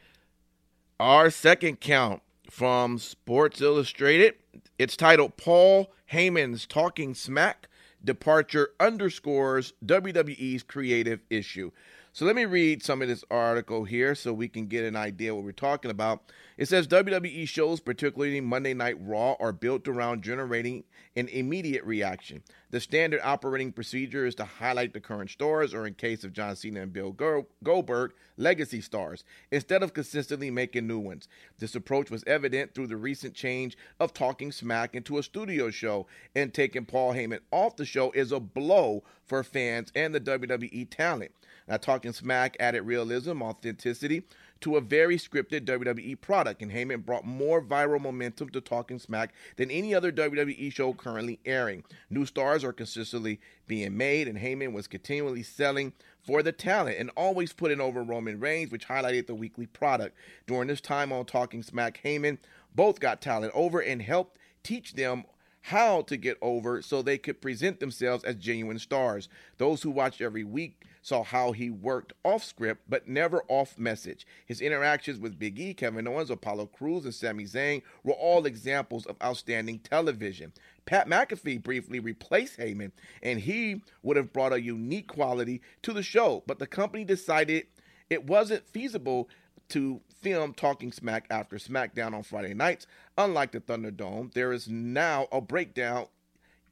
Our 1.01 1.31
second 1.31 1.81
count 1.81 2.23
from 2.51 2.99
Sports 2.99 3.61
Illustrated. 3.63 4.35
It's 4.79 4.97
titled 4.97 5.37
Paul 5.39 5.93
Heyman's 6.13 6.67
Talking 6.67 7.15
Smack 7.15 7.67
Departure 8.05 8.71
Underscores 8.81 9.73
WWE's 9.85 10.63
Creative 10.63 11.21
Issue. 11.31 11.71
So 12.15 12.27
let 12.27 12.37
me 12.37 12.45
read 12.45 12.83
some 12.83 13.01
of 13.01 13.09
this 13.09 13.25
article 13.31 13.85
here 13.85 14.15
so 14.15 14.35
we 14.35 14.47
can 14.47 14.67
get 14.67 14.85
an 14.85 14.97
idea 14.97 15.35
what 15.35 15.45
we're 15.45 15.53
talking 15.53 15.91
about. 15.91 16.31
It 16.59 16.69
says 16.69 16.87
WWE 16.87 17.49
shows, 17.49 17.81
particularly 17.81 18.39
Monday 18.43 18.75
Night 18.75 18.99
Raw, 19.01 19.35
are 19.41 19.51
built 19.51 19.89
around 19.89 20.23
generating 20.23 20.85
an 21.17 21.29
immediate 21.29 21.83
reaction. 21.85 22.43
The 22.69 22.81
standard 22.81 23.23
operating 23.25 23.73
procedure 23.73 24.27
is 24.27 24.35
to 24.35 24.45
highlight 24.45 24.93
the 24.93 25.01
current 25.01 25.31
stars, 25.31 25.73
or 25.73 25.87
in 25.87 25.95
case 25.95 26.23
of 26.23 26.35
John 26.35 26.55
Cena 26.55 26.83
and 26.83 26.93
Bill 26.93 27.17
Goldberg, 27.65 28.13
legacy 28.37 28.83
stars, 28.83 29.25
instead 29.51 29.83
of 29.83 29.95
consistently 29.95 30.51
making 30.51 30.87
new 30.87 30.99
ones. 30.99 31.29
This 31.61 31.75
approach 31.75 32.11
was 32.11 32.25
evident 32.27 32.75
through 32.75 32.89
the 32.89 32.97
recent 32.99 33.33
change 33.33 33.75
of 33.99 34.13
Talking 34.13 34.53
Smack 34.53 34.95
into 34.95 35.17
a 35.17 35.23
studio 35.23 35.71
show, 35.71 36.07
and 36.35 36.53
taking 36.53 36.85
Paul 36.85 37.15
Heyman 37.15 37.41
off 37.51 37.77
the 37.77 37.87
show 37.87 38.11
is 38.11 38.33
a 38.33 38.41
blow 38.41 39.03
for 39.25 39.43
fans 39.43 39.91
and 39.95 40.15
the 40.15 40.21
WWE 40.21 40.91
talent. 40.91 41.33
Now, 41.69 41.77
Talking 41.77 42.13
Smack 42.13 42.57
added 42.61 42.83
realism, 42.83 43.43
authenticity 43.43 44.25
to 44.61 44.77
a 44.77 44.81
very 44.81 45.17
scripted 45.17 45.63
WWE 45.63 46.21
product, 46.21 46.63
and 46.63 46.71
Heyman 46.71 47.05
brought 47.05 47.27
more 47.27 47.61
viral 47.61 48.01
momentum 48.01 48.49
to 48.51 48.61
Talking 48.61 48.99
Smack 48.99 49.33
than 49.57 49.71
any 49.71 49.95
other 49.95 50.13
WWE 50.13 50.73
show 50.73 50.93
currently 50.93 51.41
airing. 51.45 51.85
New 52.11 52.27
stars 52.27 52.63
are 52.65 52.73
consistently 52.73 53.41
being 53.67 53.97
made, 53.97 54.29
and 54.29 54.39
Heyman 54.39 54.73
was 54.73 54.87
continually 54.87 55.43
selling 55.43 55.93
for 56.25 56.43
the 56.43 56.53
talent 56.53 56.99
and 56.99 57.11
always 57.17 57.53
putting 57.53 57.81
over 57.81 58.03
Roman 58.03 58.39
Reigns, 58.39 58.71
which 58.71 58.87
highlighted 58.87 59.27
the 59.27 59.35
weekly 59.35 59.67
product. 59.67 60.17
During 60.47 60.69
this 60.69 60.81
time 60.81 61.13
on 61.13 61.25
Talking 61.25 61.63
Smack, 61.63 62.01
Heyman 62.05 62.39
both 62.75 63.01
got 63.01 63.21
talent 63.21 63.53
over 63.55 63.81
and 63.81 64.01
helped 64.01 64.39
teach 64.63 64.95
them 64.95 65.25
how 65.63 66.03
to 66.03 66.17
get 66.17 66.37
over 66.43 66.83
so 66.83 67.03
they 67.03 67.19
could 67.19 67.41
present 67.41 67.81
themselves 67.81 68.25
as 68.25 68.37
genuine 68.37 68.79
stars. 68.79 69.29
Those 69.59 69.83
who 69.83 69.91
watched 69.91 70.21
every 70.21 70.45
week 70.45 70.85
saw 71.03 71.23
how 71.23 71.53
he 71.53 71.69
worked 71.69 72.13
off 72.25 72.43
script 72.45 72.83
but 72.89 73.09
never 73.09 73.43
off 73.49 73.79
message. 73.79 74.27
His 74.47 74.61
interactions 74.61 75.19
with 75.19 75.39
Big 75.39 75.59
E, 75.59 75.75
Kevin 75.75 76.09
Owens, 76.09 76.31
Apollo 76.31 76.67
Crews, 76.67 77.05
and 77.05 77.15
Sami 77.15 77.45
Zayn 77.45 77.83
were 78.03 78.15
all 78.15 78.47
examples 78.47 79.05
of 79.07 79.17
outstanding 79.23 79.81
television. 79.81 80.53
Pat 80.87 81.09
McAfee 81.09 81.63
briefly 81.63 82.01
replaced 82.01 82.59
Heyman, 82.59 82.93
and 83.23 83.41
he 83.41 83.83
would 84.03 84.17
have 84.17 84.33
brought 84.33 84.53
a 84.53 84.63
unique 84.63 85.09
quality 85.09 85.61
to 85.83 85.93
the 85.93 86.03
show, 86.03 86.43
but 86.47 86.59
the 86.59 86.67
company 86.67 87.05
decided 87.05 87.67
it 88.09 88.27
wasn't 88.27 88.67
feasible 88.67 89.29
to 89.69 90.01
film 90.21 90.53
Talking 90.55 90.93
Smack 90.93 91.27
after 91.31 91.57
SmackDown 91.57 92.15
on 92.15 92.23
Friday 92.23 92.55
nights. 92.55 92.87
Unlike 93.17 93.53
the 93.53 93.61
Thunderdome, 93.61 94.33
there 94.35 94.53
is 94.53 94.69
now 94.69 95.29
a 95.33 95.41
breakdown 95.41 96.07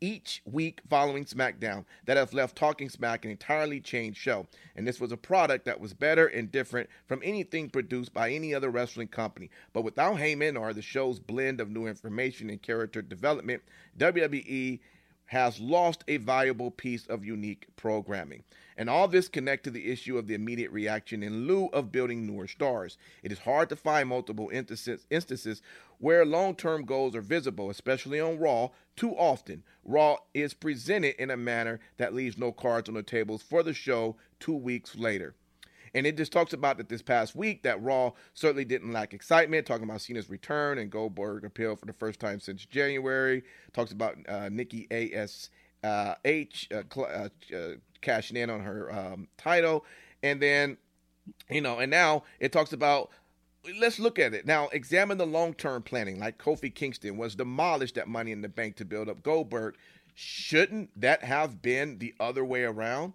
each 0.00 0.42
week 0.44 0.80
following 0.88 1.24
SmackDown 1.24 1.84
that 2.06 2.16
has 2.16 2.32
left 2.32 2.56
Talking 2.56 2.88
Smack 2.88 3.24
an 3.24 3.30
entirely 3.30 3.80
changed 3.80 4.18
show. 4.18 4.46
And 4.74 4.86
this 4.86 5.00
was 5.00 5.12
a 5.12 5.16
product 5.16 5.66
that 5.66 5.80
was 5.80 5.92
better 5.92 6.26
and 6.26 6.50
different 6.50 6.88
from 7.06 7.20
anything 7.22 7.68
produced 7.68 8.14
by 8.14 8.30
any 8.30 8.54
other 8.54 8.70
wrestling 8.70 9.08
company. 9.08 9.50
But 9.72 9.82
without 9.82 10.16
Heyman 10.16 10.58
or 10.58 10.72
the 10.72 10.82
show's 10.82 11.18
blend 11.18 11.60
of 11.60 11.70
new 11.70 11.86
information 11.86 12.50
and 12.50 12.62
character 12.62 13.02
development, 13.02 13.62
WWE 13.98 14.80
has 15.26 15.60
lost 15.60 16.02
a 16.08 16.16
valuable 16.16 16.72
piece 16.72 17.06
of 17.06 17.24
unique 17.24 17.66
programming. 17.76 18.42
And 18.76 18.90
all 18.90 19.06
this 19.06 19.28
connect 19.28 19.62
to 19.64 19.70
the 19.70 19.92
issue 19.92 20.18
of 20.18 20.26
the 20.26 20.34
immediate 20.34 20.72
reaction 20.72 21.22
in 21.22 21.46
lieu 21.46 21.66
of 21.66 21.92
building 21.92 22.26
newer 22.26 22.48
stars. 22.48 22.98
It 23.22 23.30
is 23.30 23.38
hard 23.38 23.68
to 23.68 23.76
find 23.76 24.08
multiple 24.08 24.48
instances, 24.50 25.62
where 26.00 26.24
long-term 26.24 26.84
goals 26.84 27.14
are 27.14 27.20
visible, 27.20 27.70
especially 27.70 28.18
on 28.18 28.38
Raw. 28.38 28.70
Too 28.96 29.12
often, 29.12 29.62
Raw 29.84 30.16
is 30.34 30.54
presented 30.54 31.14
in 31.22 31.30
a 31.30 31.36
manner 31.36 31.78
that 31.98 32.14
leaves 32.14 32.36
no 32.36 32.50
cards 32.50 32.88
on 32.88 32.94
the 32.96 33.02
tables 33.02 33.42
for 33.42 33.62
the 33.62 33.74
show 33.74 34.16
two 34.40 34.56
weeks 34.56 34.96
later. 34.96 35.34
And 35.94 36.06
it 36.06 36.16
just 36.16 36.32
talks 36.32 36.52
about 36.52 36.78
that 36.78 36.88
this 36.88 37.02
past 37.02 37.34
week 37.34 37.62
that 37.64 37.82
Raw 37.82 38.12
certainly 38.32 38.64
didn't 38.64 38.92
lack 38.92 39.12
excitement, 39.12 39.66
talking 39.66 39.84
about 39.84 40.00
Cena's 40.00 40.30
return 40.30 40.78
and 40.78 40.90
Goldberg 40.90 41.44
appeal 41.44 41.76
for 41.76 41.86
the 41.86 41.92
first 41.92 42.20
time 42.20 42.40
since 42.40 42.64
January. 42.64 43.42
Talks 43.72 43.92
about 43.92 44.16
uh, 44.28 44.48
Nikki 44.48 44.86
A.S. 44.90 45.50
Uh, 45.82 46.14
H 46.24 46.68
uh, 46.72 46.82
cl- 46.92 47.06
uh, 47.52 47.54
uh, 47.54 47.72
cashing 48.00 48.36
in 48.36 48.50
on 48.50 48.60
her 48.60 48.92
um, 48.92 49.28
title. 49.36 49.84
And 50.22 50.40
then, 50.40 50.76
you 51.50 51.60
know, 51.60 51.78
and 51.78 51.90
now 51.90 52.22
it 52.38 52.52
talks 52.52 52.72
about 52.72 53.10
let's 53.78 53.98
look 53.98 54.18
at 54.18 54.34
it 54.34 54.46
now. 54.46 54.68
Examine 54.68 55.18
the 55.18 55.26
long 55.26 55.54
term 55.54 55.82
planning, 55.82 56.18
like 56.18 56.38
Kofi 56.38 56.74
Kingston 56.74 57.16
was 57.16 57.34
demolished 57.34 57.94
that 57.96 58.08
Money 58.08 58.32
in 58.32 58.40
the 58.40 58.48
Bank 58.48 58.76
to 58.76 58.84
build 58.84 59.08
up 59.08 59.22
Goldberg. 59.22 59.76
Shouldn't 60.14 61.00
that 61.00 61.22
have 61.22 61.62
been 61.62 61.98
the 61.98 62.14
other 62.20 62.44
way 62.44 62.64
around? 62.64 63.14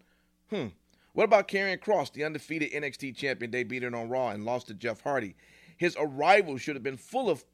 Hmm. 0.49 0.67
What 1.13 1.23
about 1.23 1.47
Karrion 1.47 1.79
Kross, 1.79 2.11
the 2.11 2.23
undefeated 2.23 2.71
NXT 2.71 3.15
champion, 3.15 3.51
debuted 3.51 3.95
on 3.95 4.09
Raw 4.09 4.29
and 4.29 4.43
lost 4.43 4.67
to 4.67 4.73
Jeff 4.73 5.01
Hardy? 5.01 5.35
His 5.77 5.95
arrival 5.99 6.57
should 6.57 6.75
have 6.75 6.83
been 6.83 6.97
full 6.97 7.29
of 7.29 7.45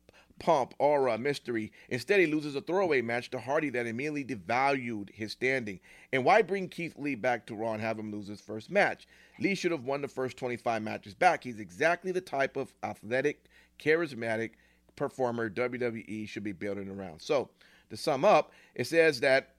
pomp, 0.41 0.73
aura, 0.79 1.19
mystery. 1.19 1.71
Instead, 1.89 2.19
he 2.19 2.25
loses 2.25 2.55
a 2.55 2.61
throwaway 2.61 3.01
match 3.01 3.29
to 3.29 3.39
Hardy 3.39 3.69
that 3.69 3.85
immediately 3.85 4.25
devalued 4.25 5.11
his 5.11 5.31
standing. 5.31 5.79
And 6.11 6.25
why 6.25 6.41
bring 6.41 6.67
Keith 6.67 6.95
Lee 6.97 7.13
back 7.13 7.45
to 7.45 7.55
Raw 7.55 7.73
and 7.73 7.81
have 7.81 7.99
him 7.99 8.11
lose 8.11 8.27
his 8.27 8.41
first 8.41 8.71
match? 8.71 9.07
Lee 9.39 9.53
should 9.53 9.71
have 9.71 9.85
won 9.85 10.01
the 10.01 10.07
first 10.07 10.37
25 10.37 10.81
matches 10.81 11.13
back. 11.13 11.43
He's 11.43 11.59
exactly 11.59 12.11
the 12.11 12.21
type 12.21 12.57
of 12.57 12.73
athletic, 12.81 13.45
charismatic 13.79 14.51
performer 14.95 15.47
WWE 15.47 16.27
should 16.27 16.43
be 16.43 16.53
building 16.53 16.89
around. 16.89 17.21
So, 17.21 17.49
to 17.91 17.97
sum 17.97 18.25
up, 18.25 18.51
it 18.73 18.87
says 18.87 19.19
that 19.19 19.55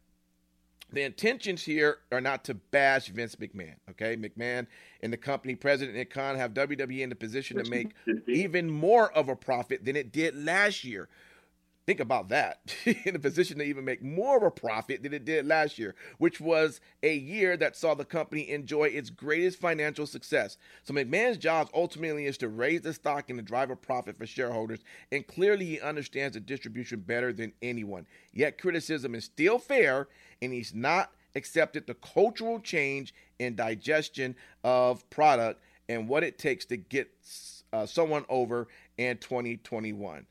the 0.92 1.02
intentions 1.02 1.62
here 1.62 1.98
are 2.10 2.20
not 2.20 2.44
to 2.44 2.54
bash 2.54 3.08
Vince 3.08 3.36
McMahon. 3.36 3.74
Okay, 3.90 4.16
McMahon 4.16 4.66
and 5.02 5.12
the 5.12 5.16
company 5.16 5.54
president 5.54 5.96
and 5.96 6.08
Khan 6.08 6.36
have 6.36 6.52
WWE 6.54 7.00
in 7.00 7.08
the 7.08 7.14
position 7.14 7.62
to 7.62 7.70
make 7.70 7.92
even 8.28 8.70
more 8.70 9.12
of 9.12 9.28
a 9.28 9.36
profit 9.36 9.84
than 9.84 9.96
it 9.96 10.12
did 10.12 10.36
last 10.36 10.84
year. 10.84 11.08
Think 11.84 11.98
about 11.98 12.28
that. 12.28 12.60
in 13.04 13.16
a 13.16 13.18
position 13.18 13.58
to 13.58 13.64
even 13.64 13.84
make 13.84 14.02
more 14.02 14.36
of 14.36 14.44
a 14.44 14.50
profit 14.52 15.02
than 15.02 15.12
it 15.12 15.24
did 15.24 15.46
last 15.46 15.78
year, 15.78 15.96
which 16.18 16.40
was 16.40 16.80
a 17.02 17.16
year 17.16 17.56
that 17.56 17.76
saw 17.76 17.94
the 17.94 18.04
company 18.04 18.48
enjoy 18.50 18.84
its 18.84 19.10
greatest 19.10 19.58
financial 19.58 20.06
success. 20.06 20.58
So 20.84 20.94
McMahon's 20.94 21.38
job 21.38 21.70
ultimately 21.74 22.26
is 22.26 22.38
to 22.38 22.48
raise 22.48 22.82
the 22.82 22.92
stock 22.92 23.30
and 23.30 23.38
to 23.38 23.44
drive 23.44 23.70
a 23.70 23.76
profit 23.76 24.16
for 24.16 24.26
shareholders, 24.26 24.78
and 25.10 25.26
clearly 25.26 25.64
he 25.64 25.80
understands 25.80 26.34
the 26.34 26.40
distribution 26.40 27.00
better 27.00 27.32
than 27.32 27.52
anyone. 27.62 28.06
Yet 28.32 28.60
criticism 28.60 29.16
is 29.16 29.24
still 29.24 29.58
fair, 29.58 30.06
and 30.42 30.52
he's 30.52 30.74
not 30.74 31.10
accepted 31.34 31.86
the 31.86 31.94
cultural 31.94 32.60
change 32.60 33.14
and 33.40 33.56
digestion 33.56 34.36
of 34.62 35.08
product 35.08 35.62
and 35.88 36.08
what 36.08 36.22
it 36.22 36.38
takes 36.38 36.66
to 36.66 36.76
get 36.76 37.10
uh, 37.72 37.86
someone 37.86 38.24
over 38.28 38.68
in 38.98 39.16
2021. 39.18 40.26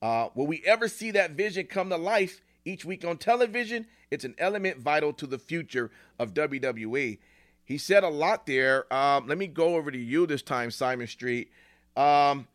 Uh, 0.00 0.28
will 0.34 0.46
we 0.46 0.62
ever 0.64 0.88
see 0.88 1.10
that 1.10 1.32
vision 1.32 1.66
come 1.66 1.90
to 1.90 1.96
life 1.96 2.40
each 2.64 2.84
week 2.84 3.04
on 3.04 3.18
television? 3.18 3.86
It's 4.10 4.24
an 4.24 4.34
element 4.38 4.78
vital 4.78 5.12
to 5.14 5.26
the 5.26 5.38
future 5.38 5.90
of 6.18 6.32
WWE. 6.32 7.18
He 7.64 7.78
said 7.78 8.04
a 8.04 8.08
lot 8.08 8.46
there. 8.46 8.92
Um, 8.94 9.26
let 9.26 9.38
me 9.38 9.48
go 9.48 9.74
over 9.74 9.90
to 9.90 9.98
you 9.98 10.26
this 10.26 10.42
time, 10.42 10.70
Simon 10.70 11.08
Street. 11.08 11.50
Um, 11.96 12.46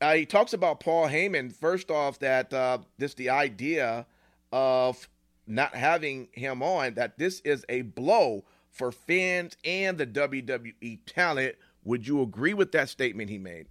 uh, 0.00 0.14
he 0.14 0.26
talks 0.26 0.52
about 0.52 0.80
Paul 0.80 1.08
Heyman. 1.08 1.52
First 1.52 1.90
off, 1.90 2.18
that 2.20 2.52
uh, 2.52 2.78
this 2.98 3.14
the 3.14 3.30
idea 3.30 4.06
of 4.52 5.08
not 5.46 5.74
having 5.74 6.28
him 6.32 6.62
on. 6.62 6.94
That 6.94 7.18
this 7.18 7.40
is 7.40 7.64
a 7.68 7.82
blow 7.82 8.44
for 8.70 8.92
fans 8.92 9.56
and 9.64 9.96
the 9.98 10.06
WWE 10.06 11.00
talent. 11.06 11.56
Would 11.84 12.06
you 12.06 12.22
agree 12.22 12.54
with 12.54 12.72
that 12.72 12.88
statement 12.88 13.30
he 13.30 13.38
made? 13.38 13.66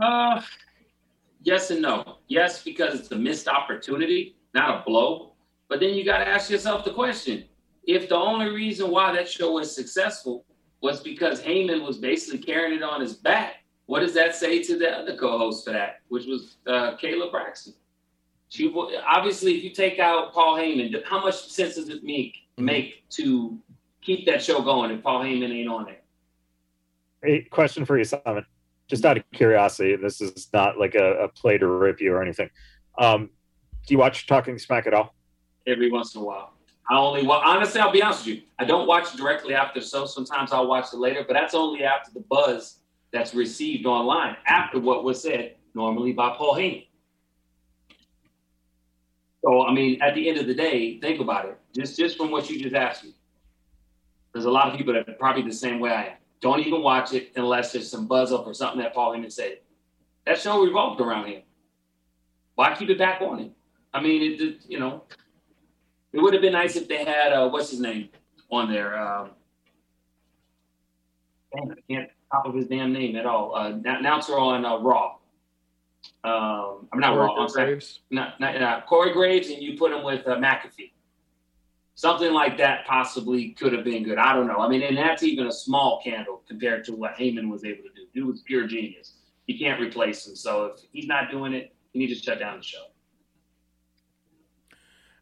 Uh, 0.00 0.40
yes 1.42 1.70
and 1.70 1.82
no. 1.82 2.18
Yes, 2.28 2.62
because 2.62 2.98
it's 2.98 3.10
a 3.12 3.16
missed 3.16 3.48
opportunity, 3.48 4.36
not 4.54 4.80
a 4.80 4.84
blow. 4.84 5.32
But 5.68 5.80
then 5.80 5.94
you 5.94 6.04
got 6.04 6.18
to 6.18 6.28
ask 6.28 6.50
yourself 6.50 6.84
the 6.84 6.92
question: 6.92 7.44
if 7.86 8.08
the 8.08 8.16
only 8.16 8.48
reason 8.48 8.90
why 8.90 9.12
that 9.12 9.28
show 9.28 9.52
was 9.52 9.74
successful 9.74 10.44
was 10.84 11.00
because 11.00 11.40
Heyman 11.40 11.84
was 11.84 11.96
basically 11.96 12.38
carrying 12.40 12.76
it 12.76 12.82
on 12.82 13.00
his 13.00 13.14
back. 13.14 13.64
What 13.86 14.00
does 14.00 14.12
that 14.14 14.34
say 14.34 14.62
to 14.64 14.78
the 14.78 14.90
other 14.90 15.16
co-host 15.16 15.64
for 15.64 15.72
that, 15.72 16.00
which 16.08 16.26
was 16.26 16.58
uh, 16.66 16.96
Kayla 17.02 17.30
Braxton? 17.30 17.72
Obviously, 19.06 19.56
if 19.56 19.64
you 19.64 19.70
take 19.70 19.98
out 19.98 20.32
Paul 20.32 20.56
Heyman, 20.56 21.02
how 21.04 21.20
much 21.20 21.48
sense 21.48 21.76
does 21.76 21.88
it 21.88 22.04
make 22.04 22.34
mm-hmm. 22.34 22.64
make 22.64 23.08
to 23.10 23.58
keep 24.00 24.26
that 24.26 24.42
show 24.42 24.62
going 24.62 24.90
if 24.90 25.02
Paul 25.02 25.22
Heyman 25.22 25.50
ain't 25.50 25.68
on 25.68 25.88
it? 25.88 26.04
Hey, 27.22 27.42
question 27.42 27.84
for 27.84 27.96
you, 27.96 28.04
Simon. 28.04 28.44
Just 28.86 29.04
out 29.06 29.16
of 29.16 29.24
curiosity, 29.32 29.96
this 29.96 30.20
is 30.20 30.48
not 30.52 30.78
like 30.78 30.94
a, 30.94 31.24
a 31.24 31.28
play 31.28 31.56
to 31.56 31.66
rip 31.66 32.00
you 32.00 32.12
or 32.12 32.22
anything. 32.22 32.50
Um, 32.98 33.30
do 33.86 33.94
you 33.94 33.98
watch 33.98 34.26
Talking 34.26 34.58
Smack 34.58 34.86
at 34.86 34.94
all? 34.94 35.14
Every 35.66 35.90
once 35.90 36.14
in 36.14 36.20
a 36.20 36.24
while. 36.24 36.52
I 36.90 36.98
only 36.98 37.26
well, 37.26 37.40
honestly, 37.42 37.80
I'll 37.80 37.92
be 37.92 38.02
honest 38.02 38.26
with 38.26 38.36
you. 38.36 38.42
I 38.58 38.64
don't 38.64 38.86
watch 38.86 39.14
it 39.14 39.16
directly 39.16 39.54
after 39.54 39.80
the 39.80 39.86
show. 39.86 40.04
Sometimes 40.04 40.52
I'll 40.52 40.66
watch 40.68 40.92
it 40.92 40.98
later, 40.98 41.24
but 41.26 41.32
that's 41.32 41.54
only 41.54 41.82
after 41.82 42.10
the 42.12 42.20
buzz 42.20 42.80
that's 43.10 43.34
received 43.34 43.86
online 43.86 44.36
after 44.46 44.78
what 44.78 45.02
was 45.02 45.22
said, 45.22 45.56
normally 45.74 46.12
by 46.12 46.34
Paul 46.36 46.56
Heyman. 46.56 46.86
So, 49.44 49.66
I 49.66 49.72
mean, 49.74 50.00
at 50.00 50.14
the 50.14 50.28
end 50.28 50.38
of 50.38 50.46
the 50.46 50.54
day, 50.54 50.98
think 51.00 51.20
about 51.20 51.44
it. 51.46 51.58
Just 51.74 51.98
just 51.98 52.16
from 52.16 52.30
what 52.30 52.48
you 52.48 52.58
just 52.58 52.74
asked 52.74 53.04
me, 53.04 53.14
there's 54.32 54.46
a 54.46 54.50
lot 54.50 54.68
of 54.68 54.76
people 54.78 54.94
that 54.94 55.08
are 55.08 55.14
probably 55.14 55.42
the 55.42 55.52
same 55.52 55.80
way 55.80 55.90
I 55.90 56.02
am. 56.04 56.16
Don't 56.40 56.60
even 56.60 56.82
watch 56.82 57.12
it 57.12 57.32
unless 57.36 57.72
there's 57.72 57.90
some 57.90 58.06
buzz 58.06 58.32
up 58.32 58.46
or 58.46 58.54
something 58.54 58.80
that 58.80 58.94
Paul 58.94 59.12
Heyman 59.12 59.32
said. 59.32 59.58
That 60.26 60.38
show 60.38 60.64
revolved 60.64 61.00
around 61.00 61.26
him. 61.26 61.42
Why 62.54 62.74
keep 62.74 62.88
it 62.88 62.98
back 62.98 63.20
on 63.20 63.38
him? 63.38 63.50
I 63.92 64.00
mean, 64.00 64.32
it, 64.32 64.38
just, 64.38 64.70
you 64.70 64.78
know, 64.78 65.04
it 66.12 66.20
would 66.20 66.32
have 66.32 66.42
been 66.42 66.52
nice 66.52 66.76
if 66.76 66.88
they 66.88 67.04
had 67.04 67.32
uh, 67.32 67.48
what's 67.48 67.70
his 67.70 67.80
name 67.80 68.08
on 68.50 68.72
there. 68.72 68.98
Um, 68.98 69.30
I 71.54 71.74
can't 71.88 72.10
top 72.32 72.46
of 72.46 72.54
his 72.54 72.66
damn 72.66 72.92
name 72.92 73.16
at 73.16 73.26
all. 73.26 73.54
Uh, 73.54 73.74
announcer 73.84 74.38
on 74.38 74.64
uh, 74.64 74.78
Raw. 74.78 75.16
Um, 76.24 76.88
I'm 76.92 77.00
not 77.00 77.16
wrong. 77.16 77.28
Corey 77.28 77.38
Raw. 77.38 77.62
I'm 77.62 77.66
Graves. 77.66 78.00
Not, 78.10 78.40
not, 78.40 78.58
not, 78.60 78.86
Corey 78.86 79.12
Graves, 79.12 79.50
and 79.50 79.62
you 79.62 79.76
put 79.76 79.92
him 79.92 80.02
with 80.02 80.26
uh, 80.26 80.36
McAfee. 80.36 80.92
Something 81.96 82.32
like 82.32 82.58
that 82.58 82.86
possibly 82.86 83.50
could 83.50 83.72
have 83.72 83.84
been 83.84 84.02
good. 84.02 84.18
I 84.18 84.34
don't 84.34 84.48
know. 84.48 84.58
I 84.58 84.68
mean, 84.68 84.82
and 84.82 84.96
that's 84.96 85.22
even 85.22 85.46
a 85.46 85.52
small 85.52 86.00
candle 86.02 86.42
compared 86.48 86.84
to 86.86 86.92
what 86.92 87.14
Heyman 87.14 87.48
was 87.50 87.64
able 87.64 87.84
to 87.84 87.90
do. 87.94 88.06
He 88.12 88.22
was 88.22 88.40
pure 88.42 88.66
genius. 88.66 89.14
You 89.46 89.58
can't 89.58 89.80
replace 89.80 90.26
him. 90.26 90.34
So 90.34 90.66
if 90.66 90.80
he's 90.92 91.06
not 91.06 91.30
doing 91.30 91.52
it, 91.52 91.74
you 91.92 92.00
need 92.00 92.12
to 92.12 92.20
shut 92.20 92.40
down 92.40 92.56
the 92.56 92.64
show. 92.64 92.84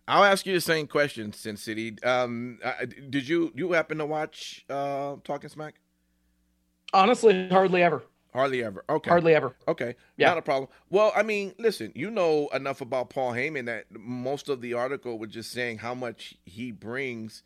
I'll 0.09 0.25
ask 0.25 0.47
you 0.47 0.55
the 0.55 0.61
same 0.61 0.87
question, 0.87 1.33
Sin 1.33 1.57
City. 1.57 1.97
Um, 2.03 2.59
did 3.11 3.29
you 3.29 3.53
you 3.55 3.73
happen 3.73 3.99
to 3.99 4.07
watch 4.07 4.65
uh, 4.69 5.17
Talking 5.25 5.51
Smack? 5.51 5.75
Honestly, 6.93 7.49
hardly 7.49 7.83
ever. 7.83 8.03
Hardly 8.33 8.65
ever. 8.65 8.85
Okay. 8.89 9.11
Hardly 9.11 9.35
ever. 9.35 9.55
Okay. 9.69 9.95
Yeah. 10.17 10.29
Not 10.29 10.39
a 10.39 10.43
problem. 10.43 10.71
Well, 10.89 11.13
I 11.15 11.23
mean, 11.23 11.55
listen, 11.59 11.93
you 11.95 12.11
know 12.11 12.49
enough 12.55 12.81
about 12.81 13.11
Paul 13.11 13.33
Heyman 13.33 13.67
that 13.67 13.87
most 13.91 14.49
of 14.49 14.61
the 14.61 14.75
article 14.75 15.19
was 15.19 15.31
just 15.31 15.51
saying 15.51 15.79
how 15.79 15.95
much 15.95 16.35
he 16.45 16.73
brings 16.73 17.43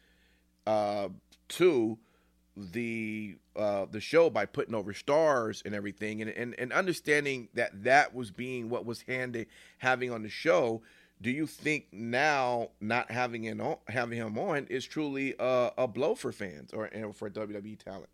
uh, 0.67 1.09
to 1.49 1.99
the 2.57 3.37
uh, 3.57 3.87
the 3.91 4.01
show 4.01 4.31
by 4.31 4.47
putting 4.47 4.75
over 4.75 4.95
stars 4.95 5.63
and 5.67 5.75
everything, 5.75 6.23
and, 6.23 6.31
and 6.31 6.55
and 6.59 6.73
understanding 6.73 7.49
that 7.55 7.85
that 7.85 8.15
was 8.15 8.31
being 8.31 8.69
what 8.71 8.87
was 8.87 9.03
handy 9.03 9.47
having 9.79 10.11
on 10.11 10.23
the 10.23 10.29
show 10.29 10.83
do 11.21 11.31
you 11.31 11.47
think 11.47 11.87
now 11.93 12.69
not 12.81 13.11
having 13.11 13.43
him 13.43 13.61
on, 13.61 13.77
having 13.89 14.19
him 14.19 14.39
on 14.39 14.67
is 14.67 14.85
truly 14.85 15.35
a, 15.39 15.71
a 15.79 15.89
blow 15.89 16.15
for 16.15 16.33
fans 16.33 16.73
or 16.73 16.89
for 17.15 17.31
WWE 17.31 17.79
talent? 17.79 18.11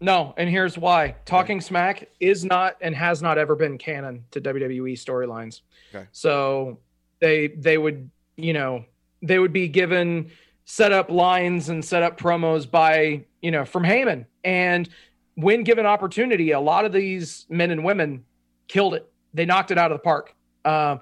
No, 0.00 0.34
and 0.38 0.48
here's 0.48 0.78
why. 0.78 1.16
Talking 1.26 1.58
okay. 1.58 1.66
Smack 1.66 2.08
is 2.20 2.44
not 2.44 2.76
and 2.80 2.94
has 2.94 3.20
not 3.20 3.36
ever 3.36 3.54
been 3.54 3.76
canon 3.76 4.24
to 4.30 4.40
WWE 4.40 4.92
storylines. 4.94 5.60
Okay. 5.94 6.06
So 6.12 6.78
they 7.20 7.48
they 7.48 7.76
would, 7.76 8.10
you 8.36 8.54
know, 8.54 8.84
they 9.22 9.38
would 9.38 9.52
be 9.52 9.68
given 9.68 10.30
set 10.64 10.92
up 10.92 11.10
lines 11.10 11.68
and 11.68 11.84
set 11.84 12.02
up 12.02 12.18
promos 12.18 12.70
by, 12.70 13.24
you 13.42 13.50
know, 13.50 13.64
from 13.64 13.82
Heyman. 13.82 14.24
And 14.44 14.88
when 15.34 15.64
given 15.64 15.84
opportunity, 15.84 16.52
a 16.52 16.60
lot 16.60 16.84
of 16.84 16.92
these 16.92 17.44
men 17.50 17.70
and 17.70 17.84
women 17.84 18.24
killed 18.68 18.94
it. 18.94 19.10
They 19.34 19.44
knocked 19.44 19.70
it 19.70 19.78
out 19.78 19.92
of 19.92 19.98
the 19.98 20.02
park. 20.02 20.34
Um, 20.64 21.00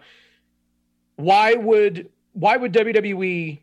why 1.17 1.55
would 1.55 2.09
why 2.33 2.57
would 2.57 2.73
WWE 2.73 3.61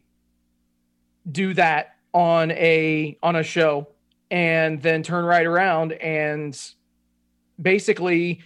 do 1.31 1.53
that 1.55 1.95
on 2.13 2.51
a 2.51 3.17
on 3.21 3.35
a 3.35 3.43
show 3.43 3.87
and 4.35 4.81
then 4.81 5.01
turn 5.01 5.23
right 5.23 5.45
around 5.45 5.93
and 5.93 6.61
basically 7.61 8.41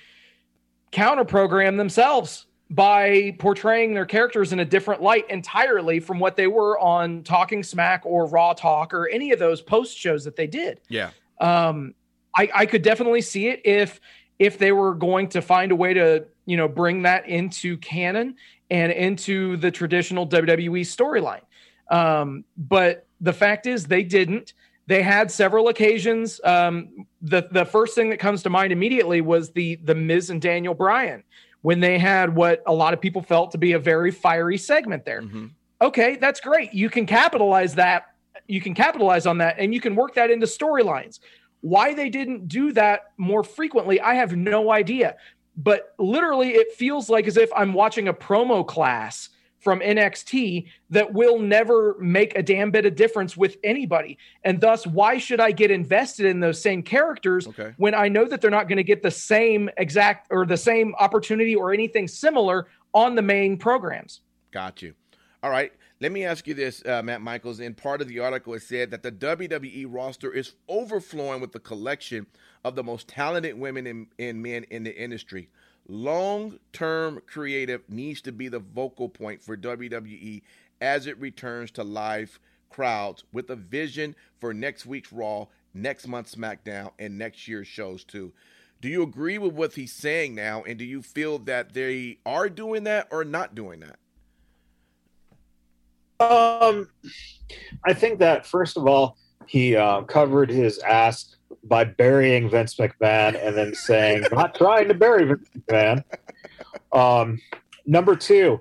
counter 0.91 1.25
program 1.25 1.78
themselves 1.78 2.45
by 2.69 3.36
portraying 3.39 3.95
their 3.95 4.06
characters 4.06 4.54
in 4.54 4.60
a 4.60 4.65
different 4.65 5.02
light 5.02 5.28
entirely 5.32 5.99
from 5.99 6.19
what 6.19 6.36
they 6.36 6.45
were 6.45 6.78
on 6.78 7.23
Talking 7.23 7.63
Smack 7.63 8.04
or 8.06 8.28
Raw 8.28 8.54
Talk 8.54 8.93
or 8.93 9.10
any 9.10 9.32
of 9.32 9.39
those 9.39 9.63
post 9.63 9.97
shows 9.97 10.23
that 10.25 10.36
they 10.36 10.45
did. 10.45 10.80
Yeah. 10.89 11.10
Um, 11.41 11.95
I, 12.38 12.49
I 12.54 12.65
could 12.67 12.84
definitely 12.84 13.21
see 13.21 13.47
it 13.47 13.62
if 13.65 13.99
if 14.38 14.60
they 14.60 14.71
were 14.71 14.93
going 14.93 15.30
to 15.30 15.41
find 15.41 15.71
a 15.71 15.75
way 15.75 15.95
to 15.95 16.25
you 16.45 16.56
know 16.56 16.67
bring 16.67 17.02
that 17.02 17.28
into 17.28 17.78
canon 17.78 18.36
and 18.69 18.91
into 18.91 19.58
the 19.58 19.71
traditional 19.71 20.28
WWE 20.28 20.82
storyline. 20.82 21.41
Um, 21.89 22.45
but 22.56 23.08
the 23.19 23.34
fact 23.34 23.65
is, 23.65 23.88
they 23.88 24.04
didn't. 24.04 24.54
They 24.89 25.04
had 25.04 25.30
several 25.30 25.67
occasions. 25.67 26.41
Um, 26.43 27.06
the 27.21 27.47
the 27.52 27.63
first 27.63 27.93
thing 27.93 28.10
that 28.10 28.17
comes 28.17 28.41
to 28.41 28.49
mind 28.49 28.73
immediately 28.73 29.21
was 29.21 29.52
the 29.52 29.75
the 29.84 29.93
Miz 29.93 30.32
and 30.32 30.41
Daniel 30.41 30.73
Bryan 30.73 31.23
when 31.62 31.80
they 31.80 31.99
had 31.99 32.34
what 32.36 32.63
a 32.65 32.73
lot 32.73 32.95
of 32.95 32.99
people 32.99 33.21
felt 33.21 33.52
to 33.52 33.60
be 33.60 33.73
a 33.73 33.80
very 33.80 34.10
fiery 34.10 34.58
segment 34.58 35.06
there. 35.06 35.21
Mm-hmm. 35.21 35.45
Okay, 35.80 36.15
that's 36.15 36.39
great. 36.39 36.73
You 36.73 36.89
can 36.89 37.06
capitalize 37.06 37.75
that. 37.75 38.08
You 38.47 38.62
can 38.62 38.73
capitalize 38.73 39.28
on 39.28 39.38
that, 39.38 39.58
and 39.60 39.75
you 39.75 39.80
can 39.80 39.95
work 39.95 40.15
that 40.15 40.32
into 40.32 40.47
storylines. 40.47 41.19
Why 41.62 41.93
they 41.93 42.10
didn't 42.10 42.47
do 42.47 42.71
that 42.73 43.12
more 43.17 43.43
frequently, 43.43 44.02
I 44.02 44.15
have 44.15 44.36
no 44.36 44.71
idea 44.71 45.17
but 45.62 45.93
literally 45.97 46.52
it 46.52 46.71
feels 46.71 47.10
like 47.10 47.28
as 47.28 47.36
if 47.36 47.49
I'm 47.54 47.73
watching 47.73 48.08
a 48.08 48.13
promo 48.13 48.65
class 48.65 49.28
from 49.60 49.80
NXT 49.82 50.67
that 50.89 51.13
will 51.13 51.39
never 51.39 51.95
make 52.00 52.38
a 52.38 52.43
damn 52.43 52.72
bit 52.72 52.86
of 52.86 52.95
difference 52.95 53.36
with 53.36 53.58
anybody. 53.63 54.17
And 54.43 54.60
thus, 54.60 54.88
why 54.88 55.17
should 55.17 55.39
I 55.39 55.52
get 55.52 55.69
invested 55.72 56.26
in 56.26 56.39
those 56.39 56.62
same 56.62 56.82
characters 56.82 57.48
okay. 57.48 57.74
when 57.78 57.93
I 57.93 58.08
know 58.08 58.26
that 58.26 58.41
they're 58.41 58.50
not 58.50 58.67
going 58.67 58.78
to 58.78 58.84
get 58.84 59.04
the 59.04 59.12
same 59.12 59.69
exact 59.78 60.28
or 60.32 60.45
the 60.45 60.58
same 60.58 60.95
opportunity 61.00 61.56
or 61.56 61.74
anything 61.74 62.08
similar 62.08 62.67
on 62.93 63.15
the 63.15 63.22
main 63.22 63.58
programs? 63.58 64.22
Got 64.52 64.82
you. 64.82 64.93
All 65.43 65.52
right. 65.52 65.72
Let 66.02 66.13
me 66.13 66.24
ask 66.24 66.48
you 66.48 66.54
this, 66.54 66.82
uh, 66.86 67.02
Matt 67.04 67.22
Michaels. 67.22 67.60
In 67.60 67.74
part 67.74 68.02
of 68.02 68.08
the 68.08 68.19
article, 68.19 68.54
it 68.54 68.62
said 68.62 68.89
that 68.91 69.04
the 69.04 69.12
WWE 69.12 69.86
roster 69.89 70.32
is 70.32 70.54
overflowing 70.69 71.41
with 71.41 71.52
the 71.52 71.60
collection 71.60 72.26
of 72.63 72.76
the 72.76 72.84
most 72.84 73.10
talented 73.10 73.60
women 73.60 73.86
and, 73.86 74.08
and 74.17 74.41
men 74.41 74.63
in 74.69 74.84
the 74.84 74.98
industry. 74.98 75.50
Long 75.91 76.60
term 76.71 77.19
creative 77.25 77.82
needs 77.89 78.21
to 78.21 78.32
be 78.32 78.47
the 78.47 78.60
vocal 78.60 79.10
point 79.10 79.41
for 79.41 79.58
WWE 79.58 80.43
as 80.80 81.08
it 81.08 81.19
returns 81.19 81.71
to 81.71 81.84
live 81.84 82.39
crowds 82.69 83.23
with 83.34 83.49
a 83.49 83.56
vision 83.56 84.15
for 84.39 84.54
next 84.54 84.86
week's 84.86 85.12
Raw, 85.12 85.47
next 85.73 86.08
month's 86.08 86.36
SmackDown, 86.36 86.91
and 86.99 87.17
next 87.17 87.47
year's 87.47 87.67
shows, 87.67 88.04
too. 88.04 88.32
Do 88.82 88.88
you 88.88 89.02
agree 89.02 89.39
with 89.39 89.54
what 89.54 89.73
he's 89.73 89.91
saying 89.91 90.36
now? 90.36 90.62
And 90.63 90.78
do 90.78 90.86
you 90.86 91.02
feel 91.02 91.39
that 91.39 91.73
they 91.73 92.19
are 92.23 92.49
doing 92.49 92.84
that 92.84 93.08
or 93.12 93.23
not 93.25 93.56
doing 93.56 93.80
that? 93.80 93.97
Um, 96.19 96.88
I 97.84 97.93
think 97.93 98.19
that 98.19 98.45
first 98.45 98.78
of 98.78 98.88
all, 98.88 99.17
he 99.47 99.75
uh, 99.75 100.04
covered 100.04 100.52
his 100.52 100.78
ass 100.80 101.36
by 101.63 101.83
burying 101.83 102.49
Vince 102.49 102.75
McMahon 102.75 103.39
and 103.41 103.55
then 103.55 103.73
saying, 103.73 104.23
"Not 104.31 104.55
trying 104.55 104.88
to 104.88 104.93
bury 104.93 105.25
Vince 105.25 105.49
McMahon." 105.57 106.03
Um, 106.91 107.39
number 107.85 108.15
two, 108.15 108.59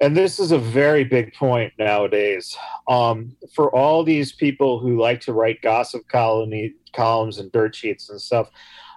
and 0.00 0.16
this 0.16 0.38
is 0.38 0.52
a 0.52 0.58
very 0.58 1.04
big 1.04 1.34
point 1.34 1.72
nowadays. 1.78 2.56
Um, 2.88 3.36
for 3.54 3.74
all 3.74 4.04
these 4.04 4.32
people 4.32 4.78
who 4.78 5.00
like 5.00 5.20
to 5.22 5.32
write 5.32 5.62
gossip 5.62 6.06
colony, 6.08 6.74
columns 6.94 7.38
and 7.38 7.50
dirt 7.52 7.74
sheets 7.74 8.10
and 8.10 8.20
stuff, 8.20 8.48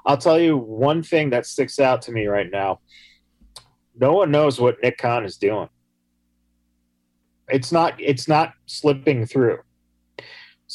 I'll 0.05 0.17
tell 0.17 0.39
you 0.39 0.57
one 0.57 1.03
thing 1.03 1.29
that 1.31 1.45
sticks 1.45 1.79
out 1.79 2.01
to 2.03 2.11
me 2.11 2.27
right 2.27 2.49
now. 2.51 2.79
No 3.97 4.13
one 4.13 4.31
knows 4.31 4.59
what 4.59 4.81
Nick 4.83 4.97
Khan 4.97 5.25
is 5.25 5.37
doing 5.37 5.69
it's 7.49 7.71
not 7.71 7.93
it's 7.99 8.27
not 8.27 8.53
slipping 8.65 9.25
through 9.25 9.59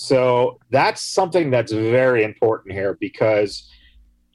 so 0.01 0.59
that's 0.71 1.03
something 1.03 1.51
that's 1.51 1.73
very 1.73 2.25
important 2.25 2.73
here 2.73 2.97
because 3.01 3.69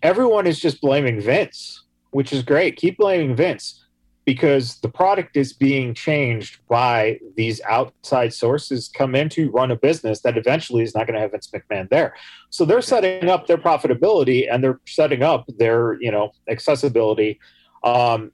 everyone 0.03 0.45
is 0.45 0.59
just 0.59 0.79
blaming 0.79 1.19
vince 1.19 1.83
which 2.11 2.31
is 2.31 2.43
great 2.43 2.75
keep 2.75 2.97
blaming 2.97 3.35
vince 3.35 3.85
because 4.25 4.79
the 4.81 4.89
product 4.89 5.37
is 5.37 5.53
being 5.53 5.93
changed 5.93 6.59
by 6.67 7.19
these 7.35 7.61
outside 7.69 8.33
sources 8.33 8.89
come 8.93 9.15
in 9.15 9.29
to 9.29 9.49
run 9.51 9.71
a 9.71 9.75
business 9.75 10.21
that 10.21 10.37
eventually 10.37 10.83
is 10.83 10.95
not 10.95 11.05
going 11.05 11.13
to 11.13 11.19
have 11.19 11.31
Vince 11.31 11.49
McMahon 11.53 11.87
there. 11.89 12.15
So 12.49 12.65
they're 12.65 12.81
setting 12.81 13.29
up 13.29 13.45
their 13.45 13.57
profitability 13.57 14.51
and 14.51 14.63
they're 14.63 14.79
setting 14.87 15.21
up 15.21 15.45
their 15.59 16.01
you 16.01 16.11
know 16.11 16.31
accessibility. 16.49 17.39
Um, 17.83 18.31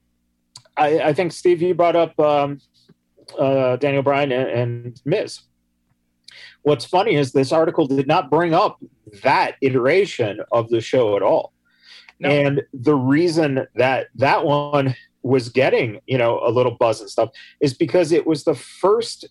I, 0.78 1.00
I, 1.00 1.14
think 1.14 1.34
Steve, 1.34 1.62
you 1.62 1.74
brought 1.74 1.98
up 1.98 2.18
um, 2.18 2.60
uh, 3.38 3.76
Daniel 3.76 4.02
Bryan 4.02 4.32
and, 4.32 4.50
and 4.50 5.02
Miz. 5.04 5.42
What's 6.64 6.86
funny 6.86 7.16
is 7.16 7.32
this 7.32 7.52
article 7.52 7.88
did 7.88 8.08
not 8.08 8.30
bring 8.30 8.54
up 8.54 8.80
that 9.24 9.56
iteration 9.62 10.42
of 10.52 10.70
the 10.70 10.82
show 10.82 11.16
at 11.16 11.22
all. 11.22 11.54
No. 12.20 12.30
And 12.30 12.62
the 12.74 12.96
reason 12.96 13.68
that 13.76 14.08
that 14.16 14.46
one 14.46 14.96
was 15.24 15.50
getting, 15.50 16.00
you 16.06 16.18
know, 16.18 16.40
a 16.44 16.52
little 16.52 16.76
buzz 16.76 17.02
and 17.02 17.10
stuff 17.10 17.30
is 17.60 17.74
because 17.74 18.12
it 18.12 18.26
was 18.26 18.44
the 18.44 18.56
first 18.56 19.26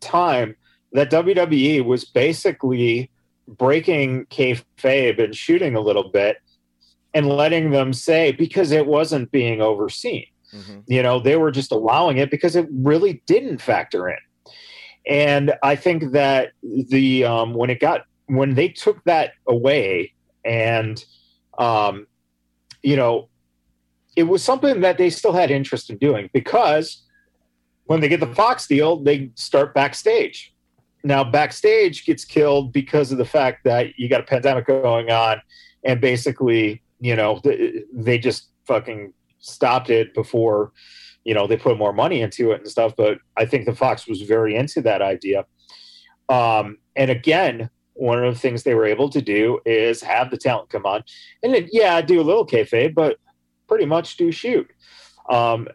time 0.00 0.56
that 0.92 1.10
WWE 1.10 1.84
was 1.84 2.04
basically 2.04 3.10
breaking 3.48 4.26
kayfabe 4.26 5.22
and 5.22 5.34
shooting 5.34 5.74
a 5.74 5.80
little 5.80 6.10
bit 6.10 6.38
and 7.14 7.28
letting 7.28 7.70
them 7.70 7.92
say 7.92 8.32
because 8.32 8.72
it 8.72 8.86
wasn't 8.86 9.30
being 9.30 9.60
overseen. 9.60 10.26
Mm-hmm. 10.52 10.80
You 10.86 11.02
know, 11.02 11.20
they 11.20 11.36
were 11.36 11.50
just 11.50 11.72
allowing 11.72 12.18
it 12.18 12.30
because 12.30 12.56
it 12.56 12.66
really 12.70 13.22
didn't 13.26 13.58
factor 13.58 14.08
in. 14.08 14.18
And 15.06 15.54
I 15.62 15.76
think 15.76 16.12
that 16.12 16.52
the 16.62 17.24
um, 17.24 17.54
when 17.54 17.70
it 17.70 17.80
got 17.80 18.02
when 18.26 18.54
they 18.54 18.68
took 18.68 19.02
that 19.04 19.32
away 19.46 20.12
and 20.44 21.04
um, 21.58 22.06
you 22.82 22.96
know 22.96 23.28
it 24.16 24.24
was 24.24 24.42
something 24.42 24.80
that 24.80 24.98
they 24.98 25.10
still 25.10 25.32
had 25.32 25.50
interest 25.50 25.90
in 25.90 25.98
doing 25.98 26.30
because 26.32 27.02
when 27.84 28.00
they 28.00 28.08
get 28.08 28.20
the 28.20 28.34
Fox 28.34 28.66
deal, 28.66 28.96
they 28.96 29.30
start 29.34 29.74
backstage. 29.74 30.52
Now, 31.04 31.22
backstage 31.22 32.04
gets 32.04 32.24
killed 32.24 32.72
because 32.72 33.12
of 33.12 33.18
the 33.18 33.24
fact 33.24 33.62
that 33.64 33.96
you 33.98 34.08
got 34.08 34.20
a 34.20 34.24
pandemic 34.24 34.66
going 34.66 35.10
on, 35.10 35.40
and 35.84 36.00
basically, 36.00 36.82
you 36.98 37.14
know, 37.14 37.40
they 37.92 38.18
just 38.18 38.48
fucking 38.64 39.12
stopped 39.38 39.88
it 39.88 40.14
before, 40.14 40.72
you 41.26 41.34
know, 41.34 41.48
they 41.48 41.56
put 41.56 41.76
more 41.76 41.92
money 41.92 42.22
into 42.22 42.52
it 42.52 42.60
and 42.60 42.70
stuff. 42.70 42.94
But 42.96 43.18
I 43.36 43.46
think 43.46 43.66
the 43.66 43.74
Fox 43.74 44.06
was 44.06 44.22
very 44.22 44.54
into 44.54 44.80
that 44.82 45.02
idea. 45.02 45.44
Um, 46.28 46.78
and 46.94 47.10
again, 47.10 47.68
one 47.94 48.24
of 48.24 48.32
the 48.32 48.40
things 48.40 48.62
they 48.62 48.74
were 48.74 48.86
able 48.86 49.10
to 49.10 49.20
do 49.20 49.58
is 49.66 50.00
have 50.02 50.30
the 50.30 50.36
talent 50.36 50.70
come 50.70 50.86
on, 50.86 51.02
and 51.42 51.52
then, 51.52 51.68
yeah, 51.72 52.00
do 52.00 52.20
a 52.20 52.22
little 52.22 52.46
kayfabe, 52.46 52.94
but 52.94 53.18
pretty 53.66 53.86
much 53.86 54.16
do 54.16 54.30
shoot. 54.30 54.70
Um, 55.28 55.66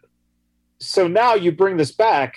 so 0.80 1.08
now 1.08 1.34
you 1.34 1.52
bring 1.52 1.76
this 1.78 1.92
back 1.92 2.36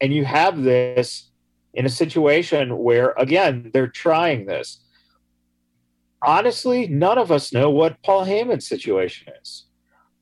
and 0.00 0.14
you 0.14 0.24
have 0.24 0.62
this 0.62 1.30
in 1.74 1.84
a 1.84 1.90
situation 1.90 2.78
where, 2.78 3.12
again, 3.18 3.70
they're 3.72 3.88
trying 3.88 4.46
this. 4.46 4.80
Honestly, 6.22 6.86
none 6.86 7.18
of 7.18 7.32
us 7.32 7.52
know 7.52 7.70
what 7.70 8.00
Paul 8.02 8.24
Heyman's 8.24 8.68
situation 8.68 9.32
is. 9.42 9.64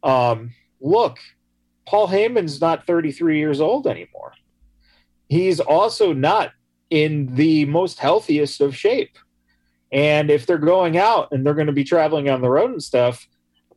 Um, 0.03 0.55
look, 0.81 1.19
Paul 1.87 2.09
Heyman's 2.09 2.61
not 2.61 2.87
33 2.87 3.39
years 3.39 3.61
old 3.61 3.87
anymore. 3.87 4.33
He's 5.29 5.61
also 5.61 6.13
not 6.13 6.53
in 6.91 7.35
the 7.35 7.65
most 7.67 7.99
healthiest 7.99 8.61
of 8.61 8.77
shape. 8.77 9.19
And 9.93 10.31
if 10.31 10.47
they're 10.47 10.59
going 10.59 10.97
out 10.97 11.29
and 11.31 11.45
they're 11.45 11.55
going 11.55 11.69
to 11.69 11.73
be 11.73 11.85
traveling 11.85 12.29
on 12.29 12.41
the 12.41 12.51
road 12.51 12.71
and 12.71 12.83
stuff, 12.83 13.27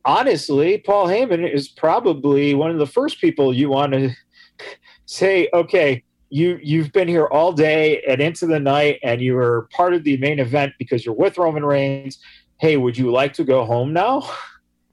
honestly, 0.04 0.78
Paul 0.78 1.06
Heyman 1.06 1.52
is 1.52 1.68
probably 1.68 2.54
one 2.54 2.70
of 2.70 2.78
the 2.78 2.86
first 2.86 3.20
people 3.20 3.54
you 3.54 3.68
want 3.68 3.92
to 3.92 4.10
say, 5.06 5.48
okay, 5.52 6.02
you 6.30 6.58
you've 6.62 6.92
been 6.92 7.08
here 7.08 7.26
all 7.26 7.52
day 7.52 8.02
and 8.06 8.20
into 8.20 8.46
the 8.46 8.60
night, 8.60 8.98
and 9.02 9.20
you 9.20 9.34
were 9.34 9.68
part 9.72 9.94
of 9.94 10.04
the 10.04 10.16
main 10.18 10.38
event 10.38 10.74
because 10.78 11.04
you're 11.04 11.14
with 11.14 11.38
Roman 11.38 11.64
Reigns. 11.64 12.18
Hey, 12.60 12.76
would 12.76 12.98
you 12.98 13.10
like 13.10 13.32
to 13.34 13.44
go 13.44 13.64
home 13.64 13.92
now? 13.92 14.28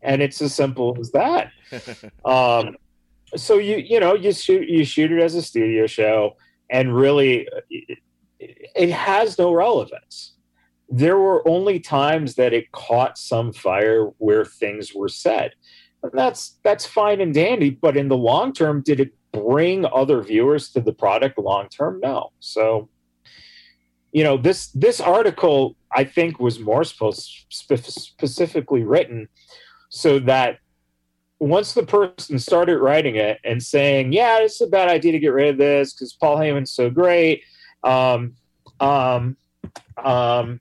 And 0.02 0.22
it's 0.22 0.40
as 0.40 0.54
simple 0.54 0.96
as 1.00 1.12
that. 1.14 1.50
um, 2.26 2.76
so 3.36 3.58
you 3.58 3.78
you 3.78 4.00
know 4.00 4.14
you 4.14 4.32
shoot 4.32 4.68
you 4.68 4.86
shoot 4.86 5.12
it 5.12 5.22
as 5.22 5.36
a 5.36 5.42
studio 5.42 5.88
show, 5.88 6.36
and 6.70 6.96
really, 6.96 7.48
it, 8.40 8.90
has 8.92 9.38
no 9.38 9.54
relevance 9.54 10.36
there 10.90 11.18
were 11.18 11.48
only 11.48 11.80
times 11.80 12.36
that 12.36 12.54
it 12.54 12.72
caught 12.72 13.18
some 13.18 13.52
fire 13.52 14.06
where 14.18 14.46
things 14.46 14.94
were 14.94 15.10
said. 15.10 15.52
And 16.04 16.12
that's 16.14 16.60
that's 16.64 16.86
fine 16.86 17.22
and 17.22 17.34
dandy, 17.34 17.72
but 17.72 17.98
in 17.98 18.08
the 18.08 18.18
long 18.18 18.54
term, 18.54 18.82
did 18.82 19.00
it 19.00 19.14
bring 19.32 19.86
other 19.86 20.22
viewers 20.22 20.70
to 20.72 20.82
the 20.82 20.94
product 20.94 21.40
long 21.40 21.68
term? 21.70 22.00
No. 22.02 22.32
So, 22.40 22.90
you 24.12 24.24
know, 24.24 24.38
this 24.38 24.68
this 24.68 25.02
article 25.02 25.76
I 25.92 26.04
think 26.04 26.40
was 26.40 26.60
more 26.60 26.84
spe- 26.84 27.14
specifically 27.52 28.84
written 28.84 29.28
so 29.90 30.20
that 30.20 30.60
once 31.40 31.74
the 31.74 31.84
person 31.84 32.40
started 32.40 32.80
writing 32.80 33.16
it 33.16 33.40
and 33.44 33.62
saying, 33.62 34.14
"Yeah, 34.14 34.40
it's 34.40 34.62
a 34.62 34.68
bad 34.68 34.90
idea 34.90 35.12
to 35.12 35.20
get 35.20 35.30
rid 35.30 35.50
of 35.50 35.58
this 35.58 35.94
because 35.94 36.14
Paul 36.14 36.38
Heyman's 36.38 36.72
so 36.72 36.90
great," 36.90 37.44
um, 37.84 38.36
um, 38.80 39.38
um, 40.04 40.60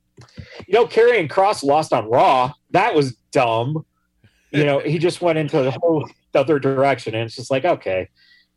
you 0.66 0.74
know, 0.74 0.86
Karrion 0.86 1.28
Kross 1.28 1.62
lost 1.62 1.92
on 1.92 2.08
Raw. 2.08 2.52
That 2.70 2.94
was 2.94 3.16
dumb. 3.32 3.84
You 4.50 4.64
know, 4.64 4.78
he 4.78 4.98
just 4.98 5.20
went 5.20 5.36
into 5.36 5.62
the 5.62 5.72
whole 5.72 6.08
other 6.34 6.60
direction, 6.60 7.14
and 7.14 7.24
it's 7.24 7.34
just 7.34 7.50
like, 7.50 7.64
okay, 7.64 8.08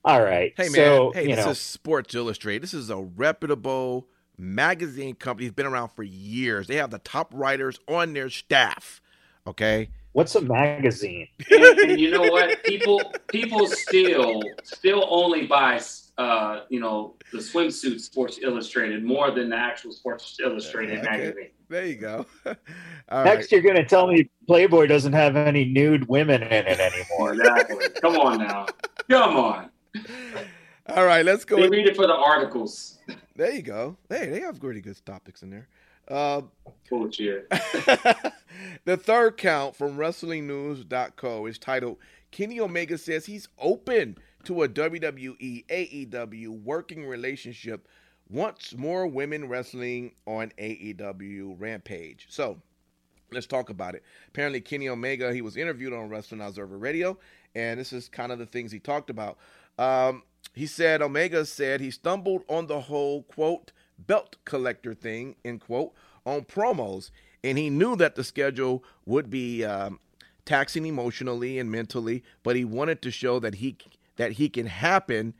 all 0.05 0.21
right. 0.21 0.53
Hey 0.55 0.69
man, 0.69 0.73
so, 0.73 1.11
hey, 1.11 1.27
this 1.27 1.43
know. 1.43 1.51
is 1.51 1.59
Sports 1.59 2.13
Illustrated. 2.13 2.63
This 2.63 2.73
is 2.73 2.89
a 2.89 2.97
reputable 2.97 4.07
magazine 4.37 5.15
company. 5.15 5.47
It's 5.47 5.55
been 5.55 5.65
around 5.65 5.89
for 5.89 6.03
years. 6.03 6.67
They 6.67 6.75
have 6.75 6.91
the 6.91 6.99
top 6.99 7.31
writers 7.33 7.79
on 7.87 8.13
their 8.13 8.29
staff. 8.29 9.01
Okay. 9.45 9.89
What's 10.13 10.35
a 10.35 10.41
magazine? 10.41 11.27
And, 11.51 11.79
and 11.79 11.99
you 11.99 12.11
know 12.11 12.23
what? 12.23 12.63
People 12.63 13.01
people 13.27 13.67
still 13.67 14.41
still 14.63 15.05
only 15.09 15.45
buy 15.45 15.79
uh, 16.17 16.61
you 16.69 16.79
know, 16.79 17.15
the 17.31 17.37
swimsuit 17.37 18.01
Sports 18.01 18.39
Illustrated 18.41 19.03
more 19.03 19.31
than 19.31 19.49
the 19.49 19.55
actual 19.55 19.91
Sports 19.91 20.37
Illustrated 20.43 20.99
okay. 20.99 21.09
magazine. 21.09 21.49
There 21.69 21.85
you 21.85 21.95
go. 21.95 22.25
Next, 22.45 22.57
right. 23.11 23.51
you're 23.51 23.61
going 23.61 23.75
to 23.75 23.85
tell 23.85 24.07
me 24.07 24.29
Playboy 24.47 24.87
doesn't 24.87 25.13
have 25.13 25.35
any 25.35 25.65
nude 25.65 26.07
women 26.07 26.41
in 26.41 26.65
it 26.65 26.79
anymore. 26.79 27.33
exactly. 27.33 27.85
Come 28.01 28.17
on 28.17 28.39
now. 28.39 28.65
Come 29.09 29.37
on. 29.37 29.69
All 30.87 31.05
right, 31.05 31.25
let's 31.25 31.45
go. 31.45 31.57
They 31.57 31.69
read 31.69 31.87
it 31.87 31.95
for 31.95 32.07
the 32.07 32.15
articles. 32.15 32.99
There 33.35 33.51
you 33.51 33.61
go. 33.61 33.97
Hey, 34.09 34.29
they 34.29 34.39
have 34.39 34.59
pretty 34.59 34.81
good 34.81 34.97
topics 35.05 35.43
in 35.43 35.49
there. 35.49 35.67
Uh, 36.07 36.41
the 38.85 38.97
third 38.97 39.37
count 39.37 39.75
from 39.75 39.97
WrestlingNews.co 39.97 41.45
is 41.45 41.57
titled 41.57 41.97
Kenny 42.31 42.59
Omega 42.59 42.97
says 42.97 43.25
he's 43.25 43.47
open 43.59 44.17
to 44.43 44.63
a 44.63 44.69
WWE 44.69 45.65
AEW 45.67 46.63
working 46.63 47.05
relationship 47.05 47.87
once 48.29 48.75
more 48.75 49.07
women 49.07 49.47
wrestling 49.47 50.13
on 50.25 50.51
AEW 50.57 51.55
Rampage. 51.59 52.27
So 52.29 52.61
let's 53.31 53.47
talk 53.47 53.69
about 53.69 53.95
it. 53.95 54.03
Apparently, 54.29 54.61
Kenny 54.61 54.89
Omega, 54.89 55.33
he 55.33 55.41
was 55.41 55.57
interviewed 55.57 55.93
on 55.93 56.09
Wrestling 56.09 56.41
Observer 56.41 56.77
Radio, 56.77 57.17
and 57.55 57.79
this 57.79 57.93
is 57.93 58.09
kind 58.09 58.31
of 58.31 58.39
the 58.39 58.45
things 58.45 58.71
he 58.71 58.79
talked 58.79 59.09
about. 59.09 59.37
Um, 59.77 60.23
he 60.53 60.65
said 60.65 61.01
Omega 61.01 61.45
said 61.45 61.81
he 61.81 61.91
stumbled 61.91 62.43
on 62.49 62.67
the 62.67 62.81
whole 62.81 63.23
quote 63.23 63.71
belt 63.97 64.37
collector 64.45 64.93
thing 64.93 65.35
end 65.43 65.61
quote 65.61 65.93
on 66.25 66.41
promos, 66.41 67.11
and 67.43 67.57
he 67.57 67.69
knew 67.69 67.95
that 67.95 68.15
the 68.15 68.23
schedule 68.23 68.83
would 69.05 69.29
be 69.29 69.63
um, 69.63 69.99
taxing 70.45 70.85
emotionally 70.85 71.59
and 71.59 71.71
mentally, 71.71 72.23
but 72.43 72.55
he 72.55 72.65
wanted 72.65 73.01
to 73.01 73.11
show 73.11 73.39
that 73.39 73.55
he 73.55 73.77
that 74.17 74.33
he 74.33 74.49
can 74.49 74.65
happen 74.65 75.33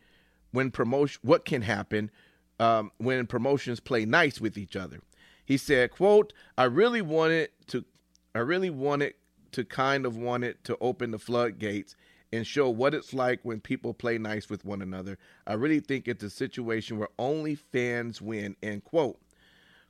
when 0.52 0.72
promotion 0.72 1.20
what 1.24 1.46
can 1.46 1.62
happen 1.62 2.12
um, 2.60 2.92
when 2.98 3.26
promotions 3.28 3.80
play 3.80 4.06
nice 4.06 4.40
with 4.40 4.58
each 4.58 4.76
other. 4.76 5.00
He 5.46 5.58
said, 5.58 5.92
"quote 5.92 6.34
I 6.58 6.66
really 6.66 7.02
wanted 7.02 7.50
to, 7.68 7.86
I 8.36 8.40
really 8.40 8.70
wanted 8.70 9.14
to 9.52 9.64
kind 9.64 10.06
of 10.06 10.18
wanted 10.18 10.64
to 10.66 10.78
open 10.80 11.12
the 11.12 11.20
floodgates 11.20 11.96
and 12.32 12.46
show 12.46 12.70
what 12.70 12.94
it's 12.94 13.14
like 13.14 13.40
when 13.44 13.60
people 13.60 13.94
play 13.94 14.18
nice 14.18 14.50
with 14.50 14.66
one 14.66 14.82
another. 14.82 15.18
I 15.46 15.54
really 15.54 15.80
think 15.80 16.08
it's 16.08 16.24
a 16.24 16.30
situation 16.30 16.98
where 16.98 17.10
only 17.18 17.56
fans 17.56 18.22
win." 18.22 18.56
End 18.62 18.84
quote. 18.84 19.20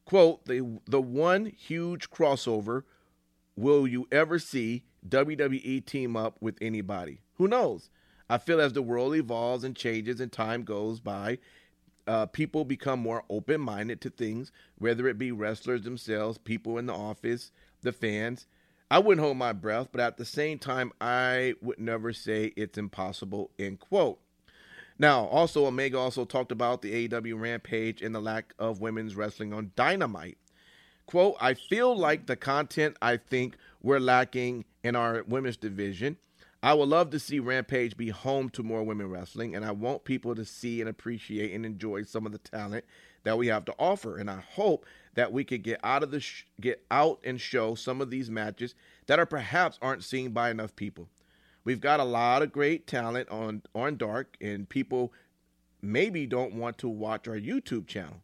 Quote 0.05 0.45
the 0.45 0.79
the 0.85 1.01
one 1.01 1.45
huge 1.45 2.09
crossover 2.09 2.83
will 3.57 3.87
you 3.87 4.07
ever 4.11 4.39
see 4.39 4.83
WWE 5.07 5.85
team 5.85 6.15
up 6.15 6.37
with 6.41 6.57
anybody? 6.61 7.21
Who 7.35 7.47
knows? 7.47 7.89
I 8.29 8.37
feel 8.37 8.61
as 8.61 8.73
the 8.73 8.81
world 8.81 9.15
evolves 9.15 9.63
and 9.63 9.75
changes 9.75 10.19
and 10.19 10.31
time 10.31 10.63
goes 10.63 10.99
by, 10.99 11.39
uh, 12.07 12.25
people 12.25 12.63
become 12.63 12.99
more 12.99 13.23
open 13.29 13.59
minded 13.61 13.99
to 14.01 14.09
things, 14.09 14.51
whether 14.77 15.07
it 15.07 15.17
be 15.17 15.31
wrestlers 15.31 15.81
themselves, 15.81 16.37
people 16.37 16.77
in 16.77 16.85
the 16.85 16.93
office, 16.93 17.51
the 17.81 17.91
fans. 17.91 18.47
I 18.89 18.99
wouldn't 18.99 19.23
hold 19.23 19.37
my 19.37 19.51
breath, 19.51 19.89
but 19.91 19.99
at 19.99 20.17
the 20.17 20.25
same 20.25 20.59
time, 20.59 20.93
I 21.01 21.55
would 21.61 21.79
never 21.79 22.13
say 22.13 22.53
it's 22.55 22.77
impossible, 22.77 23.51
end 23.59 23.79
quote. 23.79 24.19
Now, 24.97 25.25
also, 25.25 25.65
Omega 25.65 25.97
also 25.97 26.25
talked 26.25 26.51
about 26.51 26.81
the 26.81 27.07
AEW 27.07 27.39
Rampage 27.39 28.01
and 28.01 28.15
the 28.15 28.21
lack 28.21 28.53
of 28.57 28.81
women's 28.81 29.15
wrestling 29.15 29.53
on 29.53 29.71
Dynamite. 29.75 30.37
Quote, 31.05 31.35
I 31.39 31.53
feel 31.53 31.95
like 31.95 32.25
the 32.25 32.35
content 32.35 32.97
I 33.01 33.17
think 33.17 33.57
we're 33.81 33.99
lacking 33.99 34.65
in 34.83 34.95
our 34.95 35.23
women's 35.27 35.57
division. 35.57 36.17
I 36.63 36.73
would 36.73 36.89
love 36.89 37.11
to 37.11 37.19
see 37.19 37.39
Rampage 37.39 37.95
be 37.95 38.09
home 38.09 38.49
to 38.51 38.63
more 38.63 38.83
women 38.83 39.09
wrestling, 39.09 39.55
and 39.55 39.63
I 39.63 39.71
want 39.71 40.05
people 40.05 40.33
to 40.33 40.43
see 40.43 40.81
and 40.81 40.89
appreciate 40.89 41.53
and 41.53 41.65
enjoy 41.65 42.03
some 42.03 42.25
of 42.25 42.31
the 42.31 42.39
talent 42.39 42.83
that 43.27 43.37
we 43.37 43.47
have 43.47 43.65
to 43.65 43.75
offer. 43.77 44.17
And 44.17 44.31
I 44.31 44.39
hope 44.39 44.85
that 45.15 45.33
we 45.33 45.43
could 45.43 45.61
get 45.61 45.81
out 45.83 46.01
of 46.01 46.11
the 46.11 46.21
sh- 46.21 46.45
get 46.61 46.81
out 46.89 47.19
and 47.25 47.41
show 47.41 47.75
some 47.75 47.99
of 47.99 48.09
these 48.09 48.29
matches 48.29 48.73
that 49.07 49.19
are 49.19 49.25
perhaps 49.25 49.77
aren't 49.81 50.05
seen 50.05 50.31
by 50.31 50.49
enough 50.49 50.73
people. 50.77 51.09
We've 51.65 51.81
got 51.81 51.99
a 51.99 52.05
lot 52.05 52.41
of 52.41 52.53
great 52.53 52.87
talent 52.87 53.27
on 53.27 53.63
on 53.75 53.97
Dark, 53.97 54.37
and 54.39 54.69
people 54.69 55.11
maybe 55.81 56.25
don't 56.25 56.53
want 56.53 56.77
to 56.77 56.87
watch 56.87 57.27
our 57.27 57.35
YouTube 57.35 57.87
channel. 57.87 58.21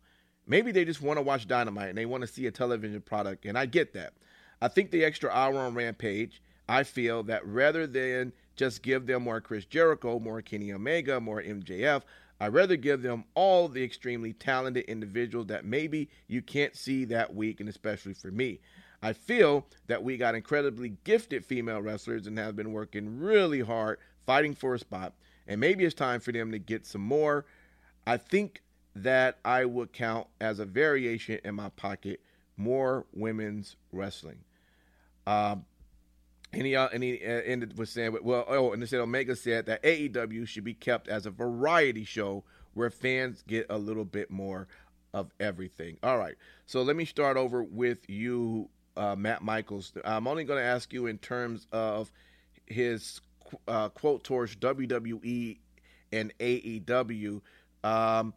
Maybe 0.48 0.72
they 0.72 0.86
just 0.86 1.02
want 1.02 1.18
to 1.18 1.22
watch 1.22 1.50
Dynamite 1.50 1.90
and 1.90 1.98
they 1.98 2.06
want 2.06 2.22
to 2.22 2.28
see 2.28 2.48
a 2.48 2.52
television 2.52 3.02
product, 3.02 3.44
and 3.44 3.58
I 3.58 3.66
get 3.66 3.94
that. 3.96 4.14
I 4.62 4.70
think 4.70 4.92
the 4.92 5.04
extra 5.04 5.30
hour 5.30 5.58
on 5.58 5.76
Rampage, 5.76 6.42
I 6.70 6.84
feel 6.84 7.24
that 7.24 7.46
rather 7.46 7.88
than 7.88 8.32
just 8.56 8.84
give 8.84 9.06
them 9.06 9.24
more 9.24 9.42
Chris 9.42 9.66
Jericho, 9.66 10.18
more 10.20 10.42
Kenny 10.42 10.72
Omega, 10.72 11.20
more 11.20 11.42
MJF, 11.42 12.04
I'd 12.44 12.54
rather 12.54 12.76
give 12.76 13.02
them 13.02 13.24
all 13.36 13.70
the 13.70 13.86
extremely 13.86 14.34
talented 14.34 14.84
individuals 14.90 15.48
that 15.48 15.64
maybe 15.64 16.10
you 16.28 16.42
can't 16.42 16.76
see 16.76 17.06
that 17.06 17.34
week, 17.34 17.62
and 17.62 17.70
especially 17.70 18.14
for 18.14 18.32
me. 18.32 18.60
I 19.02 19.14
feel 19.14 19.66
that 19.88 20.04
we 20.04 20.18
got 20.18 20.36
incredibly 20.36 20.98
gifted 21.06 21.46
female 21.46 21.82
wrestlers 21.82 22.28
and 22.28 22.38
have 22.38 22.58
been 22.58 22.74
working 22.74 23.18
really 23.18 23.62
hard 23.62 24.00
fighting 24.26 24.56
for 24.56 24.76
a 24.76 24.80
spot. 24.80 25.14
And 25.48 25.62
maybe 25.62 25.86
it's 25.86 25.96
time 25.96 26.20
for 26.20 26.34
them 26.34 26.52
to 26.52 26.60
get 26.60 26.86
some 26.86 27.00
more. 27.00 27.46
I 28.06 28.18
think 28.18 28.62
that 28.94 29.40
I 29.46 29.64
would 29.64 29.94
count 29.94 30.28
as 30.42 30.60
a 30.60 30.66
variation 30.66 31.40
in 31.46 31.56
my 31.56 31.70
pocket 31.70 32.20
more 32.58 33.06
women's 33.14 33.78
wrestling. 33.94 34.40
Um, 35.26 35.64
and 36.54 36.66
he, 36.66 36.76
uh, 36.76 36.90
and 36.94 37.04
he 37.04 37.20
uh, 37.26 37.42
ended 37.46 37.78
with 37.78 37.90
saying, 37.90 38.16
well, 38.22 38.46
oh, 38.48 38.74
and 38.74 38.82
they 38.82 38.86
said 38.86 39.00
Omega 39.00 39.36
said 39.36 39.66
that 39.66 39.84
AEW 39.84 40.48
should 40.48 40.64
be 40.64 40.74
kept 40.74 41.08
as 41.08 41.26
a 41.26 41.32
variety 41.32 42.04
show 42.04 42.44
where 42.74 42.90
fans 42.90 43.44
get 43.48 43.66
a 43.70 43.78
little 43.78 44.06
bit 44.06 44.30
more 44.32 44.68
of 45.14 45.32
everything. 45.40 45.98
All 46.04 46.18
right. 46.18 46.36
So 46.66 46.82
let 46.82 46.96
me 46.96 47.06
start 47.06 47.38
over 47.38 47.64
with 47.64 48.10
you, 48.10 48.70
uh, 48.98 49.16
Matt 49.16 49.44
Michaels. 49.44 49.94
I'm 50.04 50.28
only 50.28 50.44
going 50.44 50.60
to 50.60 50.66
ask 50.66 50.92
you 50.92 51.06
in 51.08 51.18
terms 51.20 51.68
of 51.72 52.12
his 52.66 53.22
uh, 53.68 53.90
quote 53.90 54.24
towards 54.24 54.56
WWE 54.56 55.58
and 56.12 56.34
AEW. 56.40 57.42
Um, 57.84 58.34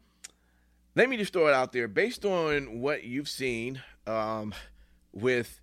let 0.95 1.09
me 1.09 1.17
just 1.17 1.33
throw 1.33 1.47
it 1.47 1.55
out 1.55 1.73
there. 1.73 1.89
Based 1.89 2.25
on 2.25 2.81
what 2.81 3.05
you've 3.05 3.29
seen 3.29 3.83
um, 4.07 4.55
with 5.13 5.61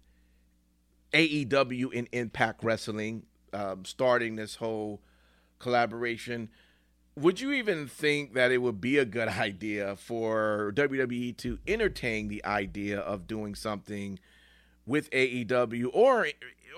AEW 1.14 1.96
and 1.96 2.08
Impact 2.12 2.64
Wrestling 2.64 3.24
um, 3.54 3.86
starting 3.86 4.36
this 4.36 4.56
whole 4.56 5.02
collaboration, 5.60 6.50
would 7.16 7.40
you 7.40 7.52
even 7.52 7.88
think 7.88 8.34
that 8.34 8.52
it 8.52 8.58
would 8.58 8.82
be 8.82 8.98
a 8.98 9.06
good 9.06 9.28
idea 9.30 9.96
for 9.96 10.74
WWE 10.76 11.38
to 11.38 11.60
entertain 11.68 12.28
the 12.28 12.44
idea 12.46 13.00
of 13.00 13.28
doing 13.28 13.56
something– 13.56 14.20
with 14.86 15.10
AEW 15.12 15.90
or 15.94 16.28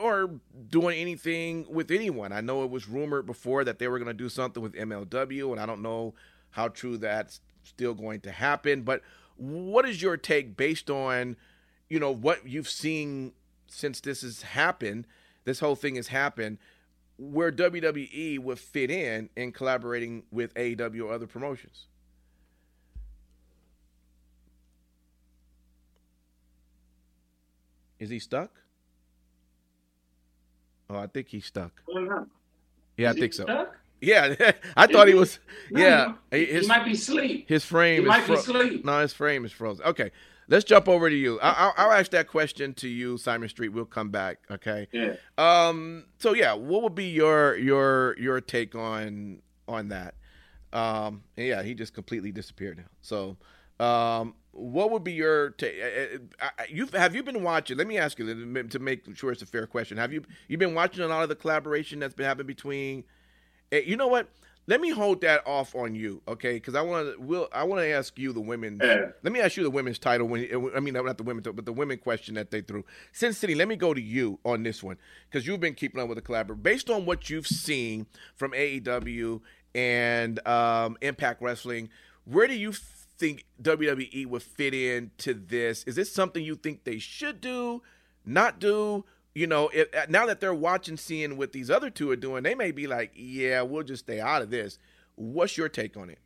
or 0.01 0.29
doing 0.69 0.97
anything 0.99 1.65
with 1.69 1.89
anyone. 1.89 2.31
I 2.31 2.41
know 2.41 2.63
it 2.63 2.69
was 2.69 2.87
rumored 2.87 3.25
before 3.25 3.63
that 3.63 3.79
they 3.79 3.87
were 3.87 3.97
going 3.97 4.07
to 4.07 4.13
do 4.13 4.29
something 4.29 4.61
with 4.61 4.73
MLW, 4.73 5.51
and 5.51 5.59
I 5.59 5.65
don't 5.65 5.81
know 5.81 6.13
how 6.51 6.67
true 6.67 6.97
that's 6.97 7.39
still 7.63 7.93
going 7.93 8.21
to 8.21 8.31
happen. 8.31 8.81
But 8.81 9.01
what 9.37 9.87
is 9.87 10.01
your 10.01 10.17
take 10.17 10.57
based 10.57 10.89
on 10.89 11.37
you 11.89 11.99
know 11.99 12.11
what 12.11 12.47
you've 12.47 12.69
seen 12.69 13.33
since 13.67 13.99
this 14.01 14.21
has 14.21 14.41
happened? 14.41 15.07
This 15.43 15.59
whole 15.59 15.75
thing 15.75 15.95
has 15.95 16.07
happened. 16.07 16.57
Where 17.17 17.51
WWE 17.51 18.39
would 18.39 18.59
fit 18.59 18.91
in 18.91 19.29
in 19.37 19.51
collaborating 19.51 20.23
with 20.31 20.53
AEW 20.55 21.05
or 21.05 21.13
other 21.13 21.27
promotions? 21.27 21.85
Is 27.99 28.09
he 28.09 28.19
stuck? 28.19 28.51
Oh, 30.89 30.97
I 30.97 31.07
think 31.07 31.29
he's 31.29 31.45
stuck. 31.45 31.81
Yeah, 32.97 33.11
Is 33.11 33.15
I 33.17 33.19
think 33.19 33.33
so. 33.33 33.43
Stuck? 33.43 33.75
Yeah, 34.01 34.35
I 34.77 34.87
thought 34.87 35.07
he 35.07 35.13
was. 35.13 35.39
No, 35.71 35.79
yeah, 35.81 36.13
he, 36.31 36.45
his, 36.45 36.61
he 36.63 36.67
might 36.67 36.85
be 36.85 36.91
asleep. 36.91 37.45
his 37.47 37.63
frame 37.65 38.01
he 38.01 38.03
is 38.03 38.07
might 38.07 38.27
be 38.27 38.33
asleep. 38.33 38.85
No, 38.85 38.99
his 38.99 39.13
frame 39.13 39.45
is 39.45 39.51
frozen. 39.51 39.85
Okay, 39.85 40.11
let's 40.47 40.63
jump 40.65 40.87
over 40.87 41.09
to 41.09 41.15
you. 41.15 41.39
I- 41.39 41.53
I'll, 41.53 41.73
I'll 41.77 41.91
ask 41.91 42.11
that 42.11 42.27
question 42.27 42.73
to 42.75 42.87
you, 42.87 43.17
Simon 43.17 43.49
Street. 43.49 43.69
We'll 43.69 43.85
come 43.85 44.09
back. 44.09 44.39
Okay. 44.51 44.87
Yeah. 44.91 45.15
Um. 45.37 46.05
So 46.19 46.33
yeah, 46.33 46.53
what 46.53 46.83
would 46.83 46.95
be 46.95 47.05
your 47.05 47.55
your 47.57 48.15
your 48.19 48.41
take 48.41 48.75
on 48.75 49.41
on 49.67 49.89
that? 49.89 50.15
Um. 50.73 51.23
yeah, 51.37 51.63
he 51.63 51.73
just 51.73 51.93
completely 51.93 52.31
disappeared 52.31 52.77
now. 52.77 52.83
So, 53.01 53.37
um, 53.83 54.35
what 54.51 54.91
would 54.91 55.03
be 55.03 55.13
your 55.13 55.51
take? 55.51 55.75
You 56.69 56.87
have 56.93 57.15
you 57.15 57.23
been 57.23 57.43
watching? 57.43 57.77
Let 57.77 57.87
me 57.87 57.97
ask 57.97 58.17
you 58.19 58.25
to 58.69 58.79
make 58.79 59.03
sure 59.15 59.31
it's 59.31 59.41
a 59.41 59.45
fair 59.45 59.67
question. 59.67 59.97
Have 59.97 60.11
you 60.13 60.23
you 60.47 60.57
been 60.57 60.73
watching 60.73 61.03
a 61.03 61.07
lot 61.07 61.23
of 61.23 61.29
the 61.29 61.35
collaboration 61.35 61.99
that's 61.99 62.13
been 62.13 62.25
happening 62.25 62.47
between? 62.47 63.03
eh, 63.71 63.81
You 63.85 63.97
know 63.97 64.07
what? 64.07 64.29
Let 64.67 64.81
me 64.81 64.89
hold 64.89 65.21
that 65.21 65.45
off 65.45 65.75
on 65.75 65.93
you, 65.93 66.21
okay? 66.27 66.53
Because 66.53 66.73
I 66.73 66.81
want 66.81 67.13
to. 67.13 67.21
Will 67.21 67.47
I 67.53 67.63
want 67.63 67.81
to 67.81 67.87
ask 67.87 68.17
you 68.17 68.33
the 68.33 68.41
women. 68.41 68.79
Yeah. 68.81 69.11
Let 69.21 69.31
me 69.31 69.39
ask 69.39 69.57
you 69.57 69.63
the 69.63 69.69
women's 69.69 69.99
title. 69.99 70.27
When 70.27 70.71
I 70.75 70.79
mean 70.79 70.95
not 70.95 71.17
the 71.17 71.23
women, 71.23 71.43
but 71.43 71.65
the 71.65 71.73
women 71.73 71.99
question 71.99 72.35
that 72.35 72.49
they 72.49 72.61
threw. 72.61 72.83
Sin 73.11 73.33
City. 73.33 73.53
Let 73.53 73.67
me 73.67 73.75
go 73.75 73.93
to 73.93 74.01
you 74.01 74.39
on 74.43 74.63
this 74.63 74.81
one 74.81 74.97
because 75.29 75.45
you've 75.45 75.59
been 75.59 75.75
keeping 75.75 76.01
up 76.01 76.07
with 76.07 76.17
the 76.17 76.23
collaboration. 76.23 76.63
Based 76.63 76.89
on 76.89 77.05
what 77.05 77.29
you've 77.29 77.47
seen 77.47 78.07
from 78.35 78.51
AEW 78.53 79.41
and 79.75 80.45
um, 80.47 80.97
Impact 81.01 81.41
Wrestling, 81.43 81.89
where 82.23 82.47
do 82.47 82.55
you 82.55 82.73
think 83.17 83.45
WWE 83.61 84.25
would 84.25 84.43
fit 84.43 84.73
in 84.73 85.11
to 85.19 85.35
this? 85.35 85.83
Is 85.83 85.95
this 85.95 86.11
something 86.11 86.43
you 86.43 86.55
think 86.55 86.85
they 86.85 86.97
should 86.97 87.39
do, 87.39 87.83
not 88.25 88.59
do? 88.59 89.05
You 89.35 89.47
know, 89.47 89.69
if, 89.73 90.09
now 90.09 90.25
that 90.25 90.39
they're 90.39 90.53
watching, 90.53 90.97
seeing 90.97 91.37
what 91.37 91.51
these 91.51 91.69
other 91.69 91.89
two 91.89 92.09
are 92.09 92.15
doing, 92.15 92.41
they 92.43 92.55
may 92.55 92.71
be 92.71 92.87
like, 92.87 93.11
"Yeah, 93.15 93.61
we'll 93.61 93.83
just 93.83 94.05
stay 94.05 94.19
out 94.19 94.41
of 94.41 94.49
this." 94.49 94.79
What's 95.15 95.57
your 95.57 95.69
take 95.69 95.95
on 95.97 96.09
it? 96.09 96.19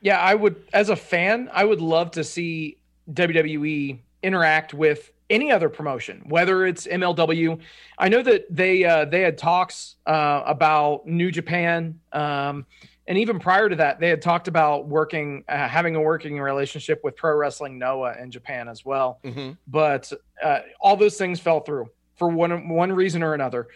Yeah, 0.00 0.18
I 0.18 0.34
would, 0.34 0.64
as 0.72 0.90
a 0.90 0.96
fan, 0.96 1.50
I 1.52 1.64
would 1.64 1.80
love 1.80 2.12
to 2.12 2.24
see 2.24 2.78
WWE 3.12 3.98
interact 4.22 4.74
with 4.74 5.10
any 5.30 5.50
other 5.50 5.68
promotion, 5.68 6.22
whether 6.28 6.66
it's 6.66 6.86
MLW. 6.86 7.60
I 7.98 8.08
know 8.08 8.22
that 8.22 8.46
they 8.50 8.84
uh, 8.84 9.04
they 9.04 9.20
had 9.20 9.38
talks 9.38 9.96
uh, 10.06 10.42
about 10.46 11.06
New 11.06 11.30
Japan, 11.30 12.00
um, 12.12 12.66
and 13.08 13.16
even 13.16 13.38
prior 13.38 13.70
to 13.70 13.76
that, 13.76 14.00
they 14.00 14.10
had 14.10 14.20
talked 14.20 14.48
about 14.48 14.86
working, 14.86 15.42
uh, 15.48 15.66
having 15.66 15.96
a 15.96 16.00
working 16.00 16.38
relationship 16.38 17.00
with 17.02 17.16
Pro 17.16 17.34
Wrestling 17.34 17.78
Noah 17.78 18.14
in 18.20 18.30
Japan 18.30 18.68
as 18.68 18.84
well. 18.84 19.18
Mm-hmm. 19.24 19.52
But 19.66 20.12
uh, 20.44 20.60
all 20.78 20.94
those 20.94 21.16
things 21.16 21.40
fell 21.40 21.60
through 21.60 21.88
for 22.16 22.28
one 22.28 22.68
one 22.68 22.92
reason 22.92 23.22
or 23.22 23.32
another. 23.32 23.68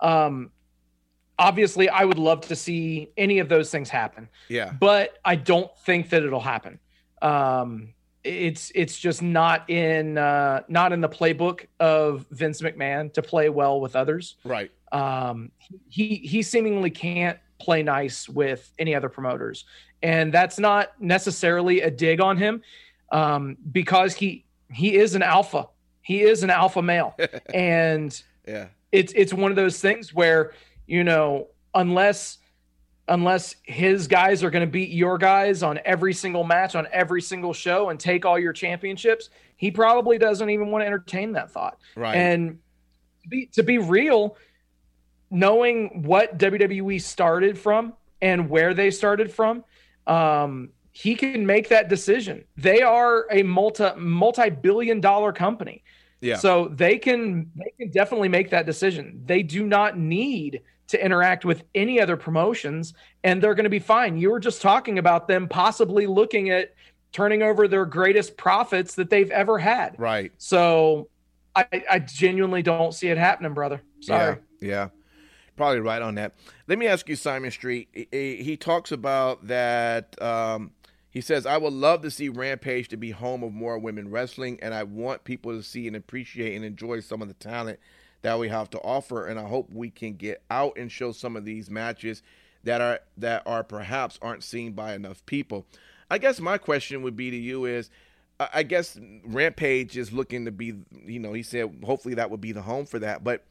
Um, 0.00 0.52
obviously, 1.38 1.90
I 1.90 2.06
would 2.06 2.18
love 2.18 2.40
to 2.48 2.56
see 2.56 3.10
any 3.18 3.40
of 3.40 3.50
those 3.50 3.70
things 3.70 3.90
happen 3.90 4.30
Yeah, 4.48 4.72
but 4.72 5.18
I 5.22 5.36
don't 5.36 5.70
think 5.84 6.08
that 6.08 6.22
it'll 6.22 6.40
happen. 6.40 6.78
Um, 7.20 7.92
it's 8.24 8.72
it's 8.74 8.98
just 8.98 9.20
not 9.20 9.68
in 9.68 10.16
uh, 10.16 10.62
not 10.68 10.94
in 10.94 11.02
the 11.02 11.10
playbook 11.10 11.66
of 11.78 12.24
Vince 12.30 12.62
McMahon 12.62 13.12
to 13.12 13.22
play 13.22 13.50
well 13.50 13.82
with 13.82 13.96
others. 13.96 14.36
right. 14.44 14.70
Um, 14.92 15.50
he 15.88 16.16
he 16.16 16.42
seemingly 16.42 16.90
can't 16.90 17.38
play 17.62 17.82
nice 17.82 18.28
with 18.28 18.72
any 18.78 18.94
other 18.94 19.08
promoters, 19.08 19.64
and 20.02 20.32
that's 20.32 20.58
not 20.58 21.00
necessarily 21.00 21.80
a 21.82 21.90
dig 21.90 22.20
on 22.20 22.36
him, 22.36 22.62
um, 23.10 23.56
because 23.70 24.14
he 24.14 24.44
he 24.70 24.96
is 24.96 25.14
an 25.14 25.22
alpha. 25.22 25.68
He 26.02 26.22
is 26.22 26.42
an 26.42 26.50
alpha 26.50 26.82
male, 26.82 27.16
and 27.54 28.22
Yeah, 28.46 28.68
it's 28.90 29.12
it's 29.14 29.32
one 29.32 29.50
of 29.50 29.56
those 29.56 29.80
things 29.80 30.12
where 30.12 30.52
you 30.86 31.04
know 31.04 31.48
unless 31.74 32.38
unless 33.08 33.56
his 33.64 34.06
guys 34.06 34.44
are 34.44 34.50
going 34.50 34.64
to 34.64 34.70
beat 34.70 34.90
your 34.90 35.18
guys 35.18 35.62
on 35.62 35.78
every 35.84 36.14
single 36.14 36.44
match 36.44 36.74
on 36.74 36.86
every 36.92 37.20
single 37.20 37.52
show 37.52 37.90
and 37.90 37.98
take 37.98 38.24
all 38.24 38.38
your 38.38 38.52
championships 38.52 39.30
he 39.56 39.70
probably 39.70 40.18
doesn't 40.18 40.50
even 40.50 40.68
want 40.68 40.82
to 40.82 40.86
entertain 40.86 41.32
that 41.32 41.50
thought 41.50 41.78
right. 41.96 42.14
and 42.14 42.58
to 43.22 43.28
be, 43.28 43.46
to 43.46 43.62
be 43.62 43.78
real 43.78 44.36
knowing 45.32 46.02
what 46.04 46.38
WWE 46.38 47.00
started 47.02 47.58
from 47.58 47.94
and 48.20 48.48
where 48.48 48.74
they 48.74 48.90
started 48.90 49.32
from 49.32 49.64
um 50.06 50.68
he 50.92 51.14
can 51.14 51.46
make 51.46 51.68
that 51.68 51.88
decision 51.88 52.44
they 52.56 52.82
are 52.82 53.26
a 53.30 53.42
multi 53.42 53.88
multi-billion 53.96 55.00
dollar 55.00 55.32
company 55.32 55.82
Yeah. 56.20 56.36
So 56.36 56.68
they 56.68 56.98
can 56.98 57.50
they 57.56 57.72
can 57.78 57.90
definitely 57.90 58.28
make 58.28 58.50
that 58.50 58.64
decision. 58.66 59.22
They 59.26 59.42
do 59.42 59.66
not 59.66 59.98
need 59.98 60.62
to 60.88 61.04
interact 61.04 61.44
with 61.44 61.64
any 61.74 62.00
other 62.00 62.16
promotions 62.16 62.94
and 63.24 63.42
they're 63.42 63.54
going 63.54 63.64
to 63.64 63.70
be 63.70 63.78
fine. 63.80 64.16
You 64.18 64.30
were 64.30 64.38
just 64.40 64.60
talking 64.62 64.98
about 64.98 65.26
them 65.26 65.48
possibly 65.48 66.06
looking 66.06 66.50
at 66.50 66.74
turning 67.12 67.42
over 67.42 67.66
their 67.66 67.86
greatest 67.86 68.36
profits 68.36 68.94
that 68.94 69.08
they've 69.10 69.30
ever 69.30 69.58
had. 69.58 69.96
Right. 69.98 70.30
So 70.38 71.08
I, 71.56 71.64
I 71.90 71.98
genuinely 71.98 72.62
don't 72.62 72.92
see 72.94 73.08
it 73.08 73.18
happening, 73.18 73.54
brother. 73.54 73.82
Sorry. 74.00 74.36
Yeah. 74.60 74.68
yeah. 74.68 74.88
Probably 75.56 75.80
right 75.80 76.02
on 76.02 76.14
that. 76.16 76.34
Let 76.66 76.78
me 76.78 76.86
ask 76.86 77.08
you, 77.08 77.16
Simon 77.16 77.50
Street. 77.50 77.88
He 78.10 78.56
talks 78.56 78.90
about 78.90 79.46
that. 79.48 80.20
Um, 80.22 80.72
he 81.10 81.20
says, 81.20 81.44
I 81.44 81.58
would 81.58 81.74
love 81.74 82.00
to 82.02 82.10
see 82.10 82.30
Rampage 82.30 82.88
to 82.88 82.96
be 82.96 83.10
home 83.10 83.42
of 83.42 83.52
more 83.52 83.78
women 83.78 84.10
wrestling, 84.10 84.58
and 84.62 84.72
I 84.72 84.82
want 84.84 85.24
people 85.24 85.52
to 85.52 85.62
see 85.62 85.86
and 85.86 85.94
appreciate 85.94 86.56
and 86.56 86.64
enjoy 86.64 87.00
some 87.00 87.20
of 87.20 87.28
the 87.28 87.34
talent 87.34 87.78
that 88.22 88.38
we 88.38 88.48
have 88.48 88.70
to 88.70 88.78
offer. 88.78 89.26
And 89.26 89.38
I 89.38 89.46
hope 89.46 89.70
we 89.72 89.90
can 89.90 90.14
get 90.14 90.42
out 90.50 90.78
and 90.78 90.90
show 90.90 91.12
some 91.12 91.36
of 91.36 91.44
these 91.44 91.68
matches 91.68 92.22
that 92.64 92.80
are 92.80 93.00
that 93.18 93.42
are 93.44 93.62
perhaps 93.62 94.18
aren't 94.22 94.42
seen 94.42 94.72
by 94.72 94.94
enough 94.94 95.24
people. 95.26 95.66
I 96.10 96.18
guess 96.18 96.40
my 96.40 96.56
question 96.56 97.02
would 97.02 97.16
be 97.16 97.30
to 97.30 97.36
you 97.36 97.66
is 97.66 97.90
I 98.52 98.62
guess 98.62 98.98
Rampage 99.24 99.96
is 99.96 100.12
looking 100.12 100.46
to 100.46 100.50
be, 100.50 100.74
you 101.04 101.20
know, 101.20 101.32
he 101.32 101.42
said 101.42 101.82
hopefully 101.84 102.14
that 102.14 102.30
would 102.30 102.40
be 102.40 102.52
the 102.52 102.62
home 102.62 102.86
for 102.86 102.98
that. 102.98 103.22
But 103.22 103.44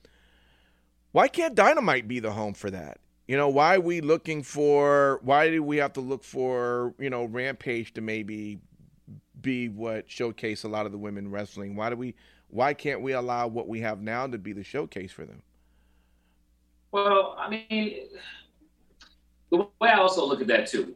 why 1.12 1.28
can't 1.28 1.56
Dynamite 1.56 2.08
be 2.08 2.20
the 2.20 2.32
home 2.32 2.54
for 2.54 2.72
that? 2.72 3.00
You 3.28 3.38
know, 3.38 3.50
why 3.50 3.76
are 3.76 3.82
we 3.82 4.02
looking 4.02 4.44
for, 4.44 5.20
why 5.24 5.50
do 5.50 5.64
we 5.64 5.78
have 5.78 5.94
to 5.94 6.02
look 6.02 6.24
for, 6.24 6.94
you 7.00 7.10
know, 7.10 7.26
Rampage 7.26 7.94
to 7.94 8.02
maybe 8.02 8.60
be 9.42 9.70
what 9.70 10.10
showcase 10.10 10.64
a 10.64 10.68
lot 10.68 10.86
of 10.86 10.92
the 10.92 10.98
women 10.98 11.32
wrestling? 11.32 11.76
Why 11.76 11.90
do 11.90 11.96
we, 11.96 12.16
why 12.50 12.74
can't 12.74 13.02
we 13.02 13.14
allow 13.14 13.48
what 13.48 13.68
we 13.68 13.80
have 13.82 14.02
now 14.02 14.28
to 14.28 14.38
be 14.38 14.54
the 14.54 14.64
showcase 14.64 15.12
for 15.12 15.26
them? 15.26 15.42
Well, 16.92 17.38
I 17.40 17.50
mean, 17.50 18.08
the 19.50 19.58
way 19.58 19.90
I 19.90 19.96
also 19.96 20.26
look 20.26 20.42
at 20.42 20.48
that 20.48 20.68
too, 20.68 20.94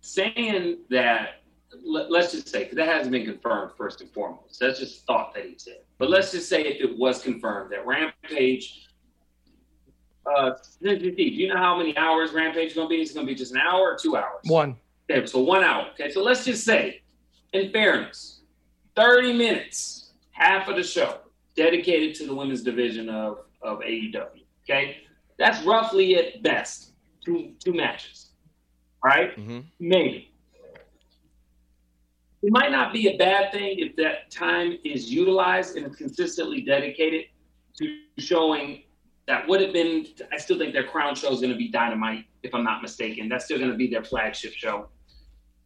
saying 0.00 0.78
that 0.88 1.42
let, 1.84 2.10
us 2.10 2.32
just 2.32 2.48
say, 2.48 2.64
because 2.64 2.76
that 2.76 2.88
hasn't 2.88 3.12
been 3.12 3.26
confirmed 3.26 3.72
first 3.76 4.00
and 4.00 4.10
foremost. 4.12 4.60
That's 4.60 4.78
just 4.78 5.04
thought 5.04 5.34
that 5.34 5.44
he 5.44 5.56
said. 5.58 5.80
But 5.98 6.10
let's 6.10 6.32
just 6.32 6.48
say 6.48 6.62
if 6.62 6.80
it 6.80 6.96
was 6.96 7.22
confirmed 7.22 7.72
that 7.72 7.86
Rampage, 7.86 8.85
uh, 10.34 10.52
do 10.82 11.12
you 11.16 11.48
know 11.48 11.56
how 11.56 11.76
many 11.76 11.96
hours 11.96 12.32
Rampage 12.32 12.70
is 12.70 12.74
going 12.74 12.88
to 12.88 12.90
be? 12.90 13.02
It's 13.02 13.12
going 13.12 13.26
to 13.26 13.32
be 13.32 13.36
just 13.36 13.52
an 13.52 13.58
hour 13.58 13.92
or 13.92 13.96
two 13.96 14.16
hours? 14.16 14.40
One. 14.44 14.76
Okay, 15.10 15.24
so 15.26 15.40
one 15.40 15.62
hour. 15.62 15.88
Okay, 15.94 16.10
so 16.10 16.22
let's 16.22 16.44
just 16.44 16.64
say, 16.64 17.02
in 17.52 17.70
fairness, 17.70 18.40
30 18.96 19.34
minutes, 19.34 20.10
half 20.32 20.68
of 20.68 20.76
the 20.76 20.82
show 20.82 21.18
dedicated 21.54 22.14
to 22.16 22.26
the 22.26 22.34
women's 22.34 22.62
division 22.62 23.08
of, 23.08 23.44
of 23.62 23.78
AEW. 23.80 24.42
Okay, 24.64 24.98
that's 25.38 25.62
roughly 25.64 26.16
at 26.16 26.42
best 26.42 26.92
two 27.24 27.52
two 27.62 27.72
matches. 27.72 28.30
Right? 29.04 29.36
Mm-hmm. 29.36 29.60
Maybe 29.78 30.32
it 32.46 32.52
might 32.52 32.70
not 32.70 32.92
be 32.92 33.08
a 33.08 33.16
bad 33.16 33.50
thing 33.50 33.78
if 33.78 33.96
that 33.96 34.30
time 34.30 34.78
is 34.84 35.12
utilized 35.12 35.76
and 35.76 35.86
it's 35.86 35.96
consistently 35.96 36.60
dedicated 36.60 37.24
to 37.76 37.98
showing 38.18 38.82
that 39.26 39.46
would 39.48 39.60
have 39.60 39.72
been 39.72 40.06
i 40.32 40.36
still 40.36 40.58
think 40.58 40.72
their 40.72 40.86
crown 40.86 41.14
show 41.14 41.32
is 41.32 41.40
going 41.40 41.52
to 41.52 41.58
be 41.58 41.68
dynamite 41.68 42.24
if 42.42 42.54
i'm 42.54 42.64
not 42.64 42.82
mistaken. 42.82 43.28
That's 43.28 43.44
still 43.44 43.58
going 43.58 43.70
to 43.70 43.76
be 43.76 43.88
their 43.88 44.04
flagship 44.04 44.52
show. 44.52 44.88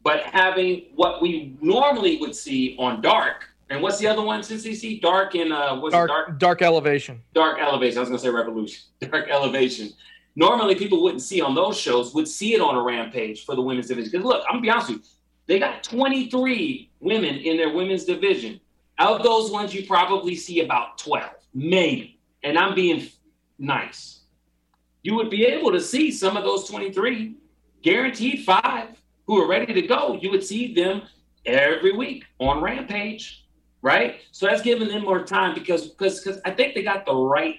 But 0.02 0.22
having 0.22 0.86
what 0.94 1.20
we 1.20 1.56
normally 1.60 2.16
would 2.18 2.34
see 2.34 2.76
on 2.78 3.02
dark 3.02 3.48
and 3.68 3.82
what's 3.82 3.98
the 3.98 4.06
other 4.06 4.22
one 4.22 4.42
since 4.42 4.62
see 4.62 4.98
dark 4.98 5.34
and 5.34 5.52
uh 5.52 5.78
what's 5.78 5.92
dark, 5.92 6.08
dark? 6.08 6.38
Dark 6.38 6.62
elevation. 6.62 7.22
Dark 7.34 7.58
elevation. 7.60 7.98
I 7.98 8.00
was 8.00 8.08
going 8.08 8.18
to 8.18 8.24
say 8.24 8.30
revolution. 8.30 8.82
Dark 9.00 9.28
elevation. 9.28 9.90
Normally 10.36 10.74
people 10.74 11.02
wouldn't 11.02 11.22
see 11.22 11.40
on 11.40 11.54
those 11.54 11.78
shows 11.78 12.14
would 12.14 12.28
see 12.28 12.54
it 12.54 12.60
on 12.60 12.76
a 12.76 12.82
rampage 12.82 13.44
for 13.44 13.54
the 13.54 13.62
women's 13.62 13.88
division. 13.88 14.10
Because 14.10 14.24
look 14.24 14.42
i'm 14.48 14.54
gonna 14.54 14.62
be 14.62 14.70
honest 14.70 14.88
with 14.90 14.98
you 14.98 15.04
they 15.50 15.58
got 15.58 15.82
23 15.82 16.90
women 17.00 17.34
in 17.34 17.56
their 17.56 17.72
women's 17.72 18.04
division. 18.04 18.60
Out 19.00 19.16
of 19.16 19.24
those 19.24 19.50
ones, 19.50 19.74
you 19.74 19.84
probably 19.84 20.36
see 20.36 20.60
about 20.60 20.96
12, 20.98 21.28
maybe. 21.54 22.20
And 22.44 22.56
I'm 22.56 22.72
being 22.72 23.08
nice. 23.60 24.20
You 25.02 25.14
would 25.14 25.30
be 25.30 25.44
able 25.44 25.70
to 25.72 25.80
see 25.80 26.10
some 26.10 26.36
of 26.36 26.44
those 26.44 26.68
23, 26.68 27.36
guaranteed 27.82 28.44
five, 28.44 29.00
who 29.26 29.40
are 29.40 29.46
ready 29.46 29.72
to 29.72 29.82
go. 29.82 30.18
You 30.20 30.30
would 30.30 30.42
see 30.42 30.74
them 30.74 31.02
every 31.46 31.92
week 31.92 32.24
on 32.40 32.60
Rampage, 32.60 33.46
right? 33.80 34.16
So 34.32 34.46
that's 34.46 34.62
giving 34.62 34.88
them 34.88 35.04
more 35.04 35.24
time 35.24 35.54
because 35.54 35.88
because 35.88 36.20
because 36.20 36.40
I 36.44 36.50
think 36.50 36.74
they 36.74 36.82
got 36.82 37.06
the 37.06 37.14
right 37.14 37.56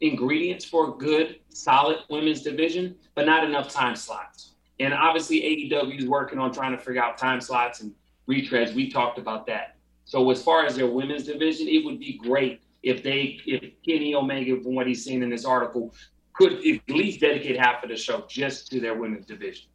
ingredients 0.00 0.64
for 0.64 0.88
a 0.88 0.92
good, 0.92 1.38
solid 1.48 1.98
women's 2.10 2.42
division, 2.42 2.96
but 3.14 3.26
not 3.26 3.44
enough 3.44 3.68
time 3.68 3.94
slots. 3.94 4.54
And 4.80 4.92
obviously, 4.92 5.40
AEW 5.40 6.00
is 6.00 6.06
working 6.06 6.40
on 6.40 6.52
trying 6.52 6.72
to 6.72 6.78
figure 6.78 7.02
out 7.02 7.16
time 7.16 7.40
slots 7.40 7.80
and 7.80 7.94
retreads. 8.28 8.74
We 8.74 8.90
talked 8.90 9.18
about 9.18 9.46
that. 9.46 9.76
So 10.04 10.28
as 10.30 10.42
far 10.42 10.66
as 10.66 10.74
their 10.74 10.88
women's 10.88 11.24
division, 11.24 11.68
it 11.68 11.84
would 11.84 12.00
be 12.00 12.18
great 12.18 12.62
if 12.82 13.02
they, 13.02 13.40
if 13.46 13.62
Kenny 13.86 14.14
Omega, 14.14 14.60
from 14.60 14.74
what 14.74 14.86
he's 14.86 15.04
seen 15.04 15.22
in 15.22 15.30
this 15.30 15.44
article, 15.44 15.94
could 16.32 16.54
at 16.54 16.80
least 16.88 17.20
dedicate 17.20 17.58
half 17.58 17.82
of 17.82 17.90
the 17.90 17.96
show 17.96 18.24
just 18.28 18.70
to 18.70 18.80
their 18.80 18.94
women's 18.94 19.26
division. 19.26 19.66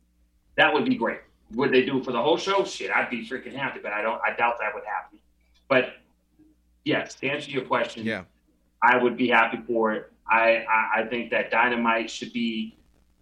That 0.55 0.73
would 0.73 0.85
be 0.85 0.95
great. 0.95 1.19
Would 1.53 1.71
they 1.71 1.85
do 1.85 1.99
it 1.99 2.05
for 2.05 2.11
the 2.11 2.21
whole 2.21 2.37
show? 2.37 2.65
Shit, 2.65 2.91
I'd 2.91 3.09
be 3.09 3.27
freaking 3.27 3.55
happy, 3.55 3.79
but 3.81 3.93
I 3.93 4.01
don't. 4.01 4.19
I 4.21 4.35
doubt 4.35 4.55
that 4.59 4.73
would 4.73 4.83
happen. 4.83 5.19
But 5.69 5.93
yes, 6.83 7.15
to 7.15 7.29
answer 7.29 7.51
your 7.51 7.63
question, 7.63 8.03
yeah, 8.05 8.23
I 8.83 8.97
would 8.97 9.15
be 9.15 9.29
happy 9.29 9.59
for 9.65 9.93
it. 9.93 10.11
I, 10.29 10.65
I, 10.69 11.01
I 11.01 11.05
think 11.05 11.31
that 11.31 11.51
Dynamite 11.51 12.09
should 12.09 12.33
be 12.33 12.75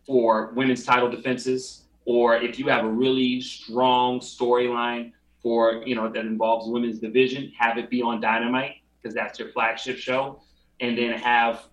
for 0.07 0.53
women's 0.55 0.83
title 0.83 1.09
defenses, 1.09 1.83
or 2.05 2.37
if 2.37 2.57
you 2.57 2.67
have 2.67 2.85
a 2.85 2.89
really 2.89 3.41
strong 3.41 4.19
storyline 4.21 5.11
for 5.43 5.83
you 5.85 5.93
know 5.93 6.09
that 6.09 6.25
involves 6.25 6.67
women's 6.67 6.97
division, 6.97 7.51
have 7.59 7.77
it 7.77 7.91
be 7.91 8.01
on 8.01 8.21
Dynamite 8.21 8.77
because 9.05 9.13
that's 9.13 9.37
your 9.37 9.49
flagship 9.49 9.97
show, 9.97 10.41
and 10.79 10.97
then 10.97 11.11
have 11.11 11.65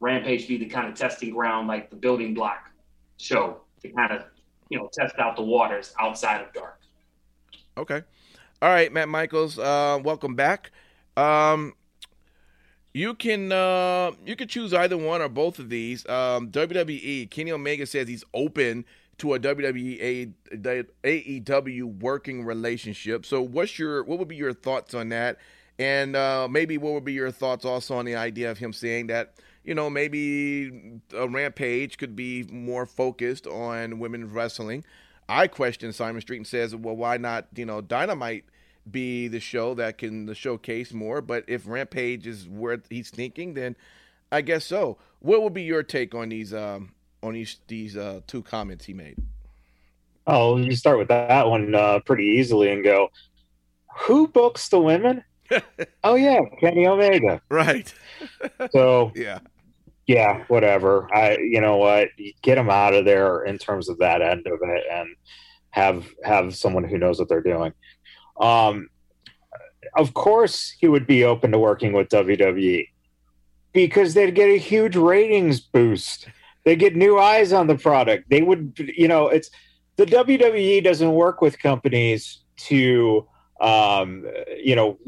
Rampage 0.00 0.46
be 0.46 0.58
the 0.58 0.66
kind 0.66 0.86
of 0.86 0.94
testing 0.94 1.30
ground, 1.30 1.66
like 1.66 1.88
the 1.88 1.96
building 1.96 2.34
block 2.34 2.70
show 3.16 3.62
to 3.80 3.88
kind 3.88 4.12
of 4.12 4.24
you 4.68 4.78
know 4.78 4.90
test 4.92 5.18
out 5.18 5.34
the 5.34 5.42
waters 5.42 5.94
outside 5.98 6.42
of 6.42 6.52
Dark. 6.52 6.78
Okay, 7.78 8.02
all 8.60 8.68
right, 8.68 8.92
Matt 8.92 9.08
Michaels, 9.08 9.58
uh, 9.58 9.98
welcome 10.04 10.34
back. 10.34 10.72
Um, 11.16 11.72
you 12.92 13.14
can 13.14 13.50
uh, 13.50 14.10
you 14.26 14.36
can 14.36 14.46
choose 14.46 14.74
either 14.74 14.98
one 14.98 15.22
or 15.22 15.30
both 15.30 15.58
of 15.58 15.70
these. 15.70 16.06
Um, 16.06 16.50
WWE 16.50 17.30
Kenny 17.30 17.52
Omega 17.52 17.86
says 17.86 18.08
he's 18.08 18.24
open 18.34 18.84
to 19.18 19.32
a 19.32 19.40
WWE 19.40 20.34
AEW 20.52 22.00
working 22.02 22.44
relationship. 22.44 23.24
So 23.24 23.40
what's 23.40 23.78
your 23.78 24.04
what 24.04 24.18
would 24.18 24.28
be 24.28 24.36
your 24.36 24.52
thoughts 24.52 24.92
on 24.92 25.08
that? 25.08 25.38
And 25.78 26.14
uh, 26.14 26.48
maybe 26.48 26.78
what 26.78 26.92
would 26.94 27.04
be 27.04 27.12
your 27.12 27.30
thoughts 27.30 27.64
also 27.64 27.96
on 27.96 28.04
the 28.04 28.16
idea 28.16 28.50
of 28.50 28.58
him 28.58 28.72
saying 28.72 29.08
that 29.08 29.34
you 29.64 29.74
know 29.74 29.90
maybe 29.90 31.00
a 31.12 31.28
Rampage 31.28 31.98
could 31.98 32.14
be 32.14 32.44
more 32.44 32.86
focused 32.86 33.46
on 33.46 33.98
women's 33.98 34.32
wrestling. 34.32 34.84
I 35.28 35.46
question 35.46 35.92
Simon 35.92 36.20
Street 36.20 36.36
and 36.36 36.46
says, 36.46 36.76
well, 36.76 36.96
why 36.96 37.16
not 37.16 37.48
you 37.54 37.66
know 37.66 37.80
Dynamite 37.80 38.44
be 38.90 39.28
the 39.28 39.40
show 39.40 39.74
that 39.74 39.98
can 39.98 40.32
showcase 40.34 40.92
more. 40.92 41.20
But 41.20 41.44
if 41.48 41.66
Rampage 41.66 42.26
is 42.26 42.48
where 42.48 42.80
he's 42.88 43.10
thinking, 43.10 43.54
then 43.54 43.76
I 44.30 44.42
guess 44.42 44.64
so. 44.64 44.98
What 45.20 45.42
would 45.42 45.54
be 45.54 45.62
your 45.62 45.82
take 45.82 46.14
on 46.14 46.28
these 46.28 46.52
um, 46.52 46.92
on 47.22 47.34
these 47.34 47.58
these 47.66 47.96
uh, 47.96 48.20
two 48.26 48.42
comments 48.42 48.84
he 48.84 48.92
made? 48.92 49.16
Oh, 50.26 50.56
you 50.56 50.74
start 50.74 50.98
with 50.98 51.08
that 51.08 51.48
one 51.48 51.74
uh, 51.74 52.00
pretty 52.00 52.24
easily 52.24 52.72
and 52.72 52.82
go, 52.82 53.10
who 53.94 54.26
books 54.26 54.68
the 54.68 54.80
women? 54.80 55.22
oh 56.04 56.14
yeah, 56.14 56.40
Kenny 56.60 56.86
Omega. 56.86 57.40
Right. 57.48 57.92
so 58.70 59.12
yeah, 59.16 59.40
yeah, 60.06 60.44
whatever. 60.48 61.08
I, 61.14 61.36
you 61.38 61.60
know 61.60 61.76
what, 61.76 62.08
get 62.42 62.56
them 62.56 62.70
out 62.70 62.94
of 62.94 63.04
there 63.04 63.44
in 63.44 63.58
terms 63.58 63.88
of 63.88 63.98
that 63.98 64.22
end 64.22 64.46
of 64.46 64.60
it, 64.62 64.84
and 64.90 65.08
have 65.70 66.06
have 66.24 66.54
someone 66.56 66.84
who 66.84 66.98
knows 66.98 67.18
what 67.18 67.28
they're 67.28 67.42
doing. 67.42 67.72
Um, 68.40 68.88
of 69.96 70.14
course, 70.14 70.74
he 70.78 70.88
would 70.88 71.06
be 71.06 71.24
open 71.24 71.52
to 71.52 71.58
working 71.58 71.92
with 71.92 72.08
WWE 72.08 72.88
because 73.72 74.14
they'd 74.14 74.34
get 74.34 74.48
a 74.48 74.58
huge 74.58 74.96
ratings 74.96 75.60
boost. 75.60 76.28
They 76.64 76.76
get 76.76 76.96
new 76.96 77.18
eyes 77.18 77.52
on 77.52 77.66
the 77.66 77.76
product. 77.76 78.30
They 78.30 78.42
would, 78.42 78.72
you 78.96 79.08
know, 79.08 79.28
it's 79.28 79.50
the 79.96 80.06
WWE 80.06 80.82
doesn't 80.82 81.12
work 81.12 81.40
with 81.40 81.58
companies 81.58 82.40
to, 82.56 83.28
um, 83.64 84.26
you 84.62 84.76
know, 84.76 84.98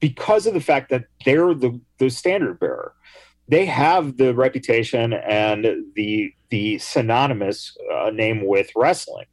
because 0.00 0.46
of 0.46 0.54
the 0.54 0.60
fact 0.60 0.90
that 0.90 1.04
they're 1.24 1.54
the 1.54 1.80
the 1.98 2.10
standard 2.10 2.60
bearer. 2.60 2.94
They 3.46 3.66
have 3.66 4.16
the 4.16 4.34
reputation 4.34 5.12
and 5.12 5.66
the 5.94 6.32
the 6.48 6.78
synonymous 6.78 7.76
uh, 7.92 8.10
name 8.10 8.46
with 8.46 8.70
wrestling 8.74 9.26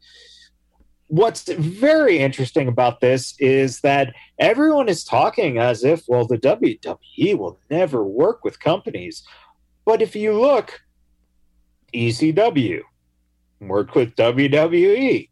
what's 1.11 1.43
very 1.43 2.19
interesting 2.19 2.69
about 2.69 3.01
this 3.01 3.35
is 3.37 3.81
that 3.81 4.13
everyone 4.39 4.87
is 4.87 5.03
talking 5.03 5.57
as 5.57 5.83
if, 5.83 6.03
well, 6.07 6.25
the 6.25 6.37
WWE 6.37 7.37
will 7.37 7.59
never 7.69 8.05
work 8.05 8.45
with 8.45 8.61
companies. 8.61 9.21
But 9.83 10.01
if 10.01 10.15
you 10.15 10.39
look, 10.39 10.79
ECW 11.93 12.79
worked 13.59 13.93
with 13.93 14.15
WWE. 14.15 15.27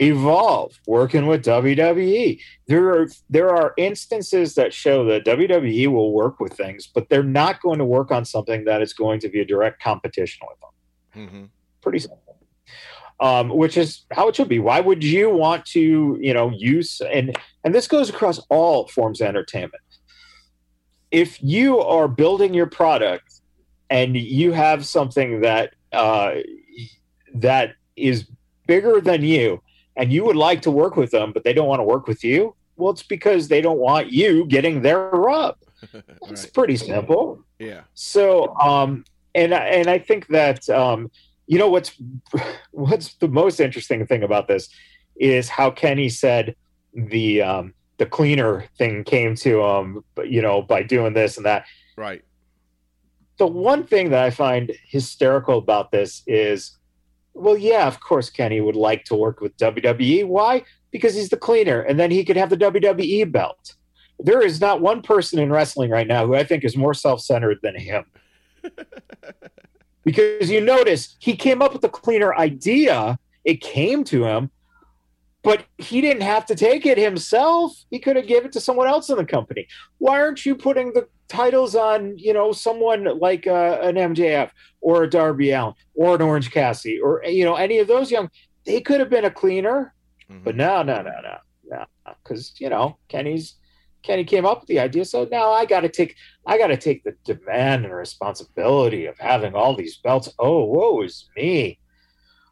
Evolve 0.00 0.78
working 0.86 1.26
with 1.26 1.44
WWE. 1.44 2.40
There 2.68 2.88
are 2.90 3.08
there 3.28 3.50
are 3.50 3.74
instances 3.76 4.54
that 4.54 4.72
show 4.72 5.04
that 5.06 5.24
WWE 5.24 5.88
will 5.88 6.12
work 6.12 6.38
with 6.38 6.52
things, 6.52 6.86
but 6.86 7.08
they're 7.08 7.24
not 7.24 7.60
going 7.60 7.78
to 7.78 7.84
work 7.84 8.12
on 8.12 8.24
something 8.24 8.64
that 8.64 8.80
is 8.80 8.92
going 8.92 9.18
to 9.20 9.28
be 9.28 9.40
a 9.40 9.44
direct 9.44 9.82
competition 9.82 10.46
with 10.48 10.60
them. 10.60 11.28
Mm-hmm. 11.28 11.44
Pretty 11.82 11.98
simple. 11.98 12.22
Um, 13.20 13.48
which 13.48 13.76
is 13.76 14.04
how 14.12 14.28
it 14.28 14.36
should 14.36 14.48
be. 14.48 14.60
Why 14.60 14.78
would 14.78 15.02
you 15.02 15.30
want 15.30 15.66
to, 15.66 16.16
you 16.20 16.32
know, 16.32 16.50
use 16.50 17.00
and 17.00 17.36
and 17.64 17.74
this 17.74 17.88
goes 17.88 18.08
across 18.08 18.38
all 18.50 18.86
forms 18.86 19.20
of 19.20 19.26
entertainment. 19.26 19.82
If 21.10 21.42
you 21.42 21.80
are 21.80 22.06
building 22.06 22.54
your 22.54 22.66
product 22.66 23.40
and 23.90 24.16
you 24.16 24.52
have 24.52 24.86
something 24.86 25.40
that 25.40 25.74
uh, 25.92 26.34
that 27.34 27.74
is 27.96 28.28
bigger 28.68 29.00
than 29.00 29.24
you 29.24 29.60
and 29.98 30.12
you 30.12 30.24
would 30.24 30.36
like 30.36 30.62
to 30.62 30.70
work 30.70 30.96
with 30.96 31.10
them, 31.10 31.32
but 31.32 31.44
they 31.44 31.52
don't 31.52 31.66
want 31.66 31.80
to 31.80 31.84
work 31.84 32.06
with 32.06 32.24
you, 32.24 32.54
well, 32.76 32.92
it's 32.92 33.02
because 33.02 33.48
they 33.48 33.60
don't 33.60 33.78
want 33.78 34.10
you 34.10 34.46
getting 34.46 34.80
their 34.80 35.10
rub. 35.10 35.56
It's 36.30 36.44
right. 36.44 36.54
pretty 36.54 36.76
simple. 36.76 37.44
Yeah. 37.60 37.82
So, 37.94 38.54
um, 38.56 39.04
and 39.34 39.54
and 39.54 39.88
I 39.88 39.98
think 39.98 40.26
that 40.28 40.68
um, 40.68 41.10
you 41.46 41.56
know 41.56 41.68
what's 41.68 41.92
what's 42.72 43.14
the 43.14 43.28
most 43.28 43.60
interesting 43.60 44.04
thing 44.04 44.24
about 44.24 44.48
this 44.48 44.68
is 45.16 45.48
how 45.48 45.70
Kenny 45.70 46.08
said 46.08 46.56
the 46.94 47.42
um, 47.42 47.74
the 47.98 48.06
cleaner 48.06 48.64
thing 48.76 49.04
came 49.04 49.36
to 49.36 49.62
him, 49.62 50.04
you 50.24 50.42
know, 50.42 50.62
by 50.62 50.82
doing 50.82 51.12
this 51.12 51.36
and 51.36 51.46
that. 51.46 51.64
Right. 51.96 52.24
The 53.38 53.46
one 53.46 53.86
thing 53.86 54.10
that 54.10 54.24
I 54.24 54.30
find 54.30 54.72
hysterical 54.84 55.58
about 55.58 55.92
this 55.92 56.22
is 56.26 56.77
well, 57.38 57.56
yeah, 57.56 57.86
of 57.86 58.00
course, 58.00 58.30
Kenny 58.30 58.60
would 58.60 58.76
like 58.76 59.04
to 59.04 59.14
work 59.14 59.40
with 59.40 59.56
WWE. 59.56 60.26
Why? 60.26 60.64
Because 60.90 61.14
he's 61.14 61.28
the 61.28 61.36
cleaner, 61.36 61.80
and 61.80 61.98
then 61.98 62.10
he 62.10 62.24
could 62.24 62.36
have 62.36 62.50
the 62.50 62.56
WWE 62.56 63.30
belt. 63.30 63.74
There 64.18 64.42
is 64.42 64.60
not 64.60 64.80
one 64.80 65.02
person 65.02 65.38
in 65.38 65.50
wrestling 65.50 65.90
right 65.90 66.06
now 66.06 66.26
who 66.26 66.34
I 66.34 66.44
think 66.44 66.64
is 66.64 66.76
more 66.76 66.94
self 66.94 67.20
centered 67.20 67.58
than 67.62 67.78
him. 67.78 68.04
because 70.04 70.50
you 70.50 70.60
notice 70.60 71.16
he 71.20 71.36
came 71.36 71.62
up 71.62 71.72
with 71.72 71.82
the 71.82 71.88
cleaner 71.88 72.34
idea, 72.34 73.18
it 73.44 73.60
came 73.60 74.04
to 74.04 74.24
him, 74.24 74.50
but 75.42 75.64
he 75.78 76.00
didn't 76.00 76.22
have 76.22 76.46
to 76.46 76.54
take 76.54 76.84
it 76.84 76.98
himself. 76.98 77.72
He 77.90 77.98
could 77.98 78.16
have 78.16 78.26
given 78.26 78.46
it 78.46 78.52
to 78.52 78.60
someone 78.60 78.88
else 78.88 79.08
in 79.08 79.16
the 79.16 79.24
company. 79.24 79.68
Why 79.98 80.20
aren't 80.20 80.44
you 80.44 80.54
putting 80.54 80.92
the 80.92 81.08
titles 81.28 81.74
on, 81.74 82.16
you 82.18 82.32
know, 82.32 82.52
someone 82.52 83.18
like 83.18 83.46
uh, 83.46 83.78
an 83.82 83.96
MJF 83.96 84.50
or 84.80 85.04
a 85.04 85.10
Darby 85.10 85.50
Allin 85.50 85.74
or 85.94 86.14
an 86.14 86.22
Orange 86.22 86.50
Cassidy 86.50 86.98
or 86.98 87.22
you 87.24 87.44
know 87.44 87.56
any 87.56 87.78
of 87.78 87.88
those 87.88 88.10
young? 88.10 88.30
They 88.66 88.80
could 88.80 89.00
have 89.00 89.10
been 89.10 89.24
a 89.24 89.30
cleaner, 89.30 89.94
mm-hmm. 90.30 90.44
but 90.44 90.56
no, 90.56 90.82
no, 90.82 90.96
no, 91.02 91.12
no, 91.22 91.36
no, 91.64 91.84
because 92.22 92.54
you 92.60 92.68
know 92.68 92.98
Kenny's 93.08 93.54
Kenny 94.02 94.24
came 94.24 94.46
up 94.46 94.60
with 94.60 94.68
the 94.68 94.80
idea. 94.80 95.04
So 95.04 95.28
now 95.30 95.50
I 95.50 95.64
got 95.64 95.80
to 95.80 95.88
take 95.88 96.16
I 96.46 96.58
got 96.58 96.68
to 96.68 96.76
take 96.76 97.04
the 97.04 97.14
demand 97.24 97.84
and 97.84 97.94
responsibility 97.94 99.06
of 99.06 99.18
having 99.18 99.54
all 99.54 99.74
these 99.74 99.98
belts. 99.98 100.28
Oh, 100.38 100.64
woe 100.64 101.02
is 101.02 101.28
me. 101.36 101.78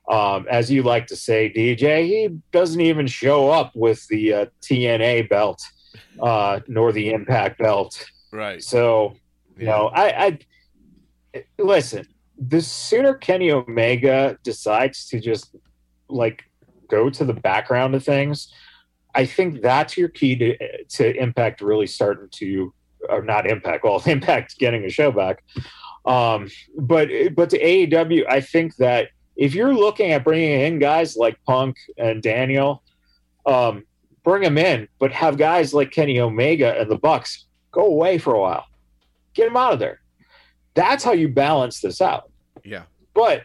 Um, 0.09 0.47
as 0.49 0.71
you 0.71 0.85
like 0.85 1.09
to 1.09 1.17
say, 1.17 1.53
DJ, 1.53 2.07
he 2.07 2.29
doesn't 2.53 2.81
even 2.81 3.09
show 3.09 3.51
up 3.51 3.73
with 3.75 4.07
the 4.07 4.33
uh, 4.33 4.47
TNA 4.63 5.29
belt 5.29 5.61
uh, 6.21 6.61
nor 6.69 6.93
the 6.93 7.11
Impact 7.13 7.59
belt. 7.59 8.07
Right. 8.33 8.63
So, 8.63 9.17
you 9.57 9.67
know, 9.67 9.89
I, 9.89 10.39
I 11.35 11.45
listen. 11.59 12.07
The 12.39 12.61
sooner 12.61 13.15
Kenny 13.15 13.51
Omega 13.51 14.39
decides 14.43 15.07
to 15.09 15.21
just 15.21 15.57
like 16.09 16.45
go 16.89 17.09
to 17.11 17.25
the 17.25 17.33
background 17.33 17.95
of 17.95 18.05
things, 18.05 18.53
I 19.17 19.25
think 19.25 19.63
that's 19.63 19.97
your 19.97 20.09
key 20.09 20.37
to 20.37 20.57
to 20.89 21.17
Impact 21.17 21.63
really 21.63 21.87
starting 21.87 22.29
to, 22.33 22.73
or 23.09 23.23
not 23.23 23.49
Impact. 23.49 23.83
Well, 23.83 24.03
Impact 24.07 24.59
getting 24.59 24.85
a 24.85 24.91
show 24.91 25.11
back, 25.11 25.43
um, 26.05 26.51
but 26.79 27.09
but 27.35 27.51
to 27.51 27.59
AEW, 27.59 28.25
I 28.29 28.43
think 28.43 28.77
that 28.77 29.09
if 29.37 29.55
you're 29.55 29.75
looking 29.75 30.13
at 30.13 30.23
bringing 30.23 30.61
in 30.61 30.79
guys 30.79 31.17
like 31.17 31.43
Punk 31.45 31.77
and 31.97 32.23
Daniel, 32.23 32.83
um, 33.47 33.85
bring 34.23 34.43
them 34.43 34.59
in, 34.59 34.87
but 34.99 35.13
have 35.13 35.39
guys 35.39 35.73
like 35.73 35.91
Kenny 35.91 36.21
Omega 36.21 36.79
and 36.79 36.91
the 36.91 36.99
Bucks 36.99 37.47
go 37.77 37.87
away 37.87 38.19
for 38.19 38.35
a 38.35 38.41
while, 38.41 38.65
get 39.35 39.45
them 39.45 39.57
out 39.57 39.75
of 39.75 39.79
there. 39.79 40.01
That's 40.75 41.05
how 41.05 41.13
you 41.13 41.29
balance 41.29 41.81
this 41.81 42.01
out. 42.01 42.31
Yeah. 42.65 42.85
But 43.15 43.43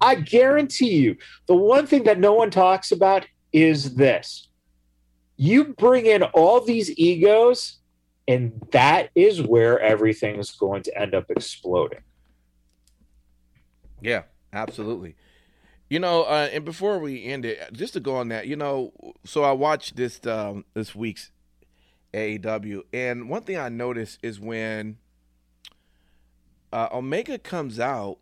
I 0.00 0.14
guarantee 0.14 0.94
you, 0.94 1.16
the 1.46 1.56
one 1.56 1.86
thing 1.86 2.04
that 2.04 2.18
no 2.18 2.32
one 2.32 2.50
talks 2.50 2.92
about 2.92 3.26
is 3.52 3.94
this 3.94 4.48
you 5.36 5.64
bring 5.64 6.06
in 6.06 6.22
all 6.22 6.60
these 6.60 6.96
egos, 6.96 7.78
and 8.28 8.52
that 8.70 9.10
is 9.14 9.42
where 9.42 9.80
everything 9.80 10.38
is 10.38 10.52
going 10.52 10.82
to 10.84 10.96
end 10.96 11.14
up 11.14 11.28
exploding. 11.28 12.02
Yeah, 14.00 14.22
absolutely. 14.52 15.16
You 15.90 15.98
know, 15.98 16.22
uh, 16.22 16.48
and 16.52 16.64
before 16.64 16.98
we 16.98 17.24
end 17.24 17.44
it, 17.44 17.72
just 17.72 17.94
to 17.94 18.00
go 18.00 18.16
on 18.16 18.28
that, 18.28 18.46
you 18.46 18.56
know, 18.56 18.92
so 19.24 19.42
I 19.42 19.52
watched 19.52 19.96
this 19.96 20.24
um, 20.26 20.64
this 20.74 20.94
week's 20.94 21.30
AEW, 22.14 22.82
and 22.92 23.28
one 23.28 23.42
thing 23.42 23.58
I 23.58 23.68
noticed 23.68 24.20
is 24.22 24.38
when 24.38 24.98
uh, 26.72 26.88
Omega 26.92 27.38
comes 27.38 27.78
out, 27.78 28.18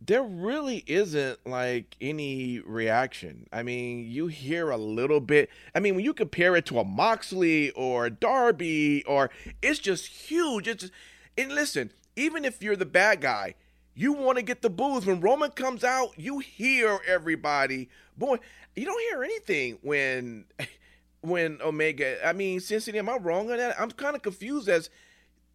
there 0.00 0.22
really 0.22 0.84
isn't 0.86 1.44
like 1.44 1.96
any 2.00 2.60
reaction. 2.60 3.48
I 3.52 3.62
mean, 3.62 4.06
you 4.08 4.28
hear 4.28 4.70
a 4.70 4.76
little 4.76 5.20
bit. 5.20 5.50
I 5.74 5.80
mean, 5.80 5.96
when 5.96 6.04
you 6.04 6.14
compare 6.14 6.54
it 6.54 6.66
to 6.66 6.78
a 6.78 6.84
Moxley 6.84 7.70
or 7.72 8.06
a 8.06 8.10
Darby, 8.10 9.04
or 9.04 9.30
it's 9.60 9.80
just 9.80 10.06
huge. 10.06 10.68
It's 10.68 10.82
just, 10.82 10.92
and 11.36 11.52
listen, 11.52 11.92
even 12.14 12.44
if 12.44 12.62
you're 12.62 12.76
the 12.76 12.86
bad 12.86 13.20
guy, 13.20 13.54
you 13.94 14.12
want 14.12 14.36
to 14.38 14.42
get 14.42 14.62
the 14.62 14.70
boos. 14.70 15.04
When 15.04 15.20
Roman 15.20 15.50
comes 15.50 15.82
out, 15.82 16.12
you 16.16 16.38
hear 16.38 17.00
everybody. 17.06 17.88
Boy, 18.16 18.38
you 18.76 18.84
don't 18.84 19.00
hear 19.10 19.24
anything 19.24 19.78
when 19.82 20.44
when 21.20 21.60
Omega. 21.62 22.26
I 22.26 22.32
mean, 22.32 22.60
Cincinnati, 22.60 22.98
am 22.98 23.08
I 23.08 23.16
wrong 23.16 23.50
on 23.50 23.58
that? 23.58 23.80
I'm 23.80 23.90
kind 23.90 24.16
of 24.16 24.22
confused 24.22 24.68
as 24.68 24.90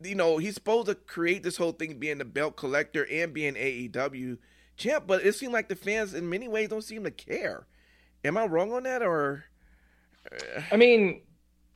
you 0.02 0.16
know, 0.16 0.38
he's 0.38 0.56
supposed 0.56 0.88
to 0.88 0.96
create 0.96 1.44
this 1.44 1.58
whole 1.58 1.72
thing 1.72 1.98
being 2.00 2.18
the 2.18 2.26
belt 2.26 2.58
collector 2.58 3.08
and 3.10 3.34
being 3.34 3.56
AEW 3.56 4.38
champ, 4.76 5.06
but 5.08 5.26
it 5.26 5.36
seemed 5.36 5.54
like 5.54 5.70
the 5.70 5.76
fans 5.76 6.14
in 6.14 6.30
many 6.30 6.48
ways 6.48 6.70
don't 6.70 6.84
seem 6.84 7.04
to 7.04 7.12
care. 7.12 7.68
Am 8.26 8.38
I 8.38 8.46
wrong 8.46 8.72
on 8.74 8.84
that 8.84 9.02
or 9.02 9.46
I 10.72 10.78
mean, 10.78 11.22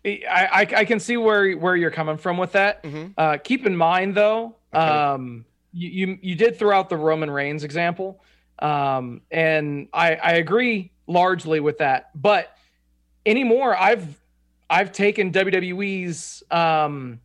I, 0.06 0.18
I, 0.30 0.60
I 0.60 0.86
can 0.86 1.00
see 1.00 1.18
where 1.18 1.54
where 1.54 1.76
you're 1.76 1.92
coming 1.92 2.18
from 2.18 2.38
with 2.38 2.54
that. 2.54 2.84
Mm-hmm. 2.84 3.12
Uh, 3.18 3.38
keep 3.38 3.66
in 3.66 3.76
mind 3.76 4.16
though, 4.16 4.56
okay. 4.74 4.84
um, 4.84 5.46
you, 5.74 5.90
you, 5.90 6.20
you 6.22 6.36
did 6.36 6.58
throw 6.58 6.78
out 6.78 6.90
the 6.90 6.98
Roman 6.98 7.30
Reigns 7.30 7.64
example, 7.64 8.22
um, 8.60 9.22
and 9.32 9.90
I 9.94 10.16
I 10.16 10.32
agree 10.34 10.92
largely 11.08 11.60
with 11.60 11.80
that. 11.80 12.10
But 12.16 12.56
anymore, 13.28 13.76
I've 13.78 14.20
I've 14.70 14.92
taken 14.92 15.32
WWE's 15.32 16.44
um, 16.50 17.20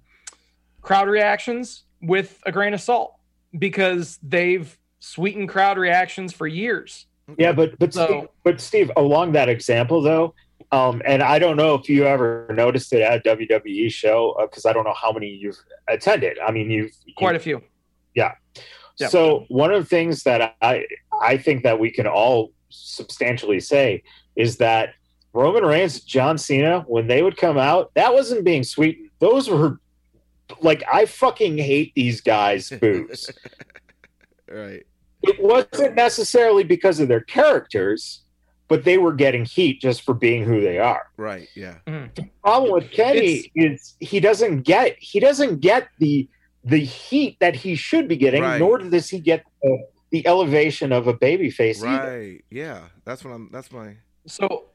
crowd 0.83 1.09
reactions 1.09 1.85
with 2.03 2.41
a 2.45 2.53
grain 2.53 2.75
of 2.75 2.81
salt 2.81 3.15
because 3.59 4.19
they've 4.23 4.77
sweetened 5.01 5.49
crowd 5.49 5.79
reactions 5.79 6.33
for 6.33 6.47
years. 6.47 7.07
Yeah, 7.39 7.53
but 7.53 7.79
but 7.79 7.95
so, 7.95 8.07
Steve, 8.07 8.29
but 8.43 8.61
Steve, 8.61 8.91
along 8.97 9.33
that 9.33 9.49
example 9.49 10.03
though, 10.03 10.35
um, 10.73 11.01
and 11.05 11.23
I 11.23 11.39
don't 11.39 11.57
know 11.57 11.75
if 11.75 11.89
you 11.89 12.05
ever 12.05 12.49
noticed 12.51 12.93
it 12.93 13.03
at 13.03 13.27
a 13.27 13.37
WWE 13.37 13.91
show 13.91 14.37
because 14.41 14.67
uh, 14.67 14.71
I 14.71 14.73
don't 14.73 14.85
know 14.85 14.95
how 14.95 15.13
many 15.13 15.29
you've 15.29 15.59
attended. 15.89 16.39
I 16.39 16.51
mean, 16.51 16.71
you've 16.71 16.93
quite 17.17 17.33
you've, 17.33 17.41
a 17.41 17.45
few. 17.45 17.63
Yeah. 18.15 18.33
yeah. 18.99 19.09
So 19.09 19.47
one 19.49 19.73
of 19.73 19.83
the 19.83 19.89
things 19.89 20.25
that 20.25 20.57
I 20.61 20.85
I 21.23 21.37
think 21.37 21.63
that 21.63 21.79
we 21.79 21.91
can 21.91 22.07
all 22.07 22.53
substantially 22.71 23.61
say 23.61 24.03
is 24.35 24.57
that 24.59 24.95
Roman 25.33 25.65
Reigns, 25.65 26.01
John 26.01 26.37
Cena, 26.37 26.81
when 26.87 27.07
they 27.07 27.23
would 27.23 27.37
come 27.37 27.59
out, 27.59 27.93
that 27.95 28.13
wasn't 28.13 28.45
being 28.45 28.65
sweetened. 28.65 29.11
Those 29.19 29.49
were 29.49 29.81
like 30.61 30.83
I 30.93 31.07
fucking 31.07 31.59
hate 31.59 31.95
these 31.95 32.21
guys' 32.21 32.71
boos. 32.81 33.31
right. 34.51 34.85
It 35.23 35.41
wasn't 35.41 35.95
necessarily 35.95 36.65
because 36.65 36.99
of 36.99 37.09
their 37.09 37.21
characters, 37.21 38.23
but 38.69 38.85
they 38.85 38.99
were 38.99 39.13
getting 39.13 39.45
heat 39.45 39.81
just 39.81 40.03
for 40.03 40.15
being 40.15 40.43
who 40.45 40.61
they 40.61 40.79
are. 40.79 41.07
Right. 41.17 41.49
Yeah. 41.55 41.77
Mm. 41.87 42.13
The 42.15 42.29
problem 42.43 42.73
with 42.73 42.91
Kenny 42.91 43.51
it's, 43.55 43.95
is 43.95 43.95
he 44.01 44.21
doesn't 44.21 44.63
get 44.63 44.97
he 44.99 45.21
doesn't 45.21 45.61
get 45.61 45.89
the 45.99 46.29
the 46.65 46.79
heat 46.79 47.39
that 47.41 47.57
he 47.57 47.75
should 47.75 48.09
be 48.09 48.17
getting, 48.17 48.43
right. 48.43 48.59
nor 48.59 48.79
does 48.79 49.09
he 49.09 49.19
get 49.19 49.45
the, 49.63 49.87
the 50.11 50.27
elevation 50.27 50.93
of 50.93 51.07
a 51.07 51.13
baby 51.13 51.51
face. 51.51 51.81
Right. 51.81 51.95
Either. 51.95 52.39
Yeah. 52.51 52.81
That's 53.05 53.25
what 53.25 53.33
I'm. 53.33 53.49
That's 53.53 53.71
my. 53.73 53.97
So 54.27 54.67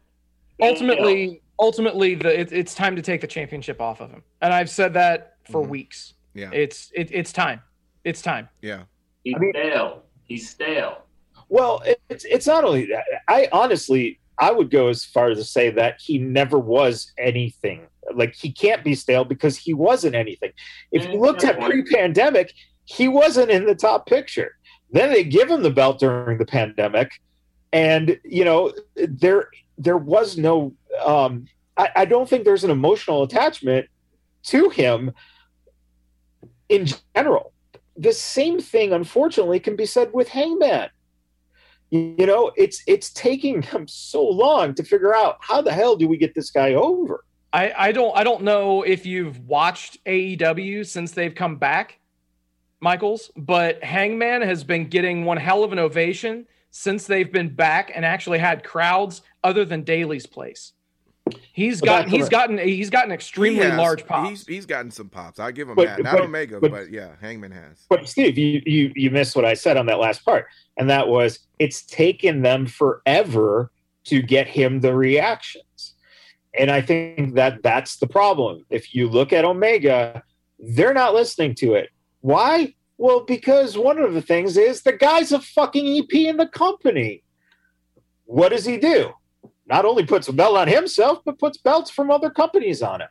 ultimately, 0.62 1.42
ultimately, 1.60 2.16
the 2.16 2.40
it, 2.42 2.52
it's 2.52 2.74
time 2.76 2.96
to 2.96 3.02
take 3.02 3.22
the 3.22 3.28
championship 3.28 3.80
off 3.82 4.02
of 4.02 4.12
him, 4.12 4.24
and 4.42 4.54
I've 4.54 4.70
said 4.70 4.94
that 4.94 5.36
for 5.50 5.64
Mhm. 5.64 5.70
weeks. 5.70 6.14
Yeah. 6.34 6.50
It's 6.54 6.92
it, 6.96 7.10
it's 7.12 7.32
time. 7.34 7.62
It's 8.04 8.22
time. 8.22 8.50
Yeah. 8.62 8.84
He's 9.24 9.36
I 9.36 9.40
mean- 9.40 9.52
stale. 9.54 10.04
He's 10.24 10.50
stale. 10.50 11.04
Well, 11.50 11.82
it's 12.10 12.26
it's 12.26 12.46
not 12.48 12.64
only 12.66 12.86
that. 12.88 13.04
I 13.28 13.48
honestly, 13.52 14.20
I 14.38 14.52
would 14.52 14.70
go 14.70 14.88
as 14.90 15.06
far 15.06 15.30
as 15.32 15.38
to 15.38 15.44
say 15.44 15.70
that 15.72 16.00
he 16.02 16.18
never 16.18 16.60
was 16.60 17.12
anything. 17.18 17.88
Like 18.14 18.36
he 18.36 18.52
can't 18.52 18.84
be 18.84 18.96
stale 18.96 19.24
because 19.24 19.58
he 19.58 19.74
wasn't 19.74 20.16
anything. 20.16 20.52
If 20.92 21.08
you 21.08 21.20
looked 21.20 21.44
at 21.44 21.60
pre-pandemic, 21.60 22.54
he 22.86 23.08
wasn't 23.08 23.50
in 23.52 23.66
the 23.66 23.76
top 23.76 24.06
picture. 24.08 24.52
Then 24.92 25.12
they 25.12 25.24
give 25.24 25.50
him 25.50 25.64
the 25.64 25.70
belt 25.72 26.00
during 26.00 26.38
the 26.38 26.46
pandemic, 26.46 27.12
and 27.72 28.20
you 28.24 28.46
know 28.46 28.74
there 28.96 29.50
there 29.78 29.98
was 29.98 30.38
no. 30.38 30.74
Um, 31.06 31.46
I, 31.76 31.90
I 31.96 32.06
don't 32.06 32.28
think 32.28 32.44
there's 32.44 32.64
an 32.64 32.72
emotional 32.72 33.24
attachment 33.24 33.88
to 34.44 34.70
him 34.70 35.12
in 36.70 36.88
general. 37.16 37.54
The 37.96 38.14
same 38.14 38.60
thing, 38.60 38.94
unfortunately, 38.94 39.60
can 39.60 39.76
be 39.76 39.86
said 39.86 40.12
with 40.14 40.30
Hangman 40.30 40.90
you 41.90 42.26
know 42.26 42.52
it's 42.58 42.84
it's 42.86 43.12
taking 43.12 43.62
them 43.62 43.88
so 43.88 44.22
long 44.22 44.74
to 44.74 44.84
figure 44.84 45.16
out 45.16 45.38
how 45.40 45.62
the 45.62 45.72
hell 45.72 45.96
do 45.96 46.06
we 46.06 46.18
get 46.18 46.36
this 46.36 46.52
guy 46.52 46.74
over 46.74 47.24
I, 47.54 47.74
I 47.78 47.92
don't 47.92 48.16
I 48.16 48.24
don't 48.24 48.44
know 48.44 48.84
if 48.84 49.06
you've 49.06 49.40
watched 49.48 50.04
AEW 50.06 50.86
since 50.86 51.12
they've 51.12 51.34
come 51.34 51.56
back, 51.56 52.00
Michaels, 52.82 53.32
but 53.36 53.84
Hangman 53.84 54.42
has 54.42 54.64
been 54.64 54.88
getting 54.88 55.26
one 55.26 55.38
hell 55.38 55.64
of 55.64 55.72
an 55.72 55.80
ovation 55.80 56.46
since 56.78 57.08
they've 57.08 57.32
been 57.32 57.50
back 57.50 57.92
and 57.96 58.06
actually 58.06 58.38
had 58.38 58.64
crowds 58.64 59.24
other 59.44 59.66
than 59.66 59.82
Daily's 59.84 60.28
Place. 60.28 60.74
He's 61.52 61.82
Well, 61.82 61.88
got 61.88 62.00
that's 62.04 62.12
he's 62.12 62.30
gotten 62.30 62.58
he's 62.60 62.90
gotten 62.90 63.12
extremely 63.12 63.60
He 63.64 63.70
has- 63.70 63.78
large 63.78 64.06
pops. 64.06 64.30
He's, 64.30 64.48
he's 64.48 64.66
gotten 64.66 64.92
some 64.92 65.10
pops. 65.10 65.40
I'll 65.40 65.52
give 65.52 65.68
him 65.68 65.76
But- 65.76 65.88
that. 65.88 66.04
Not 66.04 66.14
but- 66.14 66.22
Omega, 66.24 66.60
but, 66.62 66.72
but- 66.72 66.90
yeah, 66.92 67.16
Hangman 67.20 67.52
has. 67.52 67.86
but 67.90 68.08
steve 68.08 68.38
you, 68.38 68.62
you 68.66 68.92
you 68.96 69.10
missed 69.12 69.36
what 69.36 69.44
i 69.44 69.54
said 69.54 69.76
on 69.76 69.88
that 69.88 70.00
last 70.00 70.24
part 70.24 70.46
and 70.78 70.90
that 70.90 71.08
was 71.10 71.40
it's 71.60 71.82
taken 71.82 72.44
them 72.44 72.66
forever 72.66 73.72
to 74.06 74.22
get 74.22 74.48
him 74.48 74.80
the 74.80 74.94
reactions 74.96 75.96
and 76.58 76.70
i 76.72 76.80
think 76.80 77.34
that 77.36 77.62
that's 77.64 77.98
the 77.98 78.08
problem 78.08 78.64
if 78.70 78.94
you 78.96 79.10
look 79.10 79.34
at 79.34 79.44
omega 79.44 80.24
they're 80.60 80.94
not 80.94 81.14
listening 81.14 81.54
to 81.56 81.74
it 81.74 81.90
why 82.22 82.74
well 82.98 83.22
because 83.22 83.78
one 83.78 84.00
of 84.00 84.14
the 84.14 84.22
things 84.22 84.58
is 84.58 84.82
the 84.82 84.94
guy's 84.94 85.32
a 85.32 85.40
fucking 85.40 85.98
ep 85.98 86.14
in 86.14 86.38
the 86.38 86.48
company. 86.48 87.24
What 88.26 88.50
does 88.50 88.66
he 88.66 88.78
do? 88.78 89.14
Not 89.66 89.86
only 89.86 90.06
puts 90.06 90.28
a 90.28 90.34
belt 90.34 90.58
on 90.58 90.68
himself 90.68 91.20
but 91.26 91.40
puts 91.40 91.58
belts 91.58 91.90
from 91.92 92.12
other 92.12 92.30
companies 92.30 92.82
on 92.82 93.02
it 93.02 93.10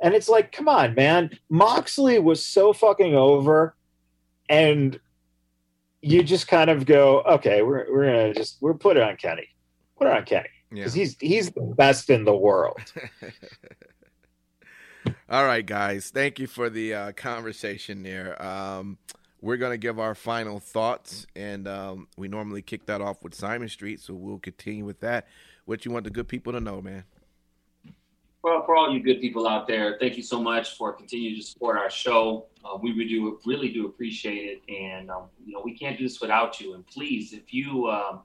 and 0.00 0.14
it's 0.14 0.28
like 0.28 0.52
come 0.52 0.68
on 0.68 0.94
man. 0.94 1.30
Moxley 1.48 2.18
was 2.18 2.44
so 2.44 2.72
fucking 2.72 3.14
over 3.14 3.74
and 4.48 4.98
you 6.02 6.22
just 6.22 6.48
kind 6.48 6.70
of 6.70 6.86
go 6.86 7.20
okay 7.22 7.62
we're, 7.62 7.92
we're 7.92 8.06
gonna 8.06 8.34
just 8.34 8.58
we're 8.60 8.74
put 8.74 8.96
it 8.96 9.02
on 9.02 9.16
kenny. 9.16 9.48
Put 9.98 10.06
it 10.06 10.16
on 10.16 10.24
kenny. 10.24 10.48
Yeah. 10.72 10.76
because 10.80 10.94
he's 10.94 11.16
he's 11.20 11.50
the 11.50 11.62
best 11.62 12.10
in 12.10 12.24
the 12.24 12.34
world 12.34 12.80
All 15.28 15.44
right, 15.44 15.64
guys. 15.64 16.10
Thank 16.10 16.38
you 16.38 16.46
for 16.46 16.70
the 16.70 16.94
uh, 16.94 17.12
conversation 17.12 18.02
there. 18.02 18.40
Um, 18.42 18.98
we're 19.40 19.56
going 19.56 19.72
to 19.72 19.78
give 19.78 19.98
our 19.98 20.14
final 20.14 20.60
thoughts, 20.60 21.26
and 21.34 21.66
um, 21.66 22.08
we 22.16 22.28
normally 22.28 22.62
kick 22.62 22.86
that 22.86 23.00
off 23.00 23.22
with 23.22 23.34
Simon 23.34 23.68
Street, 23.68 24.00
so 24.00 24.14
we'll 24.14 24.38
continue 24.38 24.84
with 24.84 25.00
that. 25.00 25.28
What 25.64 25.84
you 25.84 25.90
want 25.90 26.04
the 26.04 26.10
good 26.10 26.28
people 26.28 26.52
to 26.52 26.60
know, 26.60 26.82
man? 26.82 27.04
Well, 28.42 28.64
for 28.64 28.74
all 28.76 28.92
you 28.92 29.02
good 29.02 29.20
people 29.20 29.46
out 29.46 29.66
there, 29.66 29.96
thank 30.00 30.16
you 30.16 30.22
so 30.22 30.42
much 30.42 30.76
for 30.76 30.92
continuing 30.92 31.36
to 31.36 31.46
support 31.46 31.76
our 31.76 31.90
show. 31.90 32.46
Uh, 32.64 32.78
we 32.82 32.92
really 32.92 33.08
do, 33.08 33.38
really 33.44 33.68
do 33.68 33.86
appreciate 33.86 34.60
it, 34.66 34.74
and 34.74 35.10
um, 35.10 35.24
you 35.44 35.52
know 35.52 35.62
we 35.62 35.76
can't 35.76 35.98
do 35.98 36.04
this 36.04 36.20
without 36.20 36.58
you. 36.58 36.74
And 36.74 36.86
please, 36.86 37.34
if 37.34 37.52
you 37.52 37.88
um, 37.88 38.20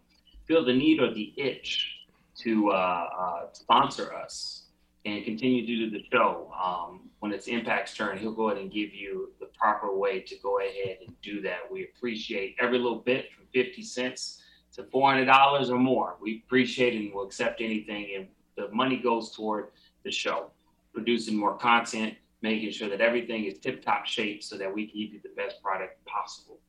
feel 0.46 0.64
the 0.64 0.74
need 0.74 1.02
or 1.02 1.14
the 1.14 1.34
itch 1.38 1.98
to 2.44 2.70
uh, 2.70 3.08
uh, 3.18 3.42
sponsor 3.52 4.14
us 4.14 4.65
and 5.06 5.24
continue 5.24 5.66
to 5.66 5.90
do 5.90 5.90
the 5.92 6.04
show, 6.12 6.52
um, 6.62 7.02
when 7.20 7.32
it's 7.32 7.48
Impact's 7.48 7.94
turn, 7.94 8.18
he'll 8.18 8.34
go 8.34 8.50
ahead 8.50 8.62
and 8.62 8.72
give 8.72 8.94
you 8.94 9.32
the 9.40 9.48
proper 9.58 9.96
way 9.96 10.20
to 10.20 10.36
go 10.44 10.60
ahead 10.60 10.98
and 11.06 11.16
do 11.22 11.42
that. 11.42 11.60
We 11.72 11.84
appreciate 11.84 12.56
every 12.60 12.78
little 12.78 13.00
bit 13.00 13.32
from 13.32 13.46
fifty 13.54 13.84
cents 13.84 14.42
to 14.74 14.84
four 14.86 15.10
hundred 15.10 15.26
dollars 15.26 15.70
or 15.70 15.80
more. 15.80 16.18
We 16.22 16.44
appreciate 16.46 16.94
and 16.96 17.14
we'll 17.14 17.26
accept 17.26 17.62
anything, 17.62 18.10
and 18.16 18.28
the 18.58 18.74
money 18.74 18.98
goes 18.98 19.32
toward 19.32 19.68
the 20.04 20.12
show, 20.12 20.52
producing 20.94 21.38
more 21.38 21.58
content, 21.58 22.16
making 22.42 22.72
sure 22.72 22.90
that 22.90 23.02
everything 23.02 23.46
is 23.46 23.58
tip 23.60 23.84
top 23.84 24.06
shape 24.06 24.44
so 24.44 24.58
that 24.58 24.74
we 24.74 24.88
can 24.88 25.00
give 25.00 25.14
you 25.14 25.20
the 25.24 25.30
best 25.36 25.62
product 25.64 26.04
possible. 26.06 26.60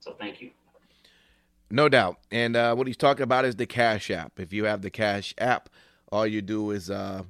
So 0.00 0.14
thank 0.18 0.40
you. 0.40 0.50
No 1.70 1.88
doubt. 1.88 2.18
And 2.30 2.56
uh, 2.56 2.74
what 2.74 2.86
he's 2.86 2.96
talking 2.96 3.24
about 3.24 3.44
is 3.44 3.56
the 3.56 3.66
Cash 3.66 4.10
App. 4.10 4.38
If 4.38 4.52
you 4.52 4.64
have 4.64 4.82
the 4.82 4.90
Cash 4.90 5.34
App, 5.38 5.68
all 6.12 6.26
you 6.26 6.40
do 6.40 6.70
is 6.70 6.90
uh, 6.90 7.24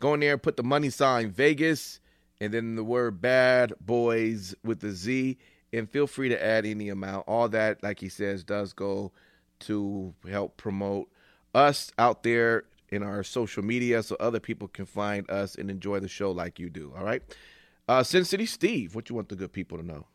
go 0.00 0.14
in 0.14 0.20
there, 0.20 0.38
put 0.38 0.56
the 0.56 0.62
money 0.62 0.90
sign 0.90 1.30
Vegas, 1.30 2.00
and 2.40 2.52
then 2.52 2.76
the 2.76 2.84
word 2.84 3.20
bad 3.20 3.72
boys 3.80 4.54
with 4.64 4.80
the 4.80 4.90
Z, 4.90 5.38
and 5.72 5.90
feel 5.90 6.06
free 6.06 6.28
to 6.28 6.44
add 6.44 6.66
any 6.66 6.88
amount. 6.88 7.26
All 7.26 7.48
that, 7.48 7.82
like 7.82 8.00
he 8.00 8.08
says, 8.08 8.44
does 8.44 8.72
go 8.72 9.12
to 9.60 10.14
help 10.28 10.56
promote 10.56 11.08
us 11.54 11.90
out 11.98 12.22
there 12.22 12.64
in 12.90 13.02
our 13.02 13.22
social 13.22 13.62
media 13.62 14.02
so 14.02 14.16
other 14.18 14.40
people 14.40 14.68
can 14.68 14.86
find 14.86 15.28
us 15.30 15.56
and 15.56 15.70
enjoy 15.70 16.00
the 16.00 16.08
show 16.08 16.30
like 16.30 16.58
you 16.58 16.70
do. 16.70 16.92
All 16.96 17.04
right. 17.04 17.22
Uh, 17.86 18.02
Sin 18.02 18.24
City 18.24 18.46
Steve, 18.46 18.94
what 18.94 19.08
you 19.08 19.16
want 19.16 19.28
the 19.28 19.36
good 19.36 19.52
people 19.52 19.78
to 19.78 19.84
know? 19.84 20.06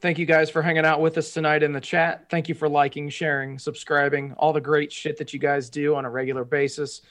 Thank 0.00 0.18
you 0.18 0.26
guys 0.26 0.50
for 0.50 0.62
hanging 0.62 0.84
out 0.84 1.00
with 1.00 1.16
us 1.16 1.32
tonight 1.32 1.62
in 1.62 1.72
the 1.72 1.80
chat. 1.80 2.28
Thank 2.28 2.48
you 2.48 2.56
for 2.56 2.68
liking, 2.68 3.08
sharing, 3.08 3.58
subscribing, 3.58 4.32
all 4.32 4.52
the 4.52 4.60
great 4.60 4.90
shit 4.90 5.16
that 5.18 5.32
you 5.32 5.38
guys 5.38 5.70
do 5.70 5.94
on 5.94 6.04
a 6.04 6.10
regular 6.10 6.44
basis. 6.44 7.02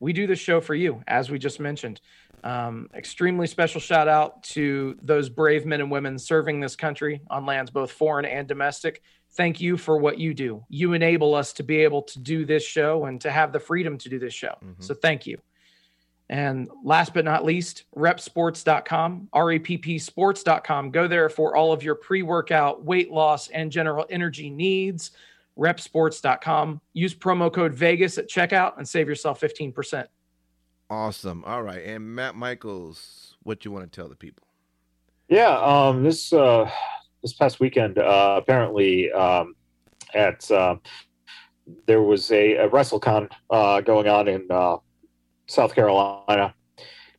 We 0.00 0.12
do 0.12 0.26
this 0.26 0.38
show 0.38 0.60
for 0.60 0.74
you, 0.74 1.02
as 1.06 1.30
we 1.30 1.38
just 1.38 1.60
mentioned. 1.60 2.00
Um, 2.44 2.88
extremely 2.94 3.46
special 3.46 3.80
shout 3.80 4.08
out 4.08 4.42
to 4.44 4.96
those 5.02 5.28
brave 5.28 5.66
men 5.66 5.80
and 5.80 5.90
women 5.90 6.18
serving 6.18 6.60
this 6.60 6.76
country 6.76 7.22
on 7.28 7.46
lands 7.46 7.70
both 7.70 7.90
foreign 7.90 8.24
and 8.24 8.46
domestic. 8.46 9.02
Thank 9.32 9.60
you 9.60 9.76
for 9.76 9.98
what 9.98 10.18
you 10.18 10.32
do. 10.32 10.64
You 10.68 10.92
enable 10.92 11.34
us 11.34 11.52
to 11.54 11.62
be 11.62 11.78
able 11.82 12.02
to 12.02 12.18
do 12.18 12.44
this 12.44 12.64
show 12.64 13.06
and 13.06 13.20
to 13.22 13.30
have 13.30 13.52
the 13.52 13.60
freedom 13.60 13.98
to 13.98 14.08
do 14.08 14.18
this 14.18 14.32
show. 14.34 14.54
Mhm. 14.62 14.82
So 14.82 14.94
thank 14.94 15.26
you. 15.26 15.38
And 16.28 16.68
last 16.82 17.14
but 17.14 17.24
not 17.24 17.44
least, 17.44 17.84
reppsports.com, 17.96 19.28
R-E-P-P 19.32 19.98
sports.com. 19.98 20.90
Go 20.90 21.06
there 21.06 21.28
for 21.28 21.56
all 21.56 21.72
of 21.72 21.82
your 21.82 21.94
pre-workout, 21.94 22.84
weight 22.84 23.10
loss, 23.10 23.48
and 23.48 23.70
general 23.70 24.06
energy 24.10 24.50
needs. 24.50 25.12
Reppsports.com. 25.58 26.80
Use 26.92 27.14
promo 27.14 27.52
code 27.52 27.74
Vegas 27.74 28.18
at 28.18 28.28
checkout 28.28 28.76
and 28.78 28.86
save 28.86 29.08
yourself 29.08 29.40
15%. 29.40 30.06
Awesome. 30.88 31.44
All 31.44 31.62
right. 31.62 31.82
And 31.84 32.14
Matt 32.14 32.36
Michaels, 32.36 33.36
what 33.42 33.60
do 33.60 33.68
you 33.68 33.72
want 33.72 33.90
to 33.90 34.00
tell 34.00 34.08
the 34.08 34.16
people? 34.16 34.46
Yeah, 35.28 35.58
um, 35.58 36.04
this 36.04 36.32
uh, 36.32 36.70
this 37.22 37.32
past 37.32 37.58
weekend, 37.58 37.98
uh, 37.98 38.36
apparently 38.38 39.10
um, 39.10 39.56
at 40.14 40.48
uh, 40.52 40.76
there 41.86 42.02
was 42.02 42.30
a, 42.30 42.54
a 42.56 42.68
WrestleCon 42.68 43.28
uh, 43.50 43.80
going 43.80 44.06
on 44.06 44.28
in 44.28 44.46
uh, 44.50 44.76
South 45.48 45.74
Carolina, 45.74 46.54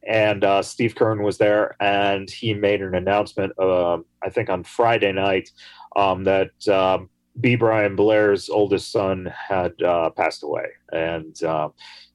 and 0.07 0.45
uh, 0.45 0.61
Steve 0.61 0.95
Kern 0.95 1.21
was 1.21 1.37
there, 1.37 1.75
and 1.81 2.29
he 2.29 2.53
made 2.53 2.81
an 2.81 2.95
announcement. 2.95 3.51
Uh, 3.59 3.97
I 4.23 4.29
think 4.29 4.49
on 4.49 4.63
Friday 4.63 5.11
night 5.11 5.49
um, 5.97 6.23
that 6.23 6.67
um, 6.69 7.09
B. 7.39 7.55
Brian 7.55 7.95
Blair's 7.95 8.49
oldest 8.49 8.91
son 8.91 9.31
had 9.49 9.79
uh, 9.81 10.09
passed 10.11 10.43
away, 10.43 10.65
and 10.91 11.41
uh, 11.43 11.69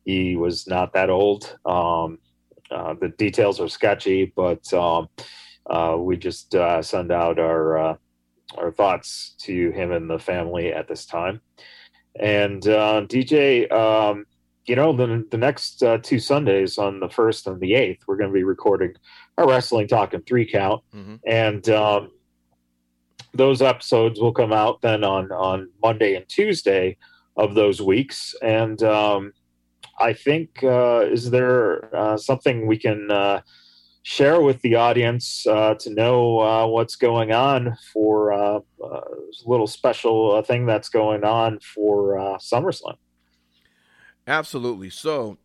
he 0.04 0.36
was 0.36 0.66
not 0.66 0.92
that 0.94 1.10
old. 1.10 1.56
Um, 1.64 2.18
uh, 2.70 2.94
the 3.00 3.08
details 3.18 3.60
are 3.60 3.68
sketchy, 3.68 4.32
but 4.34 4.72
um, 4.72 5.08
uh, 5.68 5.96
we 5.98 6.16
just 6.16 6.54
uh, 6.54 6.82
send 6.82 7.12
out 7.12 7.38
our 7.38 7.78
uh, 7.78 7.96
our 8.58 8.72
thoughts 8.72 9.34
to 9.40 9.70
him 9.70 9.92
and 9.92 10.10
the 10.10 10.18
family 10.18 10.72
at 10.72 10.88
this 10.88 11.06
time. 11.06 11.40
And 12.18 12.66
uh, 12.66 13.02
DJ, 13.06 13.70
um, 13.72 14.24
you 14.66 14.76
know, 14.76 14.92
the 14.94 15.24
the 15.30 15.38
next 15.38 15.82
uh, 15.82 15.98
two 15.98 16.18
Sundays 16.18 16.78
on 16.78 17.00
the 17.00 17.08
first 17.08 17.46
and 17.46 17.60
the 17.60 17.74
eighth, 17.74 18.02
we're 18.06 18.16
going 18.16 18.30
to 18.30 18.34
be 18.34 18.44
recording 18.44 18.94
our 19.38 19.48
wrestling 19.48 19.88
talk 19.88 20.14
and 20.14 20.26
three 20.26 20.50
count, 20.50 20.82
Mhm. 20.94 21.20
and 21.26 21.68
um, 21.70 22.10
those 23.34 23.62
episodes 23.62 24.20
will 24.20 24.32
come 24.32 24.52
out 24.52 24.80
then 24.82 25.04
on 25.04 25.32
on 25.32 25.70
Monday 25.82 26.14
and 26.14 26.28
Tuesday 26.28 26.96
of 27.36 27.54
those 27.54 27.80
weeks. 27.80 28.34
And 28.42 28.82
um, 28.82 29.32
I 29.98 30.12
think 30.12 30.62
uh, 30.62 31.06
is 31.10 31.30
there 31.30 31.94
uh, 31.94 32.16
something 32.16 32.66
we 32.66 32.78
can 32.78 33.10
uh, 33.10 33.40
share 34.02 34.40
with 34.40 34.60
the 34.62 34.74
audience 34.74 35.46
uh, 35.46 35.74
to 35.74 35.90
know 35.90 36.40
uh, 36.40 36.66
what's 36.66 36.96
going 36.96 37.32
on 37.32 37.76
for 37.92 38.32
uh, 38.32 38.58
uh, 38.82 38.86
a 38.86 39.02
little 39.46 39.66
special 39.66 40.42
thing 40.42 40.66
that's 40.66 40.88
going 40.88 41.24
on 41.24 41.58
for 41.60 42.16
SummerSlam. 42.40 42.96
Absolutely. 44.26 44.90
So, 44.90 45.38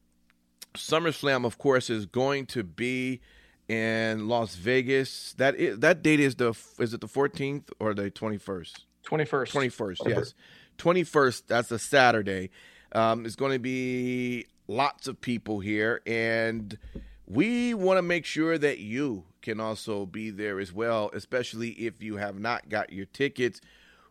SummerSlam, 0.75 1.45
of 1.45 1.57
course, 1.57 1.89
is 1.89 2.05
going 2.05 2.45
to 2.47 2.63
be 2.63 3.21
in 3.67 4.27
Las 4.27 4.55
Vegas. 4.55 5.33
That 5.37 5.55
is, 5.55 5.79
that 5.79 6.01
date 6.01 6.19
is 6.19 6.35
the 6.35 6.53
is 6.79 6.93
it 6.93 7.01
the 7.01 7.07
14th 7.07 7.69
or 7.79 7.93
the 7.93 8.09
21st? 8.11 8.73
21st. 9.05 9.51
21st. 9.51 10.09
Yes, 10.09 10.33
21st. 10.77 11.43
That's 11.47 11.71
a 11.71 11.79
Saturday. 11.79 12.49
Um, 12.91 13.25
it's 13.25 13.35
going 13.35 13.53
to 13.53 13.59
be 13.59 14.47
lots 14.67 15.07
of 15.07 15.19
people 15.21 15.59
here, 15.59 16.01
and 16.05 16.77
we 17.25 17.73
want 17.73 17.97
to 17.97 18.01
make 18.01 18.25
sure 18.25 18.57
that 18.57 18.79
you 18.79 19.25
can 19.41 19.59
also 19.59 20.05
be 20.05 20.29
there 20.29 20.59
as 20.59 20.73
well, 20.73 21.09
especially 21.13 21.69
if 21.71 22.01
you 22.01 22.17
have 22.17 22.39
not 22.39 22.69
got 22.69 22.91
your 22.91 23.05
tickets. 23.05 23.61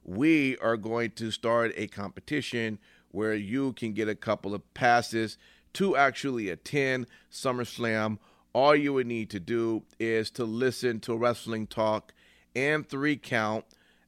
We 0.04 0.56
are 0.58 0.76
going 0.76 1.10
to 1.12 1.30
start 1.30 1.72
a 1.76 1.88
competition 1.88 2.78
where 3.10 3.34
you 3.34 3.72
can 3.72 3.92
get 3.92 4.08
a 4.08 4.14
couple 4.14 4.54
of 4.54 4.74
passes 4.74 5.36
to 5.74 5.96
actually 5.96 6.48
attend 6.48 7.06
SummerSlam. 7.30 8.18
All 8.56 8.74
you 8.74 8.94
would 8.94 9.06
need 9.06 9.28
to 9.30 9.38
do 9.38 9.82
is 10.00 10.30
to 10.30 10.46
listen 10.46 10.98
to 11.00 11.14
Wrestling 11.14 11.66
Talk 11.66 12.14
and 12.54 12.88
Three 12.88 13.18
Count 13.18 13.66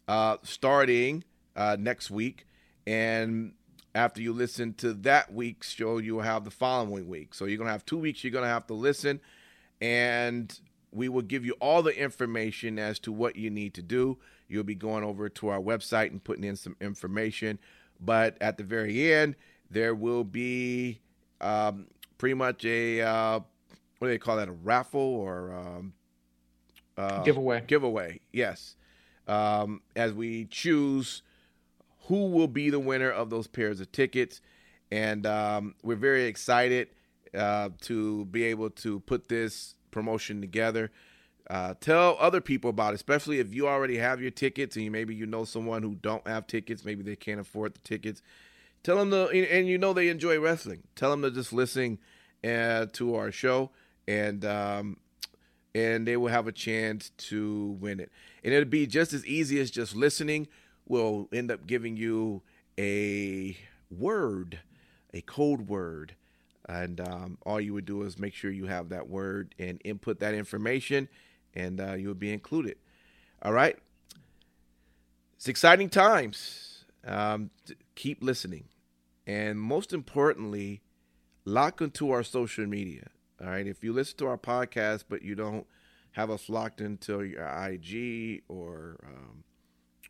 uh, 0.08 0.38
starting 0.42 1.22
uh, 1.54 1.76
next 1.78 2.10
week. 2.10 2.46
And 2.86 3.52
after 3.94 4.22
you 4.22 4.32
listen 4.32 4.72
to 4.76 4.94
that 4.94 5.34
week's 5.34 5.68
show, 5.72 5.98
you'll 5.98 6.22
have 6.22 6.44
the 6.44 6.50
following 6.50 7.08
week. 7.08 7.34
So 7.34 7.44
you're 7.44 7.58
going 7.58 7.68
to 7.68 7.72
have 7.72 7.84
two 7.84 7.98
weeks 7.98 8.24
you're 8.24 8.30
going 8.30 8.44
to 8.44 8.48
have 8.48 8.66
to 8.68 8.72
listen. 8.72 9.20
And 9.82 10.58
we 10.92 11.10
will 11.10 11.20
give 11.20 11.44
you 11.44 11.54
all 11.60 11.82
the 11.82 11.94
information 11.94 12.78
as 12.78 12.98
to 13.00 13.12
what 13.12 13.36
you 13.36 13.50
need 13.50 13.74
to 13.74 13.82
do. 13.82 14.16
You'll 14.48 14.64
be 14.64 14.74
going 14.74 15.04
over 15.04 15.28
to 15.28 15.48
our 15.48 15.60
website 15.60 16.10
and 16.10 16.24
putting 16.24 16.44
in 16.44 16.56
some 16.56 16.74
information. 16.80 17.58
But 18.00 18.38
at 18.40 18.56
the 18.56 18.64
very 18.64 19.12
end, 19.12 19.36
there 19.70 19.94
will 19.94 20.24
be 20.24 21.00
um, 21.38 21.88
pretty 22.16 22.32
much 22.32 22.64
a 22.64 23.02
uh, 23.02 23.40
what 23.98 24.08
do 24.08 24.12
they 24.12 24.18
call 24.18 24.36
that? 24.36 24.48
A 24.48 24.52
raffle 24.52 25.00
or 25.00 25.52
um, 25.52 25.92
uh, 26.96 27.22
giveaway? 27.22 27.62
Giveaway, 27.66 28.20
yes. 28.32 28.76
Um, 29.26 29.82
as 29.94 30.12
we 30.12 30.46
choose 30.46 31.22
who 32.06 32.26
will 32.30 32.48
be 32.48 32.70
the 32.70 32.78
winner 32.78 33.10
of 33.10 33.30
those 33.30 33.46
pairs 33.46 33.80
of 33.80 33.92
tickets, 33.92 34.40
and 34.90 35.26
um, 35.26 35.74
we're 35.82 35.96
very 35.96 36.24
excited 36.24 36.88
uh, 37.34 37.70
to 37.82 38.24
be 38.26 38.44
able 38.44 38.70
to 38.70 39.00
put 39.00 39.28
this 39.28 39.74
promotion 39.90 40.40
together. 40.40 40.90
Uh, 41.50 41.74
tell 41.80 42.16
other 42.20 42.40
people 42.40 42.70
about 42.70 42.92
it, 42.92 42.96
especially 42.96 43.38
if 43.38 43.54
you 43.54 43.66
already 43.66 43.96
have 43.96 44.20
your 44.20 44.30
tickets 44.30 44.76
and 44.76 44.84
you, 44.84 44.90
maybe 44.90 45.14
you 45.14 45.26
know 45.26 45.44
someone 45.44 45.82
who 45.82 45.94
don't 45.94 46.26
have 46.26 46.46
tickets, 46.46 46.84
maybe 46.84 47.02
they 47.02 47.16
can't 47.16 47.40
afford 47.40 47.74
the 47.74 47.80
tickets. 47.80 48.22
Tell 48.82 48.96
them 48.96 49.10
to, 49.10 49.28
and 49.28 49.66
you 49.66 49.78
know 49.78 49.92
they 49.92 50.08
enjoy 50.08 50.38
wrestling. 50.38 50.82
Tell 50.94 51.10
them 51.10 51.22
to 51.22 51.30
just 51.30 51.52
listen 51.52 51.98
uh, 52.44 52.86
to 52.92 53.14
our 53.14 53.32
show, 53.32 53.70
and 54.08 54.44
um, 54.44 54.96
and 55.74 56.08
they 56.08 56.16
will 56.16 56.30
have 56.30 56.48
a 56.48 56.52
chance 56.52 57.10
to 57.18 57.76
win 57.80 58.00
it. 58.00 58.10
And 58.42 58.52
it'll 58.52 58.68
be 58.68 58.88
just 58.88 59.12
as 59.12 59.24
easy 59.24 59.60
as 59.60 59.70
just 59.70 59.94
listening. 59.94 60.48
We'll 60.88 61.28
end 61.32 61.52
up 61.52 61.66
giving 61.66 61.96
you 61.96 62.42
a 62.76 63.56
word, 63.90 64.58
a 65.14 65.20
code 65.20 65.68
word 65.68 66.16
and 66.68 67.00
um, 67.00 67.38
all 67.46 67.60
you 67.60 67.72
would 67.72 67.86
do 67.86 68.02
is 68.02 68.18
make 68.18 68.34
sure 68.34 68.50
you 68.50 68.66
have 68.66 68.90
that 68.90 69.08
word 69.08 69.54
and 69.58 69.80
input 69.84 70.20
that 70.20 70.34
information, 70.34 71.08
and 71.54 71.80
uh, 71.80 71.94
you 71.94 72.08
will 72.08 72.14
be 72.14 72.32
included. 72.32 72.76
All 73.42 73.52
right. 73.52 73.78
It's 75.36 75.48
exciting 75.48 75.88
times. 75.88 76.84
Um, 77.06 77.50
keep 77.94 78.22
listening. 78.22 78.64
And 79.26 79.58
most 79.58 79.92
importantly, 79.92 80.82
lock 81.44 81.80
into 81.80 82.10
our 82.10 82.22
social 82.22 82.66
media. 82.66 83.08
All 83.40 83.48
right. 83.48 83.66
If 83.66 83.84
you 83.84 83.92
listen 83.92 84.18
to 84.18 84.26
our 84.26 84.38
podcast, 84.38 85.04
but 85.08 85.22
you 85.22 85.34
don't 85.34 85.66
have 86.12 86.30
us 86.30 86.48
locked 86.48 86.80
into 86.80 87.22
your 87.22 87.46
IG 87.46 88.42
or 88.48 88.98
um, 89.04 89.44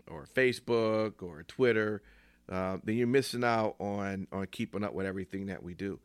or 0.06 0.26
Facebook 0.34 1.22
or 1.22 1.42
Twitter, 1.42 2.02
uh, 2.50 2.78
then 2.82 2.96
you're 2.96 3.06
missing 3.06 3.44
out 3.44 3.76
on 3.78 4.26
on 4.32 4.46
keeping 4.50 4.82
up 4.82 4.94
with 4.94 5.06
everything 5.06 5.46
that 5.46 5.62
we 5.62 5.74
do. 5.74 6.00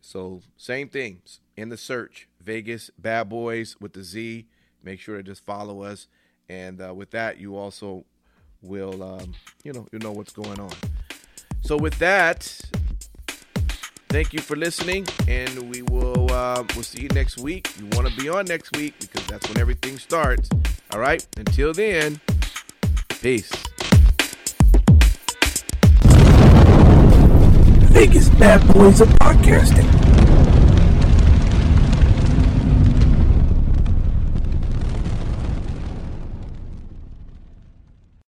So 0.00 0.42
same 0.56 0.88
thing 0.88 1.22
in 1.56 1.68
the 1.68 1.76
search, 1.76 2.28
Vegas 2.40 2.90
Bad 2.98 3.28
Boys 3.28 3.76
with 3.80 3.92
the 3.92 4.02
Z. 4.02 4.46
Make 4.82 5.00
sure 5.00 5.16
to 5.16 5.22
just 5.22 5.44
follow 5.44 5.82
us, 5.82 6.08
and 6.48 6.80
uh, 6.80 6.94
with 6.94 7.10
that, 7.10 7.38
you 7.38 7.56
also 7.56 8.04
will, 8.62 9.02
um, 9.02 9.34
you 9.64 9.72
know, 9.72 9.86
you 9.92 9.98
know 9.98 10.12
what's 10.12 10.32
going 10.32 10.58
on. 10.58 10.72
So 11.62 11.76
with 11.76 11.98
that, 11.98 12.60
thank 14.08 14.32
you 14.32 14.40
for 14.40 14.56
listening, 14.56 15.06
and 15.26 15.70
we 15.70 15.82
will 15.82 16.30
uh, 16.32 16.64
we'll 16.74 16.82
see 16.82 17.02
you 17.02 17.08
next 17.08 17.38
week. 17.38 17.70
You 17.78 17.86
want 17.92 18.08
to 18.08 18.20
be 18.20 18.28
on 18.28 18.46
next 18.46 18.76
week 18.76 18.94
because 19.00 19.26
that's 19.26 19.48
when 19.48 19.58
everything 19.58 19.98
starts. 19.98 20.48
All 20.92 21.00
right. 21.00 21.26
Until 21.36 21.72
then, 21.72 22.20
peace. 23.20 23.50
Vegas 27.90 28.28
Bad 28.30 28.66
Boys 28.72 29.00
of 29.00 29.08
Podcasting. 29.08 29.97